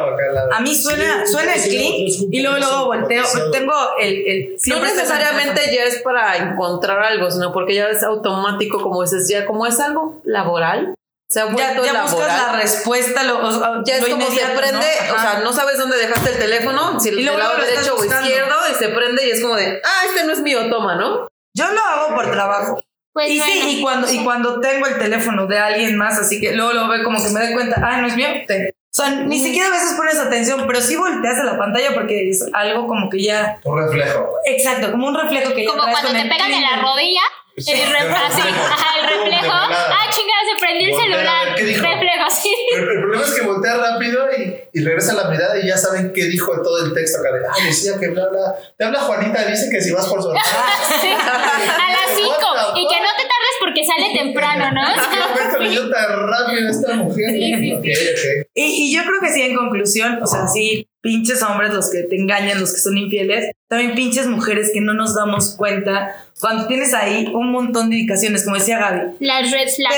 A 0.52 0.60
mí 0.60 0.74
suena, 0.74 1.26
Sí, 1.26 1.32
suena 1.32 1.54
el 1.54 1.60
sí, 1.60 1.68
clic 1.68 2.08
sí, 2.20 2.28
y 2.30 2.40
luego 2.40 2.56
luego 2.58 2.78
sí, 2.94 2.98
volteo. 3.00 3.24
sí. 3.26 3.38
Tengo 3.52 3.74
el, 4.00 4.14
el 4.26 4.56
No 4.66 4.82
necesariamente 4.82 5.60
ya 5.74 5.84
es 5.84 5.96
para 6.02 6.36
encontrar 6.38 7.00
algo, 7.02 7.30
sino 7.30 7.52
porque 7.52 7.74
ya 7.74 7.88
es 7.88 8.02
automático, 8.02 8.80
como 8.82 9.02
dices, 9.18 9.30
ya 9.30 9.46
como 9.46 9.66
es 9.66 9.78
algo 9.80 10.20
laboral, 10.24 10.94
Se 11.30 11.40
ha 11.40 11.44
Ya, 11.46 11.52
vuelto 11.52 11.84
ya 11.84 12.02
buscas 12.02 12.18
laboral. 12.20 12.36
la 12.46 12.52
respuesta, 12.60 13.22
lo, 13.22 13.46
o 13.46 13.52
sea, 13.52 13.82
Ya 13.84 13.96
es 13.96 14.08
lo 14.08 14.16
como 14.16 14.30
se 14.30 14.46
prende, 14.46 14.86
¿no? 15.08 15.14
o 15.14 15.20
sea, 15.20 15.40
no 15.44 15.52
sabes 15.52 15.76
dónde 15.78 15.98
dejaste 15.98 16.30
el 16.30 16.38
teléfono, 16.38 16.98
si 17.00 17.10
Y 17.10 17.18
el 17.18 17.24
luego 17.26 17.38
lado 17.38 17.56
derecho 17.60 17.96
o 17.96 18.04
izquierdo, 18.04 18.54
y 18.70 18.74
se 18.74 18.88
prende 18.88 19.26
y 19.26 19.30
es 19.32 19.42
como 19.42 19.54
de, 19.56 19.80
ah, 19.84 20.06
este 20.06 20.24
no 20.24 20.32
es 20.32 20.40
mío, 20.40 20.70
toma, 20.70 20.94
¿no? 20.96 21.28
Yo 21.54 21.70
lo 21.70 21.80
hago 21.82 22.14
por 22.14 22.30
trabajo. 22.30 22.80
Pues 23.12 23.30
y 23.30 23.40
sí, 23.40 23.48
bueno. 23.58 23.68
y 23.70 23.82
cuando, 23.82 24.12
y 24.12 24.24
cuando 24.24 24.60
tengo 24.60 24.86
el 24.86 24.98
teléfono 24.98 25.46
de 25.46 25.58
alguien 25.58 25.96
más, 25.98 26.18
así 26.18 26.40
que 26.40 26.52
luego 26.52 26.72
lo 26.72 26.88
ve 26.88 27.02
como 27.02 27.22
que 27.22 27.28
me 27.30 27.40
doy 27.40 27.52
cuenta, 27.52 27.76
ah, 27.84 28.00
no 28.00 28.06
es 28.06 28.14
mío, 28.16 28.28
ten. 28.46 28.70
O 28.70 28.96
sea, 29.00 29.10
ni 29.10 29.38
siquiera 29.38 29.68
a 29.68 29.70
veces 29.70 29.94
pones 29.96 30.18
atención, 30.18 30.64
pero 30.66 30.80
sí 30.80 30.96
volteas 30.96 31.38
a 31.40 31.44
la 31.44 31.58
pantalla 31.58 31.92
porque 31.94 32.30
es 32.30 32.46
algo 32.54 32.86
como 32.86 33.10
que 33.10 33.22
ya. 33.22 33.58
Un 33.64 33.78
reflejo. 33.82 34.30
Exacto, 34.46 34.90
como 34.92 35.08
un 35.08 35.14
reflejo 35.14 35.52
que 35.52 35.64
ya 35.64 35.70
Como 35.70 35.82
cuando 35.82 36.10
te 36.10 36.22
pegan 36.22 36.52
en 36.52 36.62
la 36.62 36.68
clima. 36.80 37.22
Rodilla. 37.58 37.84
El, 37.84 37.92
re- 37.92 38.16
así, 38.16 38.40
ajá, 38.40 39.00
el 39.00 39.08
reflejo. 39.18 39.52
Ah, 39.52 40.10
chingada, 40.10 40.42
se 40.54 40.60
prendió 40.60 40.86
el 40.86 40.92
Voltea 40.92 41.16
celular. 41.16 41.54
qué 41.56 41.64
dijo. 41.64 41.82
Reflejo, 41.82 42.30
sí. 42.42 42.54
El, 42.74 42.80
el 42.82 43.00
problema 43.00 43.22
es 43.24 43.34
que 43.34 43.40
voltea 43.46 43.76
rápido 43.76 44.28
y, 44.36 44.56
y 44.78 44.84
regresa 44.84 45.14
la 45.14 45.28
mirada 45.30 45.58
y 45.60 45.66
ya 45.66 45.76
saben 45.76 46.12
qué 46.12 46.24
dijo 46.24 46.54
en 46.54 46.62
todo 46.62 46.84
el 46.84 46.94
texto 46.94 47.18
acá 47.20 47.32
de, 47.32 47.46
ah, 47.46 47.64
decía 47.66 47.92
que 47.98 48.08
bla, 48.08 48.28
bla. 48.28 48.54
Te 48.76 48.84
habla 48.84 49.00
Juanita, 49.00 49.44
dice 49.46 49.68
que 49.70 49.80
si 49.80 49.92
vas 49.92 50.06
por 50.06 50.22
su 50.22 50.28
Sí. 51.00 51.08
A 51.08 51.92
las 51.92 52.16
5. 52.16 52.30
Y 52.76 52.86
que 52.86 53.00
no 53.00 53.08
te 53.16 53.22
tardes 53.22 53.56
porque 53.60 53.84
sale 53.84 54.12
temprano, 54.16 54.70
¿no? 54.72 54.82
¿Qué 55.58 55.64
leyó 55.64 55.90
tan 55.90 56.28
rápido 56.28 56.68
esta 56.70 56.94
mujer? 56.94 57.30
Sí, 57.30 57.54
sí, 57.54 57.72
Ok, 57.74 57.84
ok. 57.84 58.48
Y, 58.54 58.62
y 58.64 58.94
yo 58.94 59.02
creo 59.02 59.20
que 59.20 59.28
sí, 59.32 59.42
en 59.42 59.56
conclusión, 59.56 60.20
o 60.22 60.26
sea, 60.26 60.46
sí, 60.46 60.88
pinches 61.00 61.42
hombres 61.42 61.72
los 61.72 61.90
que 61.90 62.02
te 62.04 62.16
engañan, 62.16 62.60
los 62.60 62.72
que 62.72 62.80
son 62.80 62.96
infieles, 62.98 63.50
también 63.68 63.94
pinches 63.94 64.26
mujeres 64.26 64.70
que 64.72 64.80
no 64.80 64.94
nos 64.94 65.14
damos 65.14 65.54
cuenta 65.56 66.14
cuando 66.40 66.66
tienes 66.66 66.94
ahí 66.94 67.26
un 67.34 67.50
montón 67.50 67.90
de 67.90 67.96
indicaciones, 67.96 68.44
como 68.44 68.56
decía 68.56 68.78
Gaby. 68.78 69.00
Las 69.20 69.50
red 69.50 69.68
flags. 69.68 69.96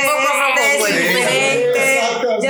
Este 0.57 0.79
güey. 0.79 0.93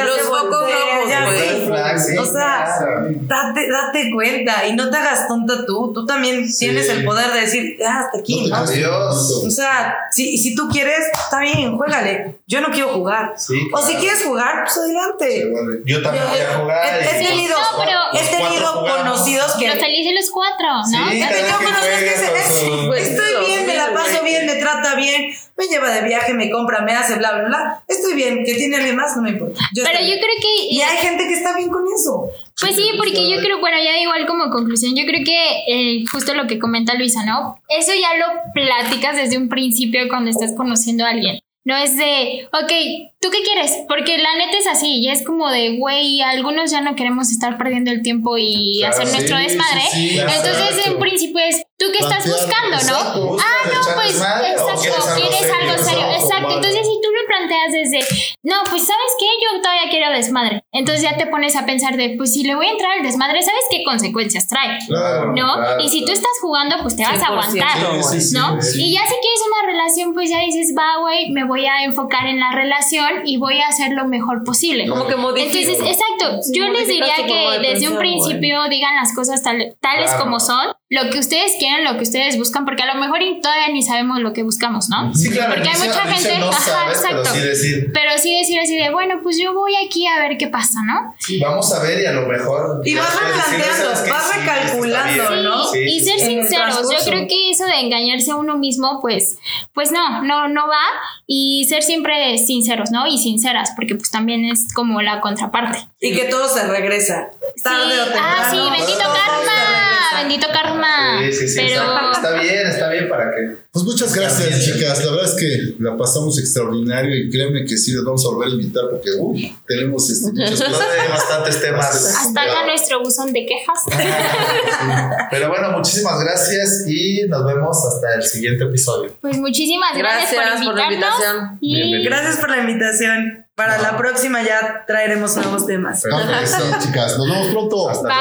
Los 0.05 0.17
se 0.17 0.23
focos 0.23 0.51
rojos, 0.51 1.09
ya 1.09 1.25
güey. 1.25 1.39
se- 1.39 1.51
Red 1.51 1.67
flag, 1.67 1.99
sí, 1.99 2.17
O 2.19 2.25
sea, 2.25 2.65
claro. 2.79 3.07
date, 3.23 3.69
date 3.71 4.11
cuenta 4.13 4.67
y 4.67 4.75
no 4.75 4.91
te 4.91 4.97
hagas 4.97 5.27
tonta 5.29 5.65
tú. 5.67 5.93
Tú 5.93 6.07
también 6.07 6.47
tienes 6.57 6.89
el 6.89 7.05
poder 7.05 7.33
de 7.33 7.41
decir, 7.41 7.77
ah, 7.87 8.01
hasta 8.07 8.19
aquí, 8.19 8.49
¿no? 8.49 8.57
Adiós. 8.57 9.43
O 9.47 9.51
sea, 9.51 9.97
si, 10.13 10.37
si 10.39 10.55
tú 10.55 10.69
quieres, 10.69 11.01
está 11.25 11.41
bien, 11.41 11.77
juégale. 11.77 12.37
Yo 12.47 12.61
no 12.61 12.69
quiero 12.71 12.89
jugar. 12.93 13.35
Sí, 13.37 13.55
O 13.73 13.79
si 13.79 13.85
claro. 13.93 14.01
quieres 14.01 14.25
jugar, 14.25 14.65
pues 14.65 14.77
adelante. 14.79 15.53
Yo 15.85 16.03
también 16.03 16.25
Yo- 16.25 16.31
voy 16.31 16.41
a 16.41 16.59
jugar. 16.59 17.01
he- 17.03 17.05
he 17.23 17.27
tenido- 17.29 17.57
No, 17.59 17.79
pero- 17.79 18.01
He 18.13 18.19
Los 18.23 18.31
tenido 18.31 18.85
conocidos 18.87 19.53
que. 19.59 19.69
Los 19.69 19.79
felices 19.79 20.13
los 20.15 20.31
cuatro, 20.31 20.67
¿no? 20.79 20.85
Sí, 20.87 21.17
He 21.17 21.21
cada 21.21 21.33
tenido 21.37 21.59
quien 21.59 21.71
conocidos 21.71 21.99
que 22.01 22.45
su- 22.49 22.93
"Eh, 22.93 23.03
estoy 23.03 23.47
bien, 23.47 23.67
la 23.89 23.95
paso 23.95 24.23
bien, 24.25 24.47
me 24.47 24.55
trata 24.57 24.95
bien, 24.95 25.33
me 25.57 25.67
lleva 25.67 25.91
de 25.91 26.03
viaje, 26.03 26.35
me 26.35 26.51
compra, 26.51 26.83
me 26.83 26.93
hace 26.93 27.17
bla, 27.17 27.33
bla, 27.33 27.45
bla. 27.45 27.85
Estoy 27.89 28.15
bien, 28.15 28.45
que 28.45 28.55
tiene 28.55 28.77
alguien 28.77 28.97
más, 28.97 29.17
no 29.17 29.23
me 29.23 29.31
importa. 29.31 29.61
Yo 29.75 29.85
Pero 29.85 30.01
yo 30.01 30.07
bien. 30.07 30.19
creo 30.19 30.35
que. 30.41 30.65
Y 30.71 30.81
hay 30.83 30.97
gente 30.99 31.27
que 31.27 31.35
está 31.35 31.57
bien 31.57 31.71
con 31.71 31.85
eso. 31.95 32.31
Pues 32.61 32.77
sí, 32.77 32.91
porque 32.97 33.31
yo 33.31 33.41
creo, 33.41 33.59
bueno, 33.59 33.77
ya 33.83 33.99
igual 34.01 34.27
como 34.27 34.51
conclusión, 34.51 34.95
yo 34.95 35.05
creo 35.07 35.25
que 35.25 35.65
eh, 35.69 36.05
justo 36.13 36.35
lo 36.35 36.47
que 36.47 36.59
comenta 36.59 36.95
Luisa, 36.95 37.25
¿no? 37.25 37.61
Eso 37.69 37.93
ya 37.95 38.17
lo 38.19 38.53
platicas 38.53 39.17
desde 39.17 39.39
un 39.39 39.49
principio 39.49 40.09
cuando 40.09 40.31
estás 40.31 40.53
conociendo 40.57 41.05
a 41.05 41.11
alguien. 41.11 41.41
No 41.65 41.77
es 41.77 41.97
de, 41.97 42.49
ok, 42.53 42.73
¿tú 43.21 43.31
qué 43.31 43.43
quieres? 43.43 43.73
Porque 43.89 44.19
la 44.19 44.35
neta 44.37 44.57
es 44.59 44.67
así, 44.67 45.03
ya 45.03 45.13
es 45.13 45.25
como 45.25 45.51
de, 45.51 45.77
güey, 45.79 46.21
algunos 46.23 46.71
ya 46.71 46.81
no 46.81 46.95
queremos 46.97 47.31
estar 47.31 47.59
perdiendo 47.59 47.91
el 47.91 48.03
tiempo 48.03 48.37
y 48.39 48.79
Claro, 48.81 48.95
hacer 48.95 49.07
sí, 49.09 49.13
nuestro 49.17 49.37
sí, 49.37 49.43
desmadre. 49.45 49.83
sí, 49.93 50.19
Entonces, 50.19 50.61
exacto. 50.71 50.91
en 50.93 50.99
principio 50.99 51.45
es, 51.45 51.63
¿tú 51.79 51.87
qué 51.93 51.99
estás 51.99 52.27
buscando, 52.27 52.77
no? 52.89 53.27
¿buscas 53.29 53.47
Ah, 53.47 53.69
no, 53.73 53.95
pues, 53.95 54.11
exacto, 54.17 55.17
quieres 55.17 55.53
algo 55.53 55.85
serio? 55.85 56.07
exacto. 56.13 56.55
Entonces, 56.55 56.81
si 56.87 57.01
tú 57.03 57.09
lo 57.13 57.27
planteas 57.29 57.73
desde, 57.73 57.99
no, 58.43 58.57
pues, 58.71 58.87
¿sabes 58.87 59.13
qué? 59.19 59.27
Yo 59.43 59.61
todavía 59.61 59.91
quiero 59.91 60.11
desmadre. 60.13 60.65
Entonces 60.73 61.03
ya 61.03 61.17
te 61.17 61.27
pones 61.27 61.57
a 61.57 61.67
pensar 61.67 61.97
de, 61.97 62.15
pues, 62.17 62.33
si 62.33 62.45
le 62.45 62.55
voy 62.55 62.67
a 62.67 62.71
entrar 62.71 62.93
al 62.99 63.03
desmadre, 63.03 63.43
¿sabes 63.43 63.65
qué 63.71 63.83
consecuencias 63.85 64.49
trae? 64.49 64.79
Claro, 64.87 65.27
¿no? 65.35 65.55
claro, 65.57 65.81
y 65.83 65.89
si 65.89 66.05
tú 66.05 66.13
estás 66.13 66.31
jugando, 66.41 66.77
pues 66.83 66.97
te 66.97 67.03
vas 67.03 67.21
a 67.23 67.27
100%, 67.27 67.31
aguantar, 67.31 68.03
Sí, 68.03 68.03
sí, 68.13 68.21
sí, 68.29 68.35
¿no? 68.35 68.61
sí. 68.63 68.83
Y 68.83 68.95
ya 68.95 69.01
si 69.01 69.15
quieres 69.21 69.41
una 69.47 69.73
relación, 69.73 70.15
pues 70.15 70.31
ya 70.31 70.41
dices, 70.41 70.75
va, 70.77 71.01
güey, 71.01 71.31
me 71.31 71.45
voy 71.45 71.67
a 71.67 71.85
enfocar 71.85 72.27
en 72.27 72.41
la 72.41 72.53
relación 72.53 73.10
y 73.25 73.37
voy 73.37 73.59
a 73.61 73.69
hacer 73.69 73.93
lo 73.93 74.07
mejor 74.07 74.45
posible. 74.45 74.89
Como 74.89 75.07
que 75.07 75.17
modifica. 75.17 75.59
Entonces, 75.59 75.81
exacto, 75.99 76.43
Sí, 76.43 76.53
yo 76.59 76.69
les 76.69 76.87
diría 76.89 77.15
que 77.17 77.59
de 77.59 77.73
desde 77.73 77.89
un 77.89 77.99
principio 77.99 78.69
digan 78.69 78.95
las 78.97 79.15
cosas 79.15 79.43
tal- 79.43 79.77
tales 79.81 80.07
Claro. 80.11 80.25
como 80.25 80.41
son, 80.41 80.73
lo 80.93 81.09
que 81.09 81.21
ustedes 81.21 81.53
quieren, 81.61 81.85
lo 81.85 81.97
que 81.97 82.03
ustedes 82.03 82.37
buscan, 82.37 82.65
porque 82.65 82.83
a 82.83 82.93
lo 82.93 83.01
mejor 83.01 83.21
todavía 83.41 83.69
ni 83.73 83.81
sabemos 83.81 84.19
lo 84.19 84.33
que 84.33 84.43
buscamos, 84.43 84.89
¿no? 84.89 85.15
Sí, 85.15 85.31
claro. 85.31 85.55
Porque 85.55 85.69
hay 85.69 85.79
mucha 85.79 86.01
gente, 86.01 86.39
no 86.41 86.51
ajá, 86.51 86.91
exacto. 86.91 87.23
Pero 87.23 87.33
sí 87.33 87.41
decir, 87.41 87.91
Pero 87.95 88.11
sí 88.19 88.37
decir 88.37 88.59
así 88.59 88.77
de, 88.77 88.91
bueno, 88.91 89.21
pues 89.23 89.39
yo 89.41 89.55
voy 89.55 89.73
aquí 89.87 90.05
a 90.09 90.19
ver 90.19 90.37
qué 90.37 90.49
pasa, 90.49 90.81
¿no? 90.85 91.15
sí, 91.19 91.39
vamos 91.39 91.73
a 91.73 91.81
ver 91.81 92.03
y 92.03 92.07
a 92.07 92.13
lo 92.13 92.27
mejor. 92.27 92.83
Y 92.85 92.97
vas 92.97 93.09
replanteando, 93.21 93.89
vas 93.89 94.31
Sí, 94.33 94.39
recalculando. 94.41 95.37
¿no? 95.43 95.65
Sí, 95.69 95.79
y 95.79 96.01
sí, 96.01 96.07
ser 96.07 96.19
sinceros, 96.19 96.91
yo 96.91 96.99
creo 97.05 97.29
que 97.29 97.51
eso 97.51 97.67
de 97.67 97.79
engañarse 97.79 98.33
a 98.33 98.37
uno 98.37 98.59
mismo, 98.59 98.99
pues, 99.01 99.39
pues 99.73 99.93
no, 99.93 100.25
no, 100.25 100.49
no 100.49 100.67
va. 100.67 100.83
Y 101.25 101.67
ser 101.69 101.85
siempre 101.85 102.37
sinceros, 102.37 102.91
¿no? 102.91 103.07
Y 103.07 103.17
sinceras, 103.17 103.71
porque 103.77 103.95
pues 103.95 104.11
también 104.11 104.45
es 104.45 104.75
como 104.75 105.03
la 105.03 105.21
contraparte. 105.21 105.87
Y 106.03 106.15
que 106.17 106.25
todo 106.27 106.49
se 106.49 106.67
regresa. 106.67 107.31
Tarde 107.63 107.95
Sí. 107.95 108.01
o 108.01 108.05
temprano. 108.05 108.27
Ah, 108.39 108.49
sí, 108.51 108.57
bendito 108.57 108.99
todo 108.99 109.13
karma, 109.13 110.19
bendito 110.23 110.47
karma. 110.51 111.19
Sí, 111.27 111.33
sí, 111.33 111.49
sí. 111.49 111.61
Pero 111.61 111.83
Está, 111.83 112.11
está 112.13 112.33
bien, 112.41 112.67
está 112.67 112.89
bien 112.89 113.09
para 113.09 113.25
que. 113.31 113.57
Pues 113.71 113.85
muchas 113.85 114.15
gracias, 114.15 114.65
chicas. 114.65 115.05
La 115.05 115.13
verdad 115.13 115.27
es 115.27 115.35
que 115.35 115.75
la 115.79 115.97
pasamos 115.99 116.39
extraordinario 116.41 117.15
y 117.15 117.29
créanme 117.31 117.65
que 117.67 117.77
sí 117.77 117.93
les 117.93 118.03
vamos 118.03 118.25
a 118.25 118.29
volver 118.31 118.49
a 118.49 118.53
invitar 118.53 118.85
porque 118.91 119.11
uy, 119.19 119.55
tenemos 119.69 120.09
este, 120.11 120.33
muchas 120.33 120.63
cosas. 120.63 120.87
Hay 121.01 121.09
bastantes 121.11 121.61
temas. 121.61 122.17
hasta 122.17 122.43
acá 122.43 122.67
nuestro 122.67 123.01
buzón 123.03 123.33
de 123.33 123.47
quejas. 123.47 123.79
Pero 125.31 125.49
bueno, 125.51 125.71
muchísimas 125.73 126.19
gracias 126.19 126.85
y 126.89 127.27
nos 127.29 127.45
vemos 127.45 127.77
hasta 127.87 128.15
el 128.15 128.23
siguiente 128.23 128.65
episodio. 128.65 129.15
Pues 129.21 129.37
muchísimas 129.39 129.97
gracias, 129.97 130.33
Gracias 130.33 130.65
por 130.65 130.75
la 130.77 130.85
invitarnos. 130.85 131.21
invitación. 131.21 131.59
Y. 131.61 132.05
Gracias 132.05 132.37
por 132.39 132.51
la 132.51 132.59
invitación. 132.59 133.47
Para 133.61 133.77
la 133.77 133.95
próxima 133.99 134.43
ya 134.43 134.85
traeremos 134.87 135.37
nuevos 135.37 135.67
temas. 135.67 136.03
Perfecto, 136.03 136.79
chicas. 136.83 137.19
Nos 137.19 137.29
vemos 137.29 137.49
pronto. 137.49 137.91
Hasta 137.91 138.09
Bye. 138.09 138.17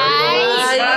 luego. 0.76 0.92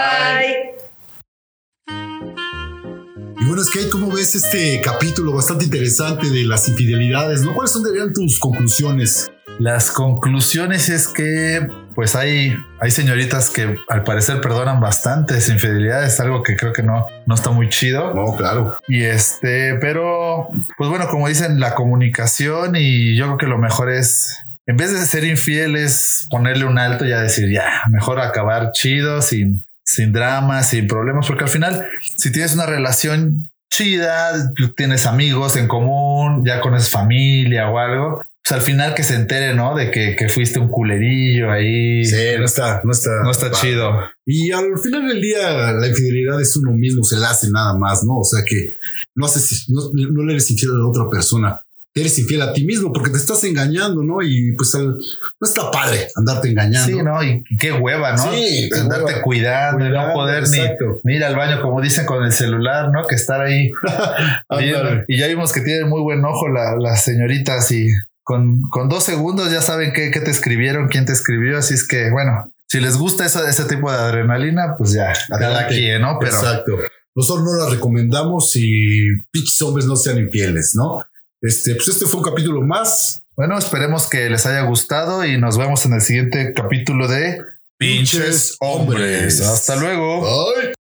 Bye. 1.87 3.39
Y 3.39 3.45
bueno, 3.45 3.63
Skate, 3.63 3.89
¿cómo 3.89 4.11
ves 4.11 4.35
este 4.35 4.81
capítulo 4.81 5.31
bastante 5.33 5.63
interesante 5.63 6.29
de 6.29 6.43
las 6.43 6.67
infidelidades? 6.67 7.43
¿no? 7.43 7.53
¿Cuáles 7.53 7.71
son 7.71 7.85
serían 7.85 8.11
tus 8.11 8.37
conclusiones? 8.37 9.31
Las 9.59 9.91
conclusiones 9.91 10.89
es 10.89 11.07
que 11.07 11.65
pues 11.95 12.15
hay, 12.15 12.55
hay 12.79 12.91
señoritas 12.91 13.49
que 13.49 13.77
al 13.89 14.03
parecer 14.03 14.41
perdonan 14.41 14.79
bastantes 14.79 15.49
infidelidades, 15.49 16.19
algo 16.19 16.43
que 16.43 16.55
creo 16.55 16.73
que 16.73 16.83
no, 16.83 17.07
no 17.25 17.35
está 17.35 17.51
muy 17.51 17.69
chido. 17.69 18.13
No, 18.13 18.35
claro. 18.35 18.77
Y 18.87 19.03
este, 19.03 19.75
pero 19.75 20.47
pues 20.77 20.89
bueno, 20.89 21.07
como 21.07 21.27
dicen, 21.27 21.59
la 21.59 21.75
comunicación 21.75 22.75
y 22.75 23.15
yo 23.15 23.25
creo 23.25 23.37
que 23.37 23.47
lo 23.47 23.57
mejor 23.57 23.91
es, 23.91 24.39
en 24.65 24.77
vez 24.77 24.91
de 24.91 25.05
ser 25.05 25.23
infiel, 25.23 25.75
es 25.75 26.27
ponerle 26.29 26.65
un 26.65 26.77
alto 26.77 27.05
y 27.05 27.09
ya 27.09 27.21
decir, 27.21 27.51
ya, 27.51 27.83
mejor 27.89 28.19
acabar 28.19 28.71
chido, 28.71 29.21
sin, 29.21 29.63
sin 29.83 30.13
dramas, 30.13 30.69
sin 30.69 30.87
problemas, 30.87 31.27
porque 31.27 31.43
al 31.43 31.49
final, 31.49 31.87
si 32.17 32.31
tienes 32.31 32.53
una 32.53 32.65
relación 32.65 33.49
chida, 33.69 34.53
tienes 34.77 35.05
amigos 35.07 35.55
en 35.55 35.67
común, 35.67 36.45
ya 36.45 36.61
conoces 36.61 36.89
familia 36.89 37.69
o 37.69 37.79
algo, 37.79 38.23
pues 38.45 38.59
al 38.59 38.61
final 38.65 38.93
que 38.93 39.03
se 39.03 39.15
entere, 39.15 39.53
¿no? 39.55 39.73
De 39.75 39.89
que, 39.89 40.15
que 40.17 40.27
fuiste 40.27 40.59
un 40.59 40.67
culerillo 40.69 41.49
ahí. 41.51 42.03
Sí, 42.03 42.15
no 42.37 42.45
está, 42.45 42.81
no 42.83 42.91
está. 42.91 43.11
No 43.23 43.31
está 43.31 43.51
chido. 43.51 43.91
Y 44.25 44.51
al 44.51 44.77
final 44.83 45.07
del 45.07 45.21
día, 45.21 45.71
la 45.73 45.87
infidelidad 45.87 46.41
es 46.41 46.55
uno 46.57 46.71
mismo, 46.73 47.03
se 47.03 47.17
la 47.17 47.29
hace 47.29 47.49
nada 47.51 47.77
más, 47.77 48.03
¿no? 48.03 48.17
O 48.19 48.23
sea 48.23 48.43
que 48.45 48.73
no 49.15 49.25
haces, 49.25 49.65
no, 49.69 49.81
no 49.93 50.23
le 50.25 50.33
eres 50.33 50.49
infiel 50.51 50.71
a 50.71 50.77
la 50.77 50.87
otra 50.87 51.03
persona, 51.09 51.61
eres 51.95 52.17
infiel 52.19 52.41
a 52.41 52.51
ti 52.53 52.65
mismo 52.65 52.91
porque 52.91 53.11
te 53.11 53.17
estás 53.17 53.43
engañando, 53.45 54.01
¿no? 54.03 54.21
Y 54.21 54.53
pues 54.57 54.73
al- 54.75 54.87
no 54.97 55.47
está 55.47 55.71
padre 55.71 56.07
andarte 56.15 56.49
engañando. 56.49 56.97
Sí, 56.97 57.01
¿no? 57.03 57.23
Y 57.23 57.43
qué 57.59 57.71
hueva, 57.71 58.11
¿no? 58.15 58.33
Sí, 58.33 58.69
Andarte 58.77 59.05
hueva. 59.05 59.21
cuidando, 59.21 59.85
y 59.85 59.89
no 59.89 60.13
poder 60.13 60.39
exacto. 60.39 60.99
ni, 61.05 61.15
ir 61.15 61.23
al 61.23 61.35
baño, 61.37 61.61
como 61.61 61.79
dicen 61.81 62.05
con 62.05 62.23
el 62.25 62.33
celular, 62.33 62.89
¿no? 62.91 63.07
Que 63.07 63.15
estar 63.15 63.39
ahí. 63.41 63.71
Y 65.07 65.17
ya 65.17 65.27
vimos 65.27 65.51
que 65.53 65.61
tienen 65.61 65.87
muy 65.89 66.01
buen 66.01 66.23
ojo 66.25 66.49
la- 66.49 66.75
las 66.77 67.03
señoritas 67.05 67.71
y 67.71 67.87
con, 68.23 68.61
con 68.69 68.89
dos 68.89 69.03
segundos 69.03 69.51
ya 69.51 69.61
saben 69.61 69.93
qué, 69.93 70.11
qué 70.11 70.19
te 70.19 70.31
escribieron, 70.31 70.87
quién 70.87 71.05
te 71.05 71.11
escribió. 71.13 71.57
Así 71.57 71.73
es 71.73 71.87
que, 71.87 72.09
bueno, 72.09 72.51
si 72.67 72.79
les 72.79 72.97
gusta 72.97 73.25
ese 73.25 73.65
tipo 73.65 73.91
de 73.91 73.97
adrenalina, 73.97 74.75
pues 74.77 74.93
ya, 74.93 75.13
cada 75.29 75.67
quien, 75.67 76.01
¿no? 76.01 76.17
Pero 76.19 76.33
Exacto. 76.33 76.71
Nosotros 77.15 77.45
no 77.45 77.63
la 77.63 77.69
recomendamos 77.69 78.55
y 78.55 79.07
pinches 79.31 79.61
hombres 79.61 79.85
no 79.85 79.95
sean 79.95 80.17
infieles, 80.17 80.73
¿no? 80.73 81.05
Este, 81.41 81.75
pues 81.75 81.89
este 81.89 82.05
fue 82.05 82.21
un 82.21 82.25
capítulo 82.25 82.61
más. 82.61 83.21
bueno, 83.35 83.57
esperemos 83.59 84.09
que 84.09 84.29
les 84.29 84.45
haya 84.45 84.61
gustado 84.61 85.23
y 85.25 85.37
nos 85.37 85.57
vemos 85.57 85.85
en 85.85 85.93
el 85.93 86.01
siguiente 86.01 86.53
capítulo 86.55 87.07
de 87.07 87.39
Pinches 87.77 88.55
Hombres. 88.59 89.41
Hasta 89.41 89.75
luego. 89.75 90.21
Bye. 90.21 90.73